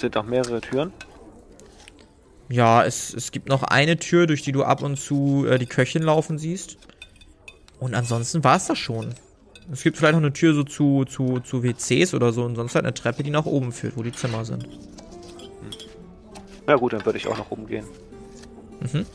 Sind 0.05 0.17
noch 0.17 0.27
mehrere 0.27 0.61
Türen. 0.61 0.93
Ja, 2.51 2.85
es, 2.85 3.14
es 3.14 3.33
gibt 3.33 3.49
noch 3.49 3.62
eine 3.62 3.97
Tür, 3.97 4.27
durch 4.27 4.43
die 4.43 4.53
du 4.53 4.62
ab 4.62 4.83
und 4.83 4.99
zu 4.99 5.47
äh, 5.49 5.57
die 5.59 5.64
Köchin 5.64 6.03
laufen 6.03 6.37
siehst. 6.37 6.77
Und 7.81 7.95
ansonsten 7.95 8.45
war 8.45 8.59
es 8.59 8.67
das 8.67 8.77
schon. 8.79 9.14
Es 9.73 9.83
gibt 9.83 9.97
vielleicht 9.97 10.12
noch 10.12 10.21
eine 10.21 10.35
Tür 10.35 10.53
so 10.53 10.62
zu, 10.62 11.07
zu, 11.07 11.40
zu 11.40 11.62
WCs 11.62 12.12
oder 12.12 12.35
so 12.35 12.45
und 12.45 12.55
sonst 12.55 12.75
halt 12.75 12.85
eine 12.85 12.93
Treppe, 12.93 13.23
die 13.23 13.31
nach 13.31 13.47
oben 13.47 13.73
führt, 13.73 13.97
wo 13.97 14.03
die 14.03 14.12
Zimmer 14.12 14.45
sind. 14.45 14.69
Ja 16.69 16.77
gut, 16.77 16.93
dann 16.93 17.07
würde 17.07 17.17
ich 17.17 17.27
auch 17.27 17.38
nach 17.38 17.51
oben 17.51 17.67
gehen. 17.67 17.87
Mhm. 18.81 19.07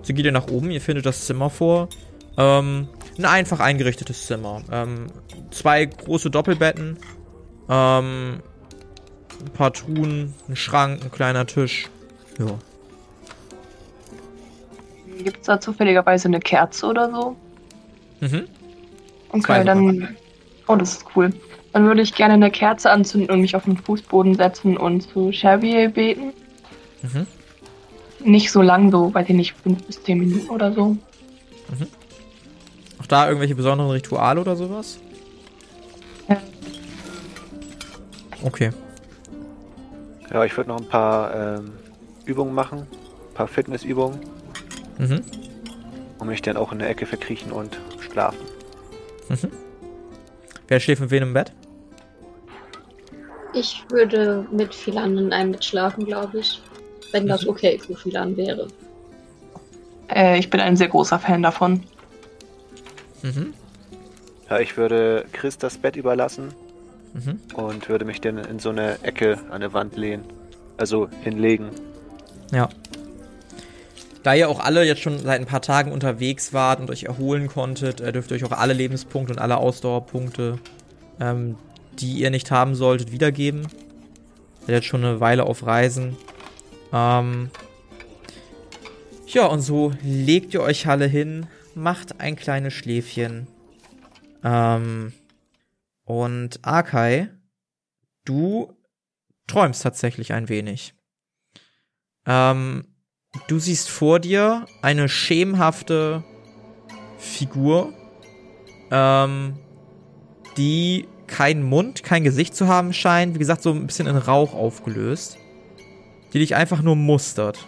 So 0.00 0.14
geht 0.14 0.24
ihr 0.24 0.32
nach 0.32 0.48
oben, 0.48 0.70
ihr 0.70 0.80
findet 0.80 1.04
das 1.04 1.26
Zimmer 1.26 1.50
vor. 1.50 1.90
Ähm, 2.38 2.88
ein 3.18 3.26
einfach 3.26 3.60
eingerichtetes 3.60 4.28
Zimmer. 4.28 4.62
Ähm, 4.72 5.08
zwei 5.50 5.84
große 5.84 6.30
Doppelbetten. 6.30 6.96
Ähm, 7.68 8.40
ein 9.40 9.50
paar 9.50 9.72
Truhen, 9.72 10.34
ein 10.48 10.56
Schrank, 10.56 11.02
ein 11.02 11.10
kleiner 11.10 11.46
Tisch. 11.46 11.88
Ja. 12.38 12.58
Gibt 15.22 15.40
es 15.40 15.46
da 15.46 15.60
zufälligerweise 15.60 16.28
eine 16.28 16.40
Kerze 16.40 16.86
oder 16.86 17.10
so? 17.10 17.36
Mhm. 18.20 18.48
Okay, 19.30 19.64
dann. 19.64 20.16
Oh, 20.66 20.76
das 20.76 20.94
ist 20.94 21.06
cool. 21.14 21.32
Dann 21.72 21.86
würde 21.86 22.02
ich 22.02 22.14
gerne 22.14 22.34
eine 22.34 22.50
Kerze 22.50 22.90
anzünden 22.90 23.30
und 23.30 23.40
mich 23.40 23.56
auf 23.56 23.64
den 23.64 23.76
Fußboden 23.76 24.36
setzen 24.36 24.76
und 24.76 25.02
zu 25.02 25.30
Chevier 25.32 25.88
beten. 25.88 26.32
Mhm. 27.02 27.26
Nicht 28.20 28.50
so 28.50 28.62
lang, 28.62 28.90
so, 28.90 29.12
weiß 29.12 29.28
ich 29.28 29.34
nicht, 29.34 29.54
fünf 29.62 29.82
bis 29.82 30.02
zehn 30.02 30.18
Minuten 30.18 30.48
oder 30.50 30.72
so. 30.72 30.96
Auch 33.00 33.06
da 33.06 33.26
irgendwelche 33.26 33.54
besonderen 33.54 33.90
Rituale 33.90 34.40
oder 34.40 34.56
sowas? 34.56 34.98
Ja. 36.28 36.40
Okay. 38.42 38.70
Ja, 40.34 40.44
ich 40.44 40.56
würde 40.56 40.70
noch 40.70 40.78
ein 40.80 40.88
paar 40.88 41.32
ähm, 41.58 41.74
Übungen 42.24 42.52
machen. 42.54 42.80
Ein 42.80 43.34
paar 43.34 43.46
Fitnessübungen. 43.46 44.18
Mhm. 44.98 45.22
Und 46.18 46.26
mich 46.26 46.42
dann 46.42 46.56
auch 46.56 46.72
in 46.72 46.80
der 46.80 46.88
Ecke 46.90 47.06
verkriechen 47.06 47.52
und 47.52 47.78
schlafen. 48.00 48.40
Mhm. 49.28 49.50
Wer 50.66 50.80
schläft 50.80 51.02
mit 51.02 51.12
wem 51.12 51.22
im 51.22 51.34
Bett? 51.34 51.52
Ich 53.52 53.84
würde 53.90 54.44
mit 54.50 54.74
Philan 54.74 55.16
in 55.16 55.32
einem 55.32 55.52
Bett 55.52 55.64
schlafen, 55.64 56.04
glaube 56.04 56.40
ich. 56.40 56.60
Wenn 57.12 57.28
das 57.28 57.44
Mhm. 57.44 57.50
okay 57.50 57.78
für 57.78 57.94
Philan 57.94 58.36
wäre. 58.36 58.66
Äh, 60.12 60.40
ich 60.40 60.50
bin 60.50 60.58
ein 60.58 60.76
sehr 60.76 60.88
großer 60.88 61.20
Fan 61.20 61.44
davon. 61.44 61.84
Mhm. 63.22 63.54
Ja, 64.50 64.58
ich 64.58 64.76
würde 64.76 65.26
Chris 65.32 65.58
das 65.58 65.78
Bett 65.78 65.94
überlassen 65.94 66.52
Mhm. 67.14 67.38
und 67.54 67.88
würde 67.88 68.04
mich 68.04 68.20
dann 68.20 68.38
in 68.38 68.58
so 68.58 68.70
eine 68.70 69.02
Ecke 69.02 69.38
an 69.50 69.60
der 69.60 69.72
Wand 69.72 69.96
lehnen. 69.96 70.24
Also 70.76 71.08
hinlegen. 71.22 71.70
Ja. 72.52 72.68
Da 74.24 74.34
ihr 74.34 74.48
auch 74.48 74.58
alle 74.58 74.84
jetzt 74.84 75.02
schon 75.02 75.18
seit 75.18 75.40
ein 75.40 75.46
paar 75.46 75.62
Tagen 75.62 75.92
unterwegs 75.92 76.52
wart 76.52 76.80
und 76.80 76.90
euch 76.90 77.04
erholen 77.04 77.46
konntet, 77.46 78.00
äh, 78.00 78.10
dürft 78.12 78.30
ihr 78.30 78.36
euch 78.36 78.44
auch 78.44 78.52
alle 78.52 78.72
Lebenspunkte 78.72 79.34
und 79.34 79.38
alle 79.38 79.58
Ausdauerpunkte, 79.58 80.58
ähm, 81.20 81.56
die 81.98 82.14
ihr 82.14 82.30
nicht 82.30 82.50
haben 82.50 82.74
solltet, 82.74 83.12
wiedergeben. 83.12 83.68
Seid 84.60 84.70
jetzt 84.70 84.86
schon 84.86 85.04
eine 85.04 85.20
Weile 85.20 85.44
auf 85.44 85.66
Reisen. 85.66 86.16
Ähm, 86.92 87.50
ja, 89.26 89.46
und 89.46 89.60
so 89.60 89.92
legt 90.02 90.54
ihr 90.54 90.62
euch 90.62 90.86
alle 90.88 91.06
hin, 91.06 91.46
macht 91.74 92.20
ein 92.20 92.34
kleines 92.34 92.72
Schläfchen. 92.72 93.46
Ähm, 94.42 95.12
und 96.04 96.64
Arkai, 96.64 97.30
du 98.24 98.76
träumst 99.46 99.82
tatsächlich 99.82 100.32
ein 100.32 100.48
wenig. 100.48 100.94
Ähm, 102.26 102.86
du 103.48 103.58
siehst 103.58 103.90
vor 103.90 104.20
dir 104.20 104.66
eine 104.82 105.08
schemenhafte 105.08 106.24
Figur, 107.18 107.92
ähm, 108.90 109.58
die 110.56 111.08
keinen 111.26 111.62
Mund, 111.62 112.02
kein 112.02 112.24
Gesicht 112.24 112.54
zu 112.54 112.68
haben 112.68 112.92
scheint. 112.92 113.34
Wie 113.34 113.38
gesagt, 113.38 113.62
so 113.62 113.72
ein 113.72 113.86
bisschen 113.86 114.06
in 114.06 114.16
Rauch 114.16 114.54
aufgelöst. 114.54 115.38
Die 116.32 116.38
dich 116.38 116.54
einfach 116.54 116.82
nur 116.82 116.96
mustert. 116.96 117.66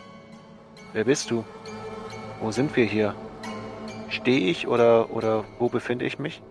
Wer 0.92 1.04
bist 1.04 1.30
du? 1.30 1.44
Wo 2.40 2.50
sind 2.50 2.74
wir 2.76 2.84
hier? 2.84 3.14
Stehe 4.08 4.50
ich 4.50 4.66
oder, 4.66 5.10
oder 5.10 5.44
wo 5.58 5.68
befinde 5.68 6.04
ich 6.04 6.18
mich? 6.18 6.42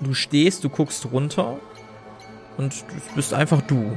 Du 0.00 0.14
stehst, 0.14 0.64
du 0.64 0.68
guckst 0.68 1.06
runter 1.12 1.58
und 2.56 2.82
du 2.82 3.14
bist 3.14 3.34
einfach 3.34 3.60
du. 3.62 3.96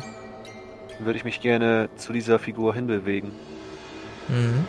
Dann 0.98 1.06
würde 1.06 1.18
ich 1.18 1.24
mich 1.24 1.42
gerne 1.42 1.90
zu 1.96 2.14
dieser 2.14 2.40
Figur 2.40 2.74
hinbewegen. 2.74 3.32
Mhm. 4.28 4.66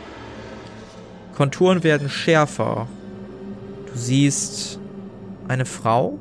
Konturen 1.35 1.83
werden 1.83 2.09
schärfer. 2.09 2.89
Du 3.87 3.99
siehst 3.99 4.79
eine 5.49 5.67
Frau, 5.67 6.19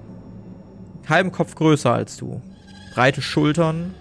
halben 1.07 1.31
Kopf 1.31 1.55
größer 1.55 1.93
als 1.93 2.17
du, 2.17 2.41
breite 2.93 3.21
Schultern, 3.21 3.93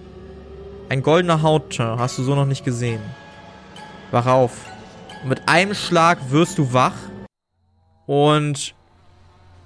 ein 0.89 1.03
goldener 1.03 1.41
Hautteint 1.43 1.99
hast 1.99 2.19
du 2.19 2.23
so 2.23 2.35
noch 2.35 2.45
nicht 2.45 2.65
gesehen. 2.65 3.01
Wach 4.11 4.27
auf. 4.27 4.53
Und 5.23 5.31
mit 5.31 5.49
einem 5.49 5.75
Schlag 5.75 6.31
wirst 6.31 6.59
du 6.59 6.75
wach 6.75 6.97
und 8.07 8.75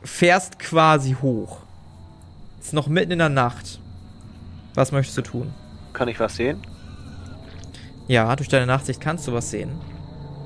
fährst 0.07 0.59
quasi 0.59 1.17
hoch. 1.21 1.59
Ist 2.61 2.73
noch 2.73 2.87
mitten 2.89 3.13
in 3.13 3.19
der 3.19 3.29
Nacht. 3.29 3.81
Was 4.75 4.93
möchtest 4.93 5.19
du 5.19 5.23
tun? 5.23 5.55
Kann 5.93 6.09
ich 6.09 6.21
was 6.21 6.37
sehen? 6.37 6.63
Ja, 8.09 8.35
durch 8.37 8.49
deine 8.49 8.67
Nachtsicht 8.67 9.01
kannst 9.01 9.27
du 9.27 9.33
was 9.33 9.51
sehen. 9.51 9.71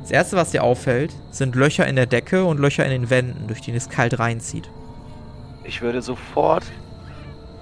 Das 0.02 0.10
erste, 0.10 0.36
was 0.36 0.50
dir 0.50 0.64
auffällt, 0.64 1.14
sind 1.30 1.54
Löcher 1.54 1.86
in 1.86 1.96
der 1.96 2.06
Decke 2.06 2.44
und 2.44 2.58
Löcher 2.58 2.84
in 2.84 2.90
den 2.90 3.10
Wänden, 3.10 3.46
durch 3.46 3.60
die 3.60 3.72
es 3.72 3.88
kalt 3.88 4.18
reinzieht. 4.18 4.70
Ich 5.64 5.82
würde 5.82 6.02
sofort. 6.02 6.64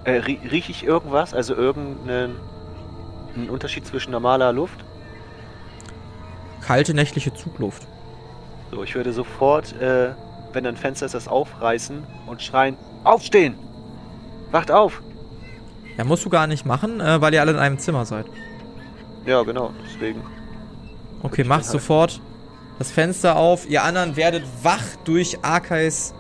Äh, 0.05 0.19
rie 0.19 0.39
rieche 0.51 0.71
ich 0.71 0.85
irgendwas? 0.85 1.35
Also 1.35 1.55
irgendeinen 1.55 2.37
einen 3.35 3.51
Unterschied 3.51 3.87
zwischen 3.87 4.11
normaler 4.11 4.53
Luft? 4.53 4.85
Kalte 6.61 6.95
nächtliche 6.95 7.33
Zugluft. 7.35 7.87
So, 8.71 8.83
ich 8.83 8.95
würde 8.95 9.13
sofort, 9.13 9.73
äh, 9.81 10.11
wenn 10.53 10.67
ein 10.67 10.77
Fenster 10.77 11.07
ist, 11.07 11.15
das 11.15 11.29
aufreißen 11.29 12.05
und 12.27 12.43
schreien: 12.43 12.77
Aufstehen! 13.05 13.55
Wacht 14.51 14.71
auf! 14.71 15.03
Ja, 15.97 16.05
musst 16.05 16.25
du 16.25 16.31
gar 16.31 16.47
nicht 16.47 16.65
machen, 16.65 17.01
äh, 17.01 17.21
weil 17.21 17.35
ihr 17.35 17.41
alle 17.41 17.53
in 17.53 17.59
einem 17.59 17.79
Zimmer 17.79 18.05
seid. 18.05 18.27
Ja, 19.27 19.43
genau, 19.43 19.73
deswegen. 19.85 20.23
Okay, 21.23 21.45
mach 21.45 21.57
halt- 21.57 21.65
sofort 21.67 22.21
das 22.79 22.91
Fenster 22.91 23.37
auf. 23.37 23.69
Ihr 23.69 23.83
anderen 23.83 24.17
werdet 24.17 24.45
wach 24.63 24.85
durch 25.05 25.39
Arkais 25.43 26.15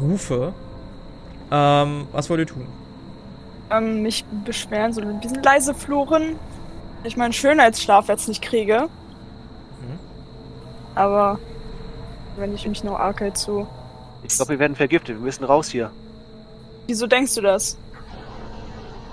Rufe. 0.00 0.52
Ähm, 1.50 2.06
was 2.12 2.28
wollt 2.28 2.40
ihr 2.40 2.46
tun? 2.46 2.66
Ähm, 3.70 4.02
mich 4.02 4.24
beschweren, 4.44 4.92
so 4.92 5.00
ein 5.00 5.20
bisschen 5.20 5.42
leise 5.42 5.74
fluchen. 5.74 6.36
Ich 7.04 7.16
meinen 7.16 7.32
Schönheitsschlaf 7.32 8.08
jetzt 8.08 8.28
nicht 8.28 8.42
kriege. 8.42 8.88
Mhm. 9.80 9.98
Aber 10.94 11.38
wenn 12.36 12.54
ich 12.54 12.66
mich 12.66 12.82
noch 12.84 12.98
Arcade 12.98 13.32
zu. 13.34 13.66
Ich 14.24 14.34
glaube, 14.36 14.52
wir 14.52 14.58
werden 14.58 14.76
vergiftet. 14.76 15.16
Wir 15.16 15.24
müssen 15.24 15.44
raus 15.44 15.68
hier. 15.68 15.90
Wieso 16.86 17.06
denkst 17.06 17.34
du 17.34 17.40
das? 17.40 17.76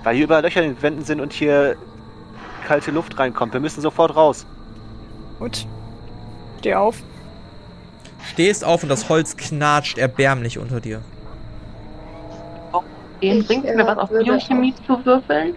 Weil 0.02 0.16
hier 0.16 0.24
überall 0.24 0.42
Löcher 0.42 0.62
in 0.62 0.74
den 0.74 0.82
Wänden 0.82 1.04
sind 1.04 1.20
und 1.20 1.32
hier 1.32 1.76
kalte 2.66 2.90
Luft 2.90 3.18
reinkommt. 3.18 3.52
Wir 3.52 3.60
müssen 3.60 3.80
sofort 3.80 4.14
raus. 4.16 4.46
Gut. 5.38 5.66
Steh 6.60 6.74
auf. 6.74 6.96
Stehst 8.32 8.64
auf 8.64 8.82
und 8.82 8.88
das 8.88 9.08
Holz 9.08 9.36
knatscht 9.36 9.98
erbärmlich 9.98 10.58
unter 10.58 10.80
dir. 10.80 11.00
Gehen 13.20 13.40
Ich, 13.40 13.46
bringt 13.46 13.66
äh, 13.66 13.74
mir 13.76 13.86
was 13.86 13.98
auf 13.98 14.08
Biochemie 14.10 14.74
zu 14.86 15.04
würfeln? 15.04 15.54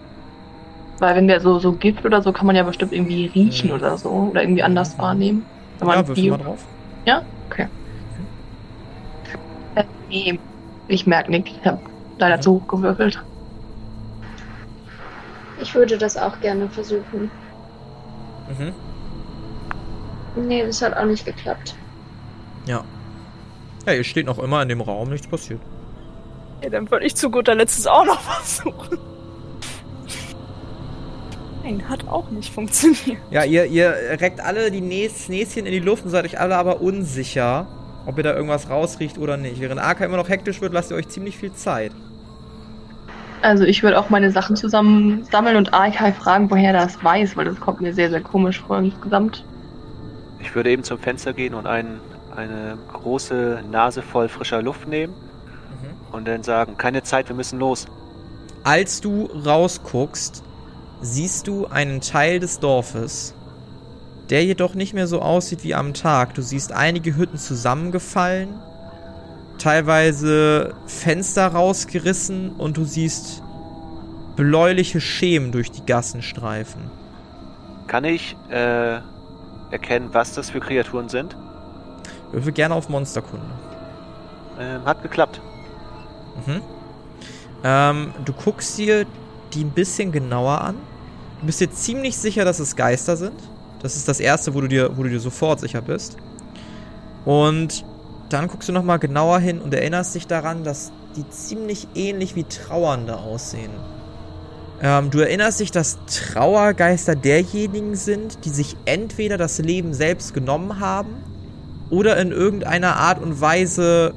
Weil 0.99 1.15
wenn 1.15 1.28
der 1.28 1.39
so, 1.39 1.60
so 1.60 1.71
Gift 1.71 2.06
oder 2.06 2.21
so 2.21 2.34
kann 2.34 2.45
man 2.45 2.56
ja 2.56 2.63
bestimmt 2.63 2.91
irgendwie 2.91 3.28
riechen 3.28 3.69
Mhm. 3.69 3.75
oder 3.75 3.98
so. 3.98 4.10
Oder 4.10 4.42
irgendwie 4.44 4.63
anders 4.63 4.98
wahrnehmen. 4.98 5.46
Wenn 5.79 5.87
man 5.87 6.00
Ja, 6.00 6.08
würfel 6.08 6.29
mal 6.29 6.37
drauf. 6.37 6.60
Ja? 7.06 7.21
Nee, 10.13 10.39
ich 10.87 11.07
merke 11.07 11.31
nichts. 11.31 11.49
Ich 11.59 11.65
habe 11.65 11.79
leider 12.19 12.37
Mhm. 12.37 12.41
zu 12.41 12.51
hoch 12.53 12.67
gewürfelt. 12.67 13.19
Ich 15.59 15.73
würde 15.73 15.97
das 15.97 16.17
auch 16.17 16.39
gerne 16.39 16.69
versuchen. 16.69 17.31
Mhm. 18.49 18.73
Nee, 20.47 20.65
das 20.65 20.81
hat 20.83 20.95
auch 20.95 21.05
nicht 21.05 21.25
geklappt. 21.25 21.75
Ja. 22.67 22.83
Ja, 23.87 23.93
ihr 23.93 24.03
steht 24.03 24.25
noch 24.27 24.37
immer 24.39 24.61
in 24.61 24.69
dem 24.69 24.81
Raum, 24.81 25.09
nichts 25.09 25.25
passiert. 25.27 25.59
Ja, 26.61 26.69
dann 26.69 26.89
würde 26.91 27.05
ich 27.05 27.15
zu 27.15 27.29
guter 27.31 27.55
Letzt 27.55 27.87
auch 27.89 28.05
noch 28.05 28.21
versuchen. 28.39 28.99
Nein, 31.63 31.89
hat 31.89 32.07
auch 32.07 32.29
nicht 32.29 32.53
funktioniert. 32.53 33.17
Ja, 33.31 33.43
ihr, 33.45 33.65
ihr 33.65 33.89
reckt 34.21 34.41
alle 34.41 34.69
die 34.69 34.81
Näs 34.81 35.27
Näschen 35.29 35.65
in 35.65 35.71
die 35.71 35.79
Luft 35.79 36.03
und 36.05 36.11
seid 36.11 36.25
euch 36.25 36.39
alle 36.39 36.55
aber 36.57 36.81
unsicher, 36.81 37.67
ob 38.06 38.17
ihr 38.17 38.23
da 38.23 38.33
irgendwas 38.33 38.69
rausriecht 38.69 39.17
oder 39.17 39.37
nicht. 39.37 39.60
Während 39.60 39.79
Arka 39.79 40.06
immer 40.06 40.17
noch 40.17 40.29
hektisch 40.29 40.62
wird, 40.62 40.73
lasst 40.73 40.91
ihr 40.91 40.97
euch 40.97 41.08
ziemlich 41.10 41.37
viel 41.37 41.54
Zeit. 41.54 41.91
Also 43.41 43.65
ich 43.65 43.83
würde 43.83 43.99
auch 43.99 44.10
meine 44.10 44.31
Sachen 44.31 44.56
zusammen 44.56 45.25
sammeln 45.25 45.58
und 45.58 45.73
Arkai 45.73 46.13
fragen, 46.13 46.49
woher 46.49 46.73
er 46.73 46.79
das 46.79 47.04
weiß, 47.04 47.35
weil 47.35 47.45
das 47.45 47.60
kommt 47.60 47.81
mir 47.81 47.93
sehr, 47.93 48.10
sehr 48.10 48.21
komisch 48.21 48.62
vor 48.62 48.77
insgesamt. 48.77 49.43
Ich 50.39 50.56
würde 50.56 50.71
eben 50.71 50.83
zum 50.83 50.97
Fenster 50.97 51.33
gehen 51.33 51.54
und 51.54 51.67
einen 51.67 51.99
eine 52.35 52.77
große 52.91 53.63
Nase 53.71 54.01
voll 54.01 54.27
frischer 54.27 54.62
Luft 54.62 54.87
nehmen 54.87 55.13
und 56.12 56.27
dann 56.27 56.43
sagen, 56.43 56.77
keine 56.77 57.04
Zeit, 57.04 57.29
wir 57.29 57.35
müssen 57.35 57.60
los. 57.60 57.87
Als 58.63 59.01
du 59.01 59.25
rausguckst, 59.25 60.43
siehst 61.01 61.47
du 61.47 61.67
einen 61.67 62.01
Teil 62.01 62.39
des 62.39 62.60
Dorfes, 62.60 63.35
der 64.30 64.46
jedoch 64.46 64.74
nicht 64.74 64.94
mehr 64.94 65.08
so 65.08 65.21
aussieht 65.21 65.63
wie 65.63 65.76
am 65.76 65.94
Tag. 65.94 66.34
Du 66.34 66.42
siehst 66.42 66.71
einige 66.71 67.15
Hütten 67.15 67.38
zusammengefallen, 67.38 68.50
teilweise 69.58 70.74
Fenster 70.88 71.48
rausgerissen 71.48 72.52
und 72.52 72.78
du 72.78 72.86
siehst 72.86 73.44
bläuliche 74.36 75.00
Schemen 75.00 75.52
durch 75.52 75.71
die 75.71 75.86
Gassen 75.86 76.21
streifen. 76.21 76.90
Kann 77.88 78.06
ich 78.06 78.36
äh, 78.50 79.00
erkennen, 79.71 80.10
was 80.12 80.34
das 80.34 80.50
für 80.50 80.60
Kreaturen 80.60 81.10
sind? 81.10 81.36
Würfel 82.32 82.54
gerne 82.54 82.74
auf 82.74 82.90
Monsterkunde. 82.90 83.46
Ähm, 84.60 84.86
hat 84.86 85.04
geklappt. 85.04 85.42
Mhm. 86.48 86.62
Ähm, 87.63 88.13
du 88.26 88.34
guckst 88.34 88.78
dir 88.78 89.06
die 89.54 89.63
ein 89.63 89.71
bisschen 89.71 90.12
genauer 90.12 90.62
an. 90.62 90.76
Du 91.40 91.46
bist 91.46 91.62
dir 91.62 91.69
ziemlich 91.69 92.17
sicher, 92.17 92.46
dass 92.46 92.60
es 92.60 92.76
Geister 92.76 93.17
sind. 93.17 93.40
Das 93.84 93.98
ist 93.98 94.08
das 94.08 94.19
erste, 94.19 94.56
wo 94.56 94.62
du 94.62 94.67
dir, 94.67 94.98
wo 94.98 95.04
du 95.04 95.10
dir 95.10 95.19
sofort 95.19 95.60
sicher 95.60 95.81
bist. 95.81 96.17
Und 97.25 97.86
dann 98.29 98.48
guckst 98.48 98.69
du 98.69 98.73
nochmal 98.73 98.98
genauer 98.98 99.40
hin 99.40 99.62
und 99.62 99.73
erinnerst 99.73 100.15
dich 100.15 100.25
daran, 100.25 100.63
dass 100.63 100.92
die 101.15 101.29
ziemlich 101.29 101.88
ähnlich 101.94 102.36
wie 102.36 102.46
Trauernde 102.46 103.17
aussehen. 103.17 103.71
Ähm, 104.81 105.12
du 105.12 105.19
erinnerst 105.19 105.60
dich, 105.60 105.71
dass 105.71 106.00
Trauergeister 106.08 107.15
derjenigen 107.15 107.96
sind, 107.96 108.44
die 108.46 108.50
sich 108.50 108.75
entweder 108.86 109.38
das 109.38 109.60
Leben 109.60 109.94
selbst 109.94 110.34
genommen 110.34 110.79
haben 110.79 111.15
oder 111.90 112.17
in 112.17 112.31
irgendeiner 112.31 112.96
Art 112.96 113.21
und 113.21 113.40
Weise 113.40 114.13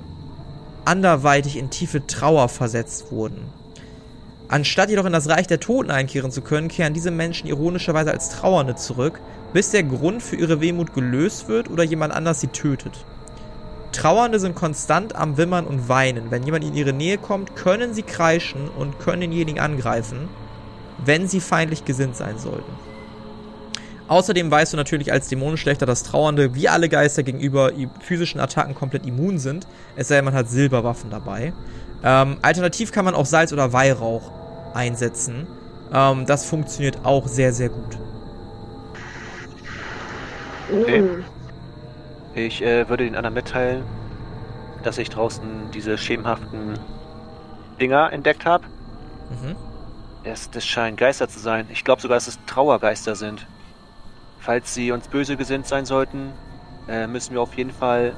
anderweitig 0.84 1.56
in 1.56 1.70
tiefe 1.70 2.06
Trauer 2.06 2.48
versetzt 2.48 3.10
wurden. 3.10 3.42
Anstatt 4.48 4.90
jedoch 4.90 5.04
in 5.04 5.12
das 5.12 5.28
Reich 5.28 5.48
der 5.48 5.60
Toten 5.60 5.90
einkehren 5.90 6.30
zu 6.30 6.40
können, 6.40 6.68
kehren 6.68 6.94
diese 6.94 7.10
Menschen 7.10 7.48
ironischerweise 7.48 8.12
als 8.12 8.30
Trauernde 8.30 8.76
zurück, 8.76 9.20
bis 9.56 9.70
der 9.70 9.84
Grund 9.84 10.22
für 10.22 10.36
ihre 10.36 10.60
Wehmut 10.60 10.92
gelöst 10.92 11.48
wird 11.48 11.70
oder 11.70 11.82
jemand 11.82 12.12
anders 12.12 12.42
sie 12.42 12.48
tötet. 12.48 13.06
Trauernde 13.90 14.38
sind 14.38 14.54
konstant 14.54 15.16
am 15.16 15.38
Wimmern 15.38 15.66
und 15.66 15.88
Weinen. 15.88 16.30
Wenn 16.30 16.42
jemand 16.42 16.62
in 16.62 16.74
ihre 16.74 16.92
Nähe 16.92 17.16
kommt, 17.16 17.56
können 17.56 17.94
sie 17.94 18.02
kreischen 18.02 18.68
und 18.68 18.98
können 18.98 19.22
denjenigen 19.22 19.58
angreifen, 19.58 20.28
wenn 21.02 21.26
sie 21.26 21.40
feindlich 21.40 21.86
gesinnt 21.86 22.16
sein 22.16 22.38
sollten. 22.38 22.70
Außerdem 24.08 24.50
weißt 24.50 24.74
du 24.74 24.76
natürlich 24.76 25.10
als 25.10 25.28
Dämonenschlechter, 25.28 25.86
dass 25.86 26.02
Trauernde 26.02 26.54
wie 26.54 26.68
alle 26.68 26.90
Geister 26.90 27.22
gegenüber 27.22 27.72
physischen 28.00 28.42
Attacken 28.42 28.74
komplett 28.74 29.06
immun 29.06 29.38
sind. 29.38 29.66
Es 29.96 30.08
sei 30.08 30.16
denn, 30.16 30.26
man 30.26 30.34
hat 30.34 30.50
Silberwaffen 30.50 31.08
dabei. 31.08 31.54
Ähm, 32.04 32.36
alternativ 32.42 32.92
kann 32.92 33.06
man 33.06 33.14
auch 33.14 33.24
Salz 33.24 33.54
oder 33.54 33.72
Weihrauch 33.72 34.32
einsetzen. 34.74 35.46
Ähm, 35.94 36.26
das 36.26 36.44
funktioniert 36.44 37.06
auch 37.06 37.26
sehr, 37.26 37.54
sehr 37.54 37.70
gut. 37.70 37.96
Okay. 40.70 41.00
Nun, 41.00 41.24
Ich 42.34 42.62
äh, 42.62 42.88
würde 42.88 43.04
den 43.04 43.14
anderen 43.16 43.34
mitteilen, 43.34 43.84
dass 44.82 44.98
ich 44.98 45.08
draußen 45.10 45.70
diese 45.72 45.96
schemenhaften 45.98 46.78
Dinger 47.80 48.12
entdeckt 48.12 48.46
habe. 48.46 48.64
Mhm. 49.30 49.56
Es, 50.24 50.50
das 50.50 50.66
scheinen 50.66 50.96
Geister 50.96 51.28
zu 51.28 51.38
sein. 51.38 51.66
Ich 51.72 51.84
glaube 51.84 52.02
sogar, 52.02 52.16
dass 52.16 52.26
es 52.26 52.38
Trauergeister 52.46 53.14
sind. 53.14 53.46
Falls 54.40 54.74
sie 54.74 54.92
uns 54.92 55.08
böse 55.08 55.36
gesinnt 55.36 55.66
sein 55.66 55.86
sollten, 55.86 56.32
äh, 56.88 57.06
müssen 57.06 57.34
wir 57.34 57.40
auf 57.40 57.54
jeden 57.54 57.72
Fall 57.72 58.12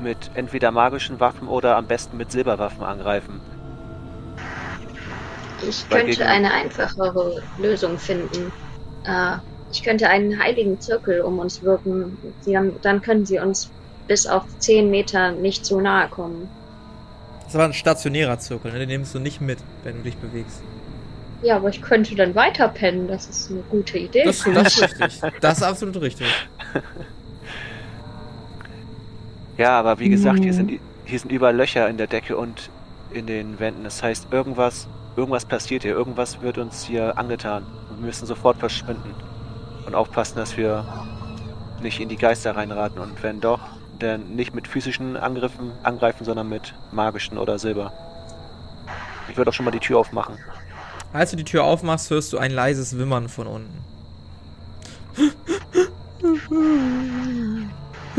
mit 0.00 0.30
entweder 0.34 0.70
magischen 0.70 1.18
Waffen 1.20 1.48
oder 1.48 1.76
am 1.76 1.86
besten 1.86 2.16
mit 2.16 2.30
Silberwaffen 2.30 2.84
angreifen. 2.84 3.40
ich 5.66 5.84
Weil 5.90 6.02
könnte 6.02 6.18
gegen- 6.18 6.28
eine 6.30 6.52
einfachere 6.52 7.42
Lösung 7.58 7.98
finden. 7.98 8.52
Äh, 9.04 9.36
ich 9.72 9.82
könnte 9.82 10.08
einen 10.08 10.38
heiligen 10.42 10.80
Zirkel 10.80 11.20
um 11.22 11.38
uns 11.38 11.62
wirken. 11.62 12.16
Sie 12.42 12.56
haben, 12.56 12.72
dann 12.82 13.02
können 13.02 13.26
sie 13.26 13.38
uns 13.38 13.70
bis 14.06 14.26
auf 14.26 14.44
10 14.58 14.90
Meter 14.90 15.32
nicht 15.32 15.66
so 15.66 15.80
nahe 15.80 16.08
kommen. 16.08 16.48
Das 17.40 17.48
ist 17.48 17.54
aber 17.56 17.64
ein 17.64 17.72
stationärer 17.74 18.38
Zirkel, 18.38 18.72
ne? 18.72 18.78
den 18.80 18.88
nimmst 18.88 19.14
du 19.14 19.18
nicht 19.18 19.40
mit, 19.40 19.58
wenn 19.84 19.96
du 19.98 20.02
dich 20.02 20.16
bewegst. 20.16 20.62
Ja, 21.42 21.56
aber 21.56 21.68
ich 21.68 21.82
könnte 21.82 22.14
dann 22.14 22.34
weiter 22.34 22.66
pennen. 22.68 23.08
Das 23.08 23.26
ist 23.28 23.50
eine 23.50 23.60
gute 23.70 23.98
Idee. 23.98 24.24
Das, 24.24 24.42
das 24.42 24.78
ist 24.78 24.82
richtig. 25.00 25.20
Das 25.40 25.58
ist 25.58 25.62
absolut 25.62 26.00
richtig. 26.00 26.26
Ja, 29.58 29.78
aber 29.78 29.98
wie 29.98 30.08
gesagt, 30.08 30.38
hier 30.40 30.52
Mhm. 30.52 30.56
sind, 30.56 30.80
hier 31.04 31.18
sind 31.18 31.30
überall 31.32 31.54
Löcher 31.56 31.88
in 31.88 31.96
der 31.98 32.06
Decke 32.06 32.36
und 32.36 32.70
in 33.12 33.26
den 33.26 33.58
Wänden. 33.60 33.84
Das 33.84 34.02
heißt, 34.02 34.28
irgendwas, 34.32 34.88
irgendwas 35.16 35.44
passiert 35.44 35.82
hier. 35.82 35.92
Irgendwas 35.92 36.40
wird 36.42 36.58
uns 36.58 36.84
hier 36.84 37.16
angetan. 37.18 37.64
Und 37.90 37.98
wir 38.00 38.06
müssen 38.06 38.26
sofort 38.26 38.58
verschwinden. 38.58 39.14
Und 39.86 39.94
aufpassen, 39.94 40.36
dass 40.36 40.56
wir 40.56 40.84
nicht 41.80 42.00
in 42.00 42.08
die 42.08 42.16
Geister 42.16 42.56
reinraten. 42.56 43.00
Und 43.00 43.22
wenn 43.22 43.40
doch, 43.40 43.60
dann 43.98 44.34
nicht 44.34 44.54
mit 44.54 44.68
physischen 44.68 45.16
Angriffen 45.16 45.72
angreifen, 45.82 46.24
sondern 46.24 46.48
mit 46.48 46.74
magischen 46.92 47.38
oder 47.38 47.58
Silber. 47.58 47.92
Ich 49.28 49.36
würde 49.36 49.50
auch 49.50 49.54
schon 49.54 49.64
mal 49.64 49.70
die 49.70 49.80
Tür 49.80 49.98
aufmachen. 49.98 50.38
Als 51.12 51.30
du 51.30 51.36
die 51.36 51.44
Tür 51.44 51.64
aufmachst, 51.64 52.10
hörst 52.10 52.32
du 52.32 52.38
ein 52.38 52.50
leises 52.50 52.98
Wimmern 52.98 53.28
von 53.28 53.46
unten. 53.46 53.84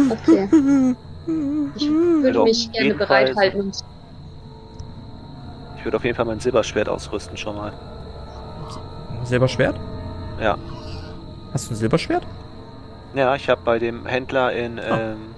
Okay. 0.09 0.95
Ich 1.76 1.89
würde 1.89 2.43
mich 2.43 2.72
gerne 2.72 2.93
bereithalten. 2.95 3.72
Ich 5.78 5.86
würde 5.86 5.97
auf 5.97 6.03
jeden 6.03 6.15
Fall 6.15 6.26
mein 6.26 6.39
Silberschwert 6.39 6.89
ausrüsten 6.89 7.38
schon 7.38 7.55
mal. 7.55 7.74
Silberschwert? 9.24 9.80
Ja. 10.39 10.57
Hast 11.53 11.69
du 11.69 11.73
ein 11.73 11.77
Silberschwert? 11.77 12.25
Ja, 13.13 13.35
ich 13.35 13.49
habe 13.49 13.61
bei 13.63 13.79
dem 13.79 14.05
Händler 14.05 14.53
in, 14.53 14.79
ähm, 14.83 15.35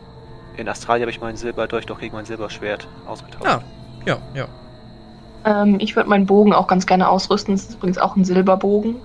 in 0.57 0.67
Australien 0.67 1.03
habe 1.03 1.11
ich 1.11 1.21
mein 1.21 1.37
Silberdolch 1.37 1.85
doch 1.85 1.99
gegen 1.99 2.15
mein 2.15 2.25
Silberschwert 2.25 2.87
ausgetauscht. 3.07 3.45
Ja, 3.45 3.61
ja, 4.05 4.17
ja. 4.33 4.47
Ähm, 5.45 5.77
ich 5.79 5.95
würde 5.95 6.09
meinen 6.09 6.25
Bogen 6.25 6.53
auch 6.53 6.67
ganz 6.67 6.85
gerne 6.85 7.07
ausrüsten. 7.07 7.55
Das 7.55 7.65
ist 7.65 7.75
übrigens 7.75 7.97
auch 7.97 8.15
ein 8.15 8.25
Silberbogen. 8.25 8.95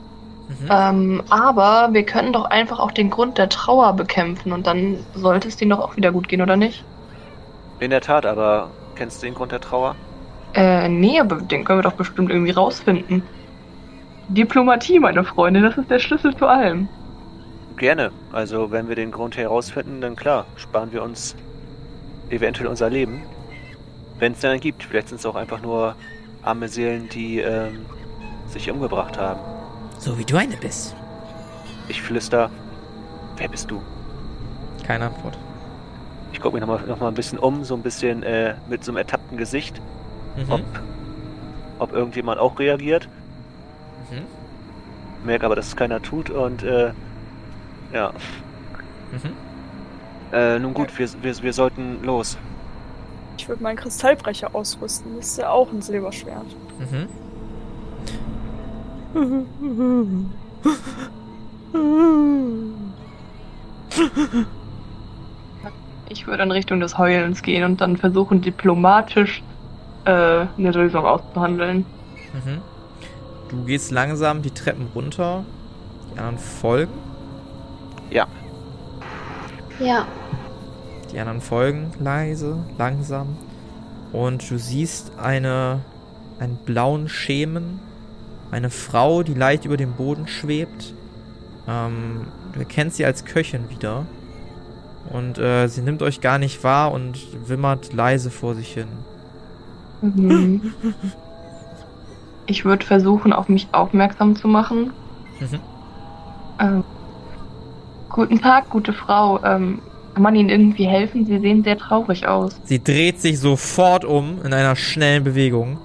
Mhm. 0.49 0.69
Ähm, 0.71 1.23
aber 1.31 1.91
wir 1.93 2.05
können 2.05 2.33
doch 2.33 2.47
einfach 2.47 2.79
auch 2.79 2.91
den 2.91 3.11
Grund 3.11 3.39
der 3.39 3.49
Trauer 3.49 3.95
bekämpfen 3.95 4.53
und 4.53 4.67
dann 4.67 4.99
sollte 5.15 5.49
es 5.49 5.57
denen 5.57 5.71
doch 5.71 5.81
auch 5.81 5.97
wieder 5.97 6.13
gut 6.13 6.29
gehen, 6.29 6.43
oder 6.43 6.57
nicht? 6.57 6.85
In 7.81 7.91
der 7.91 8.01
Tat, 8.01 8.27
aber 8.27 8.71
kennst 8.95 9.23
du 9.23 9.27
den 9.27 9.35
Grund 9.35 9.53
der 9.53 9.61
Trauer? 9.61 9.97
Äh, 10.55 10.89
nee, 10.89 11.19
aber 11.19 11.37
den 11.37 11.65
können 11.65 11.79
wir 11.79 11.83
doch 11.83 11.97
bestimmt 11.97 12.31
irgendwie 12.31 12.53
rausfinden. 12.53 13.23
Diplomatie, 14.29 14.99
meine 14.99 15.25
Freunde, 15.25 15.61
das 15.61 15.77
ist 15.77 15.91
der 15.91 15.99
Schlüssel 15.99 16.37
zu 16.37 16.47
allem. 16.47 16.89
Gerne. 17.77 18.11
Also, 18.33 18.71
wenn 18.71 18.89
wir 18.89 18.97
den 18.97 19.11
Grund 19.11 19.37
herausfinden, 19.37 20.01
dann 20.01 20.17
klar, 20.17 20.47
sparen 20.57 20.93
wir 20.93 21.03
uns 21.03 21.35
eventuell 22.31 22.69
unser 22.69 22.89
Leben. 22.91 23.23
Wenn 24.19 24.33
es 24.33 24.41
denn 24.41 24.61
gibt. 24.61 24.85
Vielleicht 24.85 25.09
sind 25.09 25.19
es 25.19 25.27
auch 25.27 25.35
einfach 25.35 25.61
nur 25.61 25.97
arme 26.43 26.69
Seelen, 26.69 27.09
die 27.09 27.41
ähm, 27.41 27.85
sich 28.49 28.71
umgebracht 28.71 29.19
haben. 29.19 29.41
So 29.99 30.17
wie 30.19 30.25
du 30.25 30.37
eine 30.37 30.57
bist. 30.57 30.95
Ich 31.89 32.01
flüster, 32.01 32.51
wer 33.37 33.49
bist 33.49 33.71
du? 33.71 33.83
Keine 34.87 35.07
Antwort. 35.07 35.37
Ich 36.33 36.41
gucke 36.41 36.55
mich 36.57 36.61
nochmal 36.67 36.87
noch 36.87 37.01
mal 37.01 37.09
ein 37.09 37.15
bisschen 37.15 37.39
um, 37.39 37.65
so 37.65 37.75
ein 37.75 37.83
bisschen 37.83 38.23
äh, 38.23 38.55
mit 38.69 38.85
so 38.85 38.91
einem 38.93 38.99
ertappten 38.99 39.37
Gesicht, 39.37 39.81
Mhm. 40.37 40.51
ob, 40.51 40.61
ob 41.79 41.93
irgendjemand 41.93 42.41
auch 42.41 42.59
reagiert. 42.59 43.09
Mhm. 44.11 45.27
Merke 45.27 45.47
aber, 45.47 45.57
dass 45.57 45.69
es 45.69 45.77
keiner 45.77 46.03
tut 46.03 46.31
und 46.31 46.63
äh, 46.63 46.93
ja. 47.93 48.13
Mhm. 49.13 49.33
Äh, 50.33 50.59
nun 50.59 50.75
gut, 50.75 50.99
wir, 50.99 51.09
wir, 51.23 51.43
wir 51.43 51.53
sollten 51.53 52.03
los. 52.03 52.37
Ich 53.39 53.49
würde 53.49 53.63
meinen 53.63 53.77
Kristallbrecher 53.77 54.55
ausrüsten. 54.55 55.17
Das 55.17 55.29
ist 55.29 55.39
ja 55.39 55.51
auch 55.51 55.71
ein 55.71 55.83
Silberschwert. 55.83 56.57
Mhm. 56.79 57.09
Ich 66.09 66.27
würde 66.27 66.43
in 66.43 66.51
Richtung 66.51 66.81
des 66.81 66.99
Heulens 66.99 67.43
gehen 67.43 67.65
und 67.65 67.81
dann 67.81 67.97
versuchen, 67.97 68.41
diplomatisch 68.41 69.43
äh, 70.05 70.11
eine 70.11 70.71
Lösung 70.73 71.05
auszuhandeln. 71.05 71.87
Mhm. 72.33 72.63
Du 73.55 73.65
gehst 73.65 73.93
langsam 73.93 74.43
die 74.43 74.51
Treppen 74.51 74.89
runter. 74.95 75.45
Die 76.13 76.19
anderen 76.19 76.39
folgen. 76.39 76.93
Ja, 78.11 78.27
Ja, 79.81 80.07
Die 81.13 81.19
anderen 81.19 81.41
folgen 81.41 81.93
leise, 82.01 82.59
langsam. 82.79 83.37
Und 84.13 84.49
du 84.51 84.59
siehst 84.59 85.13
eine, 85.19 85.81
einen 86.39 86.57
blauen 86.57 87.09
Schemen. 87.09 87.81
Eine 88.51 88.71
Frau, 88.71 89.23
die 89.23 89.35
leicht 89.35 89.65
über 89.65 89.77
dem 89.77 89.93
Boden 89.93 90.29
schwebt. 90.29 90.93
Ähm, 91.69 92.27
du 92.53 92.61
erkennst 92.61 92.97
sie 92.97 93.05
als 93.05 93.25
Köchin 93.25 93.71
wieder. 93.71 94.07
Und 95.11 95.39
äh, 95.39 95.69
sie 95.69 95.83
nimmt 95.83 96.03
euch 96.03 96.21
gar 96.21 96.39
nicht 96.39 96.65
wahr 96.65 96.93
und 96.93 97.19
wimmert 97.49 97.93
leise 97.93 98.31
vor 98.31 98.55
sich 98.55 98.75
hin. 98.75 98.89
Mhm. 100.03 100.73
Ich 102.47 102.65
würde 102.65 102.85
versuchen, 102.85 103.33
auf 103.33 103.49
mich 103.49 103.69
aufmerksam 103.73 104.37
zu 104.37 104.49
machen. 104.49 104.93
Mhm. 105.41 105.61
Ähm, 106.61 106.85
guten 108.11 108.41
Tag, 108.41 108.71
gute 108.71 108.93
Frau. 108.93 109.43
Ähm, 109.45 109.81
kann 110.15 110.23
man 110.23 110.35
Ihnen 110.37 110.49
irgendwie 110.49 110.87
helfen? 110.87 111.27
Sie 111.27 111.39
sehen 111.41 111.65
sehr 111.65 111.77
traurig 111.79 112.29
aus. 112.29 112.57
Sie 112.65 112.83
dreht 112.83 113.21
sich 113.21 113.41
sofort 113.41 114.05
um 114.05 114.39
in 114.45 114.53
einer 114.53 114.77
schnellen 114.77 115.25
Bewegung. 115.25 115.79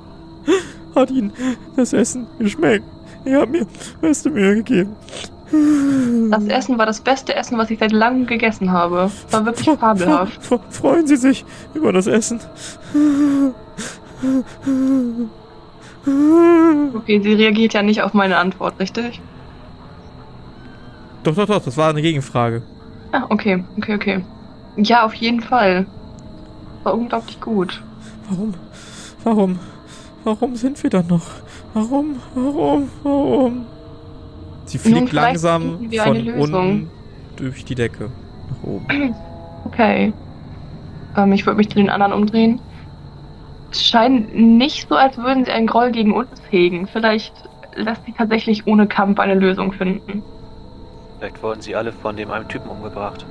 Hat 0.95 1.09
Ihnen 1.11 1.31
das 1.75 1.93
Essen 1.93 2.27
geschmeckt? 2.37 2.85
Ich 3.25 3.33
habe 3.33 3.47
mir 3.47 3.65
beste 4.01 4.29
Mühe 4.29 4.55
gegeben. 4.55 4.95
Das 6.29 6.45
Essen 6.45 6.77
war 6.77 6.85
das 6.85 7.01
beste 7.01 7.35
Essen, 7.35 7.57
was 7.57 7.71
ich 7.71 7.79
seit 7.79 7.91
langem 7.91 8.27
gegessen 8.27 8.71
habe. 8.71 9.09
War 9.31 9.45
wirklich 9.47 9.67
fabelhaft. 9.79 10.39
Fre- 10.43 10.59
Freuen 10.69 11.07
Sie 11.07 11.15
sich 11.15 11.43
über 11.73 11.91
das 11.91 12.05
Essen. 12.05 12.39
Okay, 16.05 17.21
sie 17.21 17.33
reagiert 17.33 17.73
ja 17.73 17.81
nicht 17.81 18.01
auf 18.01 18.13
meine 18.13 18.37
Antwort, 18.37 18.79
richtig? 18.79 19.21
Doch, 21.23 21.35
doch, 21.35 21.45
doch, 21.45 21.63
das 21.63 21.75
war 21.77 21.89
eine 21.89 22.01
Gegenfrage. 22.01 22.61
Ah, 23.11 23.25
okay, 23.29 23.63
okay, 23.77 23.95
okay. 23.95 24.25
Ja, 24.77 25.05
auf 25.05 25.13
jeden 25.15 25.41
Fall. 25.41 25.85
War 26.83 26.93
unglaublich 26.93 27.41
gut. 27.41 27.81
Warum? 28.29 28.53
Warum? 29.23 29.59
Warum 30.23 30.55
sind 30.55 30.81
wir 30.83 30.89
da 30.89 31.03
noch? 31.03 31.25
Warum? 31.73 32.17
Warum? 32.35 32.89
Warum? 33.03 33.65
Sie 34.65 34.77
fliegt 34.77 35.11
langsam 35.11 35.89
von 35.91 36.29
unten 36.33 36.89
durch 37.35 37.65
die 37.65 37.75
Decke 37.75 38.09
nach 38.49 38.63
oben. 38.63 39.15
Okay. 39.65 40.13
Ähm, 41.17 41.33
ich 41.33 41.45
würde 41.45 41.57
mich 41.57 41.67
zu 41.67 41.75
den 41.75 41.89
anderen 41.89 42.13
umdrehen. 42.13 42.61
Es 43.71 43.85
scheint 43.87 44.33
nicht 44.35 44.87
so, 44.89 44.95
als 44.95 45.17
würden 45.17 45.45
sie 45.45 45.51
einen 45.51 45.67
Groll 45.67 45.91
gegen 45.91 46.13
uns 46.13 46.29
hegen. 46.49 46.87
Vielleicht 46.87 47.33
lässt 47.75 48.05
sich 48.05 48.15
tatsächlich 48.15 48.65
ohne 48.67 48.87
Kampf 48.87 49.19
eine 49.19 49.35
Lösung 49.35 49.71
finden. 49.73 50.23
Vielleicht 51.19 51.41
wurden 51.43 51.61
sie 51.61 51.75
alle 51.75 51.91
von 51.93 52.15
dem 52.15 52.31
einen 52.31 52.47
Typen 52.47 52.69
umgebracht. 52.69 53.25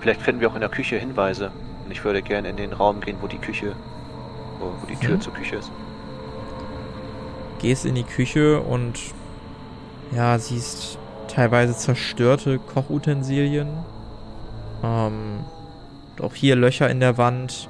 Vielleicht 0.00 0.22
finden 0.22 0.40
wir 0.40 0.48
auch 0.50 0.54
in 0.54 0.60
der 0.60 0.70
Küche 0.70 0.96
Hinweise. 0.96 1.50
Und 1.84 1.92
ich 1.92 2.04
würde 2.04 2.22
gerne 2.22 2.48
in 2.48 2.56
den 2.56 2.72
Raum 2.72 3.00
gehen, 3.00 3.16
wo 3.20 3.26
die 3.26 3.38
Küche, 3.38 3.76
wo, 4.58 4.66
wo 4.80 4.86
die 4.86 4.96
Tür 4.96 5.16
Mhm. 5.16 5.20
zur 5.20 5.32
Küche 5.34 5.56
ist. 5.56 5.70
Gehst 7.58 7.84
in 7.84 7.94
die 7.94 8.04
Küche 8.04 8.60
und 8.60 8.98
ja, 10.12 10.38
siehst 10.38 10.98
teilweise 11.28 11.76
zerstörte 11.76 12.58
Kochutensilien. 12.58 13.68
Ähm, 14.82 15.44
und 16.16 16.24
auch 16.24 16.34
hier 16.34 16.56
Löcher 16.56 16.90
in 16.90 17.00
der 17.00 17.18
Wand. 17.18 17.69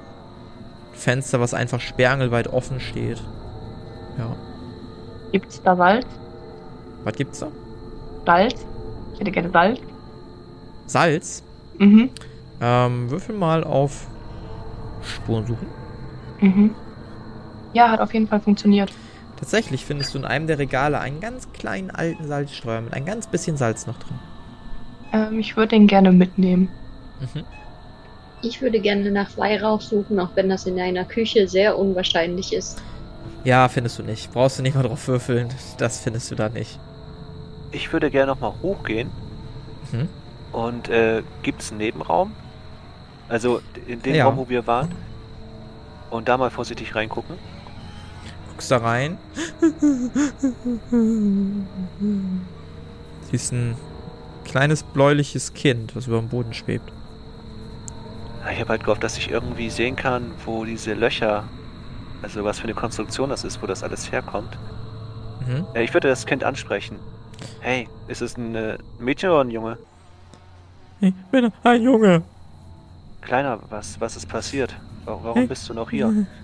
Fenster, 1.01 1.41
was 1.41 1.55
einfach 1.55 1.81
sperrangelweit 1.81 2.49
offen 2.49 2.79
steht. 2.79 3.23
Ja. 4.19 4.37
Gibt's 5.33 5.63
da 5.63 5.75
Salz? 5.77 6.07
Was 7.05 7.15
gibt's 7.15 7.41
da? 7.41 7.49
Salz? 8.27 8.67
Ich 9.15 9.21
hätte 9.21 9.31
gerne 9.31 9.51
Salz. 9.51 9.81
Salz. 10.87 11.43
Mhm. 11.79 12.11
Ähm, 12.61 13.11
würfel 13.11 13.35
mal 13.35 13.65
auf 13.65 14.07
Spuren 15.03 15.47
suchen. 15.47 15.67
Mhm. 16.41 16.75
Ja, 17.73 17.91
hat 17.91 18.01
auf 18.01 18.13
jeden 18.13 18.29
Fall 18.29 18.41
funktioniert. 18.41 18.93
Tatsächlich 19.37 19.87
findest 19.87 20.13
du 20.13 20.19
in 20.19 20.27
einem 20.27 20.47
der 20.47 20.59
Regale 20.59 21.01
einen 21.01 21.21
ganz 21.21 21.51
kleinen 21.53 21.91
alten 21.91 22.27
Salzstreuer 22.27 22.83
mit 22.83 22.93
ein 22.93 23.07
ganz 23.07 23.27
bisschen 23.27 23.57
Salz 23.57 23.87
noch 23.87 23.99
drin. 23.99 24.19
Ähm, 25.13 25.39
ich 25.39 25.57
würde 25.57 25.71
den 25.71 25.87
gerne 25.87 26.13
mitnehmen. 26.13 26.69
Mhm. 27.21 27.45
Ich 28.43 28.63
würde 28.63 28.81
gerne 28.81 29.11
nach 29.11 29.37
Weihrauch 29.37 29.81
suchen, 29.81 30.19
auch 30.19 30.31
wenn 30.35 30.49
das 30.49 30.67
in 30.67 30.79
einer 30.81 31.05
Küche 31.05 31.47
sehr 31.47 31.79
unwahrscheinlich 31.79 32.53
ist. 32.53 32.81
Ja, 33.45 33.69
findest 33.69 33.99
du 33.99 34.03
nicht. 34.03 34.33
Brauchst 34.33 34.59
du 34.59 34.63
nicht 34.63 34.75
mal 34.75 34.83
drauf 34.83 35.07
würfeln. 35.09 35.49
Das 35.79 36.01
findest 36.01 36.31
du 36.31 36.35
da 36.35 36.49
nicht. 36.49 36.79
Ich 37.73 37.93
würde 37.93 38.11
gerne 38.11 38.33
nochmal 38.33 38.53
hochgehen. 38.63 39.11
Mhm. 39.93 40.09
Und 40.53 40.89
äh, 40.89 41.23
gibt 41.43 41.63
es 41.63 41.71
einen 41.71 41.79
Nebenraum? 41.79 42.33
Also 43.29 43.61
in 43.87 44.03
dem 44.03 44.15
Ja. 44.15 44.25
Raum, 44.27 44.37
wo 44.37 44.49
wir 44.49 44.67
waren. 44.67 44.91
Und 46.11 46.29
da 46.29 46.37
mal 46.37 46.51
vorsichtig 46.51 46.95
reingucken. 46.95 47.37
Guckst 48.51 48.71
da 48.71 48.79
rein. 48.79 49.17
Siehst 53.31 53.53
ein 53.53 53.77
kleines 54.45 54.83
bläuliches 54.83 55.55
Kind, 55.55 55.95
was 55.95 56.09
über 56.09 56.19
dem 56.19 56.29
Boden 56.29 56.53
schwebt. 56.53 56.93
Ich 58.53 58.61
habe 58.61 58.71
halt 58.71 58.85
gehofft, 58.85 59.03
dass 59.05 59.17
ich 59.17 59.31
irgendwie 59.31 59.71
sehen 59.71 59.97
kann, 59.97 60.33
wo 60.45 60.65
diese 60.65 60.95
Löcher, 60.95 61.45
also 62.23 62.45
was 62.45 62.59
für 62.59 62.65
eine 62.65 62.75
Konstruktion 62.75 63.31
das 63.31 63.45
ist, 63.45 63.63
wo 63.63 63.67
das 63.67 63.83
alles 63.83 64.11
herkommt. 64.11 64.59
Mhm. 65.47 65.67
Ja, 65.75 65.81
ich 65.81 65.95
würde 65.95 66.09
das 66.09 66.27
Kind 66.27 66.45
ansprechen. 66.45 66.99
Hey, 67.61 67.89
ist 68.09 68.23
es 68.23 68.37
ein 68.37 68.55
äh, 68.55 68.79
Mädchen 68.99 69.31
oder 69.31 69.41
ein 69.45 69.51
Junge? 69.51 69.79
Ich 71.01 71.15
bin 71.31 71.51
ein 71.65 71.83
Junge. 71.83 72.23
Kleiner, 73.23 73.59
was, 73.71 74.01
was 74.01 74.17
ist 74.17 74.27
passiert? 74.29 74.75
Warum, 75.05 75.35
Hey. 75.35 75.47
bist 75.47 75.69
du 75.69 75.75
noch 75.75 75.91
hier? 75.91 76.27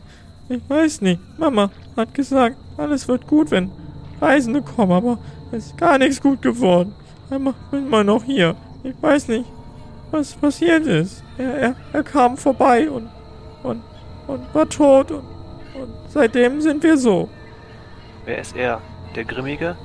Ich 0.49 0.61
weiß 0.71 1.01
nicht. 1.01 1.21
Mama 1.41 1.71
hat 1.97 2.15
gesagt, 2.15 2.57
alles 2.77 3.09
wird 3.09 3.27
gut, 3.27 3.51
wenn 3.51 3.69
Reisende 4.21 4.63
kommen, 4.63 4.93
aber 4.93 5.19
es 5.51 5.67
ist 5.67 5.77
gar 5.77 5.99
nichts 5.99 6.21
gut 6.21 6.41
geworden. 6.41 6.95
Einmal 7.31 7.55
bin 7.73 7.91
mal 7.91 8.05
noch 8.05 8.23
hier. 8.23 8.55
Ich 8.85 8.95
weiß 9.03 9.27
nicht, 9.27 9.45
was 10.11 10.35
passiert 10.35 10.87
ist. 10.87 11.23
Er, 11.39 11.55
er, 11.55 11.75
er 11.93 12.03
kam 12.03 12.37
vorbei 12.37 12.91
und, 12.91 13.09
und, 13.63 13.83
und 14.27 14.55
war 14.55 14.69
tot 14.69 15.11
und, 15.11 15.25
und 15.75 15.91
seitdem 16.09 16.61
sind 16.61 16.83
wir 16.83 16.97
so. 16.97 17.29
Wer 18.25 18.39
ist 18.39 18.57
er? 18.57 18.81
Der 19.15 19.25
Grimmige? 19.25 19.77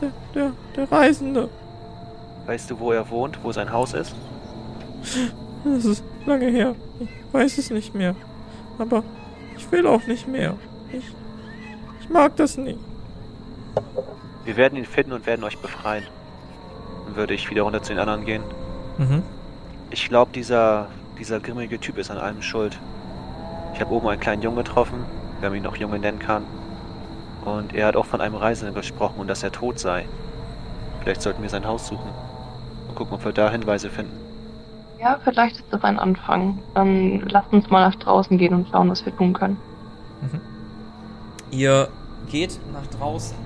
Der, 0.00 0.12
der, 0.34 0.52
der 0.76 0.92
Reisende. 0.92 1.48
Weißt 2.46 2.70
du, 2.70 2.78
wo 2.78 2.92
er 2.92 3.08
wohnt, 3.10 3.38
wo 3.42 3.52
sein 3.52 3.72
Haus 3.72 3.92
ist? 3.92 4.14
Das 5.64 5.84
ist 5.84 6.04
lange 6.24 6.46
her. 6.46 6.74
Ich 7.00 7.08
weiß 7.32 7.58
es 7.58 7.70
nicht 7.70 7.94
mehr. 7.94 8.14
Aber 8.78 9.02
ich 9.56 9.70
will 9.72 9.86
auch 9.86 10.06
nicht 10.06 10.28
mehr. 10.28 10.54
Ich, 10.92 11.04
ich 12.00 12.08
mag 12.08 12.36
das 12.36 12.56
nicht. 12.56 12.78
Wir 14.44 14.56
werden 14.56 14.78
ihn 14.78 14.86
finden 14.86 15.12
und 15.12 15.26
werden 15.26 15.44
euch 15.44 15.58
befreien. 15.58 16.04
Dann 17.04 17.16
würde 17.16 17.34
ich 17.34 17.50
wieder 17.50 17.62
runter 17.62 17.82
zu 17.82 17.92
den 17.92 17.98
anderen 17.98 18.24
gehen. 18.24 18.42
Mhm. 18.98 19.22
Ich 19.90 20.08
glaube, 20.08 20.32
dieser, 20.34 20.88
dieser 21.18 21.40
grimmige 21.40 21.80
Typ 21.80 21.98
ist 21.98 22.10
an 22.10 22.18
allem 22.18 22.42
schuld. 22.42 22.78
Ich 23.74 23.80
habe 23.80 23.92
oben 23.92 24.08
einen 24.08 24.20
kleinen 24.20 24.42
Jungen 24.42 24.58
getroffen, 24.58 25.04
wenn 25.40 25.50
man 25.50 25.58
ihn 25.58 25.62
noch 25.62 25.76
Junge 25.76 25.98
nennen 25.98 26.18
kann. 26.18 26.44
Und 27.44 27.74
er 27.74 27.86
hat 27.86 27.96
auch 27.96 28.06
von 28.06 28.20
einem 28.20 28.34
Reisenden 28.34 28.74
gesprochen 28.74 29.20
und 29.20 29.28
dass 29.28 29.42
er 29.42 29.52
tot 29.52 29.78
sei. 29.78 30.04
Vielleicht 31.00 31.22
sollten 31.22 31.42
wir 31.42 31.48
sein 31.48 31.66
Haus 31.66 31.86
suchen. 31.86 32.10
Und 32.88 32.94
gucken, 32.94 33.14
ob 33.14 33.24
wir 33.24 33.32
da 33.32 33.50
Hinweise 33.50 33.88
finden. 33.88 34.12
Ja, 35.00 35.18
vielleicht 35.22 35.56
ist 35.56 35.66
das 35.70 35.82
ein 35.84 35.98
Anfang. 35.98 36.58
Dann 36.74 37.20
lasst 37.28 37.52
uns 37.52 37.70
mal 37.70 37.88
nach 37.88 37.96
draußen 37.96 38.36
gehen 38.36 38.52
und 38.52 38.68
schauen, 38.68 38.90
was 38.90 39.06
wir 39.06 39.16
tun 39.16 39.32
können. 39.32 39.56
Ihr 41.50 41.88
geht 42.30 42.58
nach 42.72 42.86
draußen. 42.98 43.36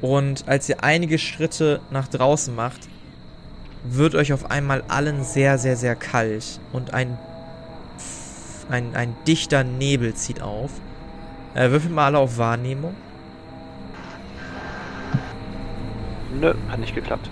Und 0.00 0.46
als 0.46 0.68
ihr 0.68 0.84
einige 0.84 1.18
Schritte 1.18 1.80
nach 1.90 2.08
draußen 2.08 2.54
macht, 2.54 2.88
wird 3.84 4.14
euch 4.14 4.32
auf 4.32 4.50
einmal 4.50 4.84
allen 4.88 5.24
sehr, 5.24 5.58
sehr, 5.58 5.76
sehr 5.76 5.96
kalt. 5.96 6.60
Und 6.72 6.94
ein, 6.94 7.18
ein, 8.70 8.94
ein 8.94 9.16
dichter 9.26 9.64
Nebel 9.64 10.14
zieht 10.14 10.40
auf. 10.42 10.70
Äh, 11.54 11.70
würfel 11.70 11.90
mal 11.90 12.06
alle 12.06 12.18
auf 12.18 12.38
Wahrnehmung. 12.38 12.94
Nö, 16.40 16.54
hat 16.68 16.78
nicht 16.78 16.94
geklappt. 16.94 17.28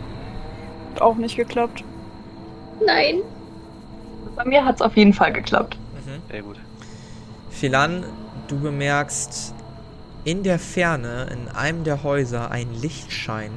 Hat 0.95 1.03
auch 1.03 1.17
nicht 1.17 1.37
geklappt. 1.37 1.85
Nein, 2.85 3.21
Bei 4.37 4.45
mir 4.45 4.65
hat 4.65 4.77
es 4.77 4.83
auf 4.83 4.97
jeden 4.97 5.13
Fall 5.13 5.33
geklappt. 5.33 5.77
Mhm. 5.95 6.31
Sehr 6.31 6.43
gut. 6.43 6.57
Philan, 7.51 8.05
du 8.49 8.59
bemerkst 8.59 9.55
in 10.25 10.43
der 10.43 10.59
Ferne, 10.59 11.27
in 11.31 11.49
einem 11.49 11.85
der 11.85 12.03
Häuser, 12.03 12.51
einen 12.51 12.75
Lichtschein. 12.81 13.51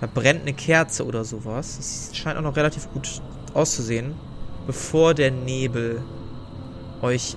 Da 0.00 0.06
brennt 0.06 0.42
eine 0.42 0.52
Kerze 0.52 1.06
oder 1.06 1.24
sowas. 1.24 1.78
Es 1.78 2.16
scheint 2.16 2.38
auch 2.38 2.42
noch 2.42 2.56
relativ 2.56 2.90
gut 2.92 3.22
auszusehen, 3.54 4.14
bevor 4.66 5.14
der 5.14 5.30
Nebel 5.30 6.02
euch 7.02 7.36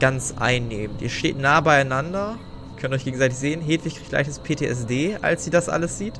ganz 0.00 0.34
einnehmt. 0.38 1.00
Ihr 1.02 1.10
steht 1.10 1.38
nah 1.38 1.60
beieinander, 1.60 2.38
könnt 2.76 2.94
euch 2.94 3.04
gegenseitig 3.04 3.38
sehen. 3.38 3.60
Hedwig 3.60 3.96
kriegt 3.96 4.10
leichtes 4.10 4.40
PTSD, 4.40 5.18
als 5.22 5.44
sie 5.44 5.50
das 5.50 5.68
alles 5.68 5.98
sieht. 5.98 6.14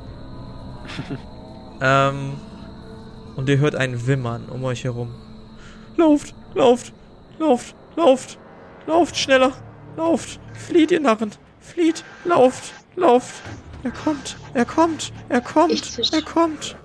ähm, 1.81 2.35
und 3.37 3.49
ihr 3.49 3.59
hört 3.59 3.75
ein 3.75 4.07
Wimmern 4.07 4.49
um 4.49 4.63
euch 4.65 4.85
herum. 4.85 5.15
Lauft, 5.97 6.35
lauft, 6.55 6.93
lauft, 7.39 7.75
lauft, 7.97 8.39
lauft 8.87 9.17
schneller, 9.17 9.53
lauft, 9.97 10.41
flieht 10.53 10.91
ihr 10.91 11.01
Narren, 11.01 11.33
flieht, 11.59 12.05
lauft, 12.25 12.75
lauft. 12.97 13.43
Er 13.83 13.91
kommt, 13.91 14.37
er 14.55 14.65
kommt, 14.65 15.13
er 15.29 15.41
kommt, 15.41 15.85
zisch. 15.85 16.13
er 16.13 16.23
kommt. 16.23 16.77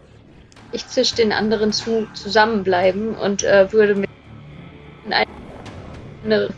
ich 0.72 0.88
zisch 0.88 1.14
den 1.14 1.32
anderen 1.32 1.72
zu, 1.74 2.08
zusammenbleiben 2.14 3.16
und 3.16 3.44
äh, 3.44 3.72
würde 3.72 3.96
mich 3.96 4.10
in 5.06 5.14
eine 5.14 6.50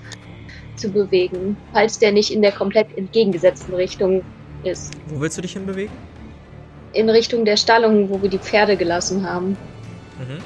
zu 0.75 0.89
bewegen, 0.89 1.57
falls 1.73 1.97
der 1.99 2.11
nicht 2.11 2.31
in 2.31 2.41
der 2.41 2.51
komplett 2.51 2.95
entgegengesetzten 2.97 3.73
Richtung 3.73 4.23
ist. 4.63 4.93
Wo 5.07 5.19
willst 5.19 5.37
du 5.37 5.41
dich 5.41 5.53
hinbewegen? 5.53 5.91
In 6.93 7.09
Richtung 7.09 7.43
der 7.45 7.57
Stallung, 7.57 8.09
wo 8.09 8.21
wir 8.21 8.29
die 8.29 8.37
Pferde 8.37 8.77
gelassen 8.77 9.27
haben. 9.27 9.57
Mhm. 10.19 10.37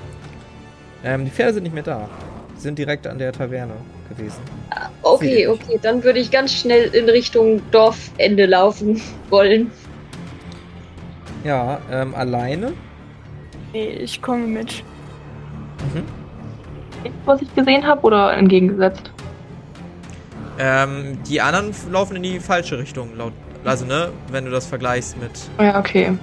Ähm, 1.04 1.26
die 1.26 1.32
Pferde 1.32 1.54
sind 1.56 1.64
nicht 1.64 1.74
mehr 1.74 1.84
da. 1.84 2.10
Die 2.56 2.62
sind 2.62 2.78
direkt 2.80 3.08
an 3.08 3.18
der 3.18 3.32
Taverne 3.34 3.74
gewesen. 4.10 4.40
Ah, 4.70 4.90
Okay, 5.04 5.48
okay, 5.48 5.80
dann 5.82 6.04
würde 6.04 6.20
ich 6.20 6.32
ganz 6.32 6.54
schnell 6.54 6.94
in 6.96 7.10
Richtung 7.10 7.62
Dorfende 7.72 8.46
laufen 8.46 9.02
wollen. 9.30 9.72
Ja, 11.44 11.80
ähm, 11.92 12.14
alleine. 12.16 12.74
Nee, 13.74 13.90
ich 13.90 14.22
komme 14.22 14.46
mit. 14.48 14.84
Mhm. 15.94 16.04
Was 17.26 17.42
ich 17.42 17.54
gesehen 17.56 17.86
habe 17.86 18.02
oder 18.02 18.34
entgegengesetzt? 18.34 19.12
Ähm, 20.60 21.18
die 21.28 21.42
anderen 21.42 21.74
laufen 21.92 22.18
in 22.18 22.24
die 22.24 22.40
falsche 22.40 22.78
Richtung, 22.78 23.16
laut. 23.18 23.34
Also, 23.66 23.86
ne, 23.86 24.12
wenn 24.30 24.46
du 24.46 24.52
das 24.52 24.68
vergleichst 24.68 25.18
mit. 25.20 25.32
Ja, 25.60 25.80
okay. 25.80 26.18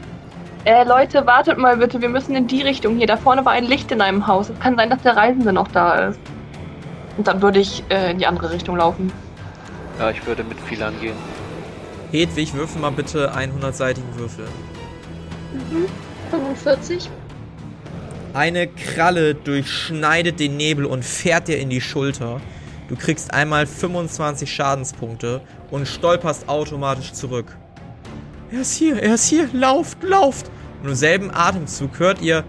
Äh, 0.65 0.85
Leute, 0.85 1.25
wartet 1.27 1.57
mal 1.57 1.77
bitte, 1.77 2.01
wir 2.01 2.09
müssen 2.09 2.35
in 2.35 2.47
die 2.47 2.63
Richtung 2.63 2.97
hier. 2.97 3.07
Da 3.07 3.17
vorne 3.17 3.45
war 3.45 3.53
ein 3.53 3.65
Licht 3.65 3.91
in 3.91 4.01
einem 4.01 4.27
Haus. 4.27 4.51
Es 4.51 4.61
kann 4.61 4.77
sein, 4.77 4.91
dass 4.91 5.03
der 5.03 5.17
Reisende 5.17 5.53
noch 5.53 5.69
da 5.69 6.09
ist. 6.09 6.21
Und 7.17 7.27
dann 7.27 7.43
würde 7.43 7.59
ich 7.59 7.83
äh, 7.91 8.11
in 8.11 8.19
die 8.19 8.27
andere 8.27 8.53
Richtung 8.53 8.77
laufen. 8.77 9.13
Ja, 9.99 10.11
ich 10.11 10.25
würde 10.27 10.45
mit 10.45 10.61
viel 10.61 10.83
angehen. 10.83 11.17
Hedwig, 12.13 12.55
würfel 12.55 12.81
mal 12.81 12.93
bitte 12.93 13.35
einen 13.35 13.53
100-seitigen 13.61 14.17
Würfel. 14.17 14.47
45? 16.31 17.11
Eine 18.35 18.69
Kralle 18.69 19.35
durchschneidet 19.35 20.39
den 20.39 20.57
Nebel 20.57 20.85
und 20.85 21.05
fährt 21.05 21.49
dir 21.49 21.59
in 21.59 21.71
die 21.71 21.81
Schulter. 21.81 22.41
Du 22.89 22.97
kriegst 22.97 23.33
einmal 23.35 23.67
25 23.67 24.53
Schadenspunkte 24.53 25.41
und 25.71 25.87
stolperst 25.87 26.49
automatisch 26.49 27.13
zurück. 27.13 27.57
Er 28.51 28.63
ist 28.63 28.77
hier, 28.77 29.03
er 29.03 29.15
ist 29.15 29.27
hier, 29.27 29.49
lauft, 29.53 30.03
lauft. 30.03 30.51
Und 30.83 30.91
im 30.91 30.95
selben 30.95 31.31
Atemzug 31.35 31.99
hört 31.99 32.23
ihr, 32.23 32.45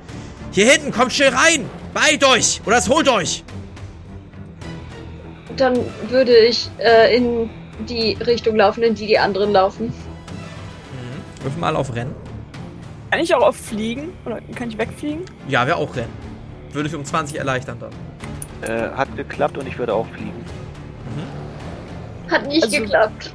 hier 0.51 0.71
hinten, 0.71 0.91
kommt 0.91 1.13
schnell 1.13 1.29
rein, 1.29 1.65
beeilt 1.93 2.23
euch 2.23 2.61
oder 2.65 2.77
es 2.77 2.89
holt 2.89 3.09
euch. 3.09 3.43
Dann 5.57 5.77
würde 6.09 6.35
ich 6.37 6.69
äh, 6.77 7.15
in 7.15 7.49
die 7.87 8.13
Richtung 8.13 8.55
laufen, 8.55 8.83
in 8.83 8.95
die 8.95 9.07
die 9.07 9.19
anderen 9.19 9.51
laufen. 9.51 9.87
Mhm. 9.87 11.43
Würfel 11.43 11.59
mal 11.59 11.75
auf 11.75 11.93
Rennen. 11.93 12.28
Kann 13.11 13.19
ich 13.19 13.33
auch 13.33 13.41
auf 13.41 13.55
Fliegen? 13.55 14.09
Oder 14.25 14.39
kann 14.55 14.69
ich 14.69 14.77
wegfliegen? 14.77 15.25
Ja, 15.47 15.65
wäre 15.65 15.77
auch 15.77 15.95
Rennen. 15.95 16.13
Würde 16.71 16.89
ich 16.89 16.95
um 16.95 17.03
20 17.03 17.37
erleichtern 17.37 17.79
dann. 17.79 17.91
Äh, 18.61 18.89
hat 18.95 19.15
geklappt 19.15 19.57
und 19.57 19.67
ich 19.67 19.77
würde 19.79 19.93
auch 19.93 20.07
fliegen. 20.07 20.45
Hat 22.29 22.45
nicht 22.47 22.63
Also- 22.63 22.77
geklappt. 22.81 23.33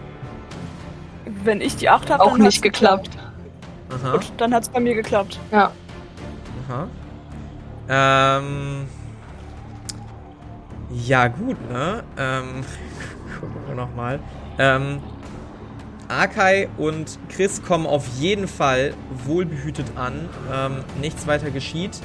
Wenn 1.43 1.61
ich 1.61 1.77
die 1.77 1.89
8 1.89 2.11
habe, 2.11 2.23
Auch 2.23 2.33
dann 2.33 2.43
nicht 2.43 2.57
hat's 2.57 2.63
geklappt. 2.63 3.11
Aha. 3.91 4.13
Gut, 4.13 4.33
dann 4.37 4.55
hat's 4.55 4.69
bei 4.69 4.79
mir 4.79 4.95
geklappt. 4.95 5.39
Ja. 5.51 5.73
Aha. 6.69 6.89
Ähm. 7.89 8.87
Ja, 10.91 11.27
gut, 11.29 11.57
ne? 11.71 12.05
Ähm. 12.17 12.65
Gucken 13.41 13.57
wir 13.67 13.75
nochmal. 13.75 14.21
Ähm. 14.59 15.01
Akai 16.09 16.69
und 16.77 17.19
Chris 17.29 17.63
kommen 17.63 17.87
auf 17.87 18.07
jeden 18.19 18.49
Fall 18.49 18.95
wohlbehütet 19.25 19.87
an. 19.97 20.29
Ähm, 20.53 20.77
nichts 21.01 21.27
weiter 21.27 21.51
geschieht. 21.51 22.01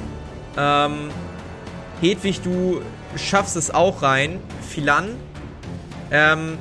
Ähm. 0.58 1.10
Hedwig, 2.02 2.42
du 2.42 2.82
schaffst 3.18 3.56
es 3.56 3.72
auch 3.72 4.02
rein. 4.02 4.40
Philan. 4.62 5.10
Ähm. 6.12 6.58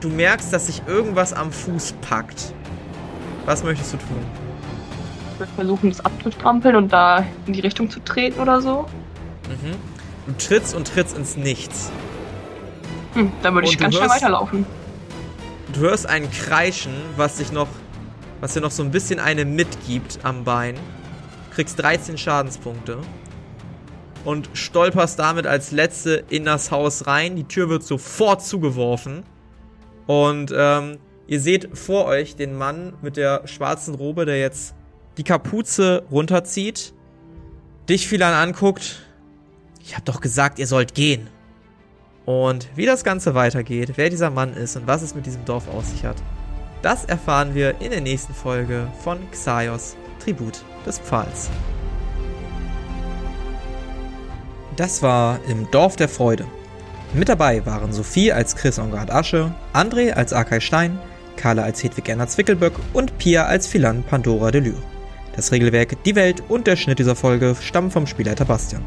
Du 0.00 0.08
merkst, 0.08 0.52
dass 0.52 0.66
sich 0.66 0.82
irgendwas 0.86 1.32
am 1.32 1.50
Fuß 1.50 1.94
packt. 2.00 2.54
Was 3.46 3.64
möchtest 3.64 3.94
du 3.94 3.96
tun? 3.96 4.24
Ich 5.32 5.40
würde 5.40 5.52
versuchen, 5.54 5.90
das 5.90 6.04
abzustrampeln 6.04 6.76
und 6.76 6.92
da 6.92 7.24
in 7.46 7.52
die 7.52 7.60
Richtung 7.60 7.90
zu 7.90 8.00
treten 8.00 8.40
oder 8.40 8.60
so. 8.60 8.86
Mhm. 9.48 9.74
Du 10.26 10.32
trittst 10.36 10.74
und 10.74 10.86
trittst 10.86 11.16
ins 11.16 11.36
Nichts. 11.36 11.90
Hm, 13.14 13.32
dann 13.42 13.54
würde 13.54 13.66
ich 13.66 13.78
ganz 13.78 13.96
schnell 13.96 14.08
weiterlaufen. 14.08 14.66
Du 15.74 15.80
hörst 15.80 16.06
ein 16.06 16.30
Kreischen, 16.30 16.94
was 17.16 17.36
dich 17.36 17.52
noch, 17.52 17.68
was 18.40 18.54
dir 18.54 18.62
noch 18.62 18.70
so 18.70 18.82
ein 18.82 18.90
bisschen 18.90 19.20
eine 19.20 19.44
mitgibt 19.44 20.20
am 20.22 20.42
Bein. 20.44 20.78
Kriegst 21.54 21.78
13 21.78 22.16
Schadenspunkte. 22.16 22.98
Und 24.24 24.48
stolperst 24.54 25.18
damit 25.18 25.46
als 25.46 25.70
letzte 25.70 26.24
in 26.30 26.44
das 26.44 26.70
Haus 26.70 27.06
rein. 27.06 27.36
Die 27.36 27.44
Tür 27.44 27.68
wird 27.68 27.82
sofort 27.82 28.42
zugeworfen. 28.42 29.24
Und 30.06 30.52
ähm, 30.56 30.98
ihr 31.26 31.40
seht 31.40 31.76
vor 31.76 32.06
euch 32.06 32.34
den 32.34 32.56
Mann 32.56 32.94
mit 33.02 33.18
der 33.18 33.46
schwarzen 33.46 33.94
Robe, 33.94 34.24
der 34.24 34.40
jetzt 34.40 34.74
die 35.18 35.24
Kapuze 35.24 36.04
runterzieht. 36.10 36.94
Dich 37.90 38.08
Philan 38.08 38.32
anguckt. 38.32 39.02
Ich 39.82 39.96
hab 39.96 40.04
doch 40.06 40.20
gesagt, 40.20 40.58
ihr 40.58 40.66
sollt 40.66 40.94
gehen. 40.94 41.28
Und 42.28 42.68
wie 42.74 42.84
das 42.84 43.04
Ganze 43.04 43.34
weitergeht, 43.34 43.92
wer 43.96 44.10
dieser 44.10 44.28
Mann 44.28 44.52
ist 44.52 44.76
und 44.76 44.86
was 44.86 45.00
es 45.00 45.14
mit 45.14 45.24
diesem 45.24 45.46
Dorf 45.46 45.66
auf 45.66 45.86
sich 45.86 46.04
hat, 46.04 46.16
das 46.82 47.06
erfahren 47.06 47.54
wir 47.54 47.80
in 47.80 47.90
der 47.90 48.02
nächsten 48.02 48.34
Folge 48.34 48.86
von 49.02 49.18
Xaios, 49.30 49.96
Tribut 50.22 50.62
des 50.84 50.98
Pfahls. 50.98 51.48
Das 54.76 55.02
war 55.02 55.40
im 55.48 55.70
Dorf 55.70 55.96
der 55.96 56.10
Freude. 56.10 56.44
Mit 57.14 57.30
dabei 57.30 57.64
waren 57.64 57.94
Sophie 57.94 58.30
als 58.30 58.54
Chris 58.54 58.78
Ongard 58.78 59.10
Asche, 59.10 59.50
André 59.72 60.12
als 60.12 60.34
Arkay 60.34 60.60
Stein, 60.60 60.98
Carla 61.38 61.62
als 61.62 61.82
Hedwig 61.82 62.10
Erna 62.10 62.26
Zwickelböck 62.26 62.74
und 62.92 63.16
Pia 63.16 63.46
als 63.46 63.66
Philan 63.66 64.02
Pandora 64.02 64.50
de 64.50 64.60
Lyre. 64.60 64.82
Das 65.34 65.50
Regelwerk, 65.50 66.04
die 66.04 66.14
Welt 66.14 66.42
und 66.50 66.66
der 66.66 66.76
Schnitt 66.76 66.98
dieser 66.98 67.16
Folge 67.16 67.56
stammen 67.58 67.90
vom 67.90 68.06
Spielleiter 68.06 68.44
Bastian. 68.44 68.82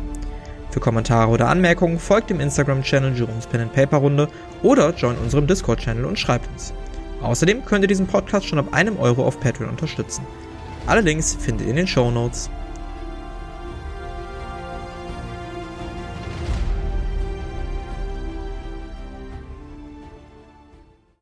Für 0.72 0.80
Kommentare 0.80 1.30
oder 1.30 1.50
Anmerkungen 1.50 2.00
folgt 2.00 2.30
dem 2.30 2.40
Instagram-Channel 2.40 3.14
Jerome's 3.14 3.46
Pen 3.46 3.62
and 3.62 3.74
Paper 3.74 3.98
Runde 3.98 4.30
oder 4.64 4.94
join 4.96 5.18
unserem 5.18 5.46
Discord-Channel 5.46 6.06
und 6.06 6.18
schreibt 6.18 6.50
uns. 6.52 6.74
Außerdem 7.22 7.66
könnt 7.66 7.84
ihr 7.84 7.90
diesen 7.90 8.08
Podcast 8.08 8.48
schon 8.48 8.58
ab 8.58 8.74
einem 8.74 8.98
Euro 8.98 9.26
auf 9.26 9.40
Patreon 9.40 9.70
unterstützen. 9.70 10.26
Alle 10.88 11.02
Links 11.02 11.36
findet 11.40 11.68
ihr 11.68 11.72
in 11.72 11.76
den 11.76 11.88
Show 11.88 12.10
Notes. 12.10 12.50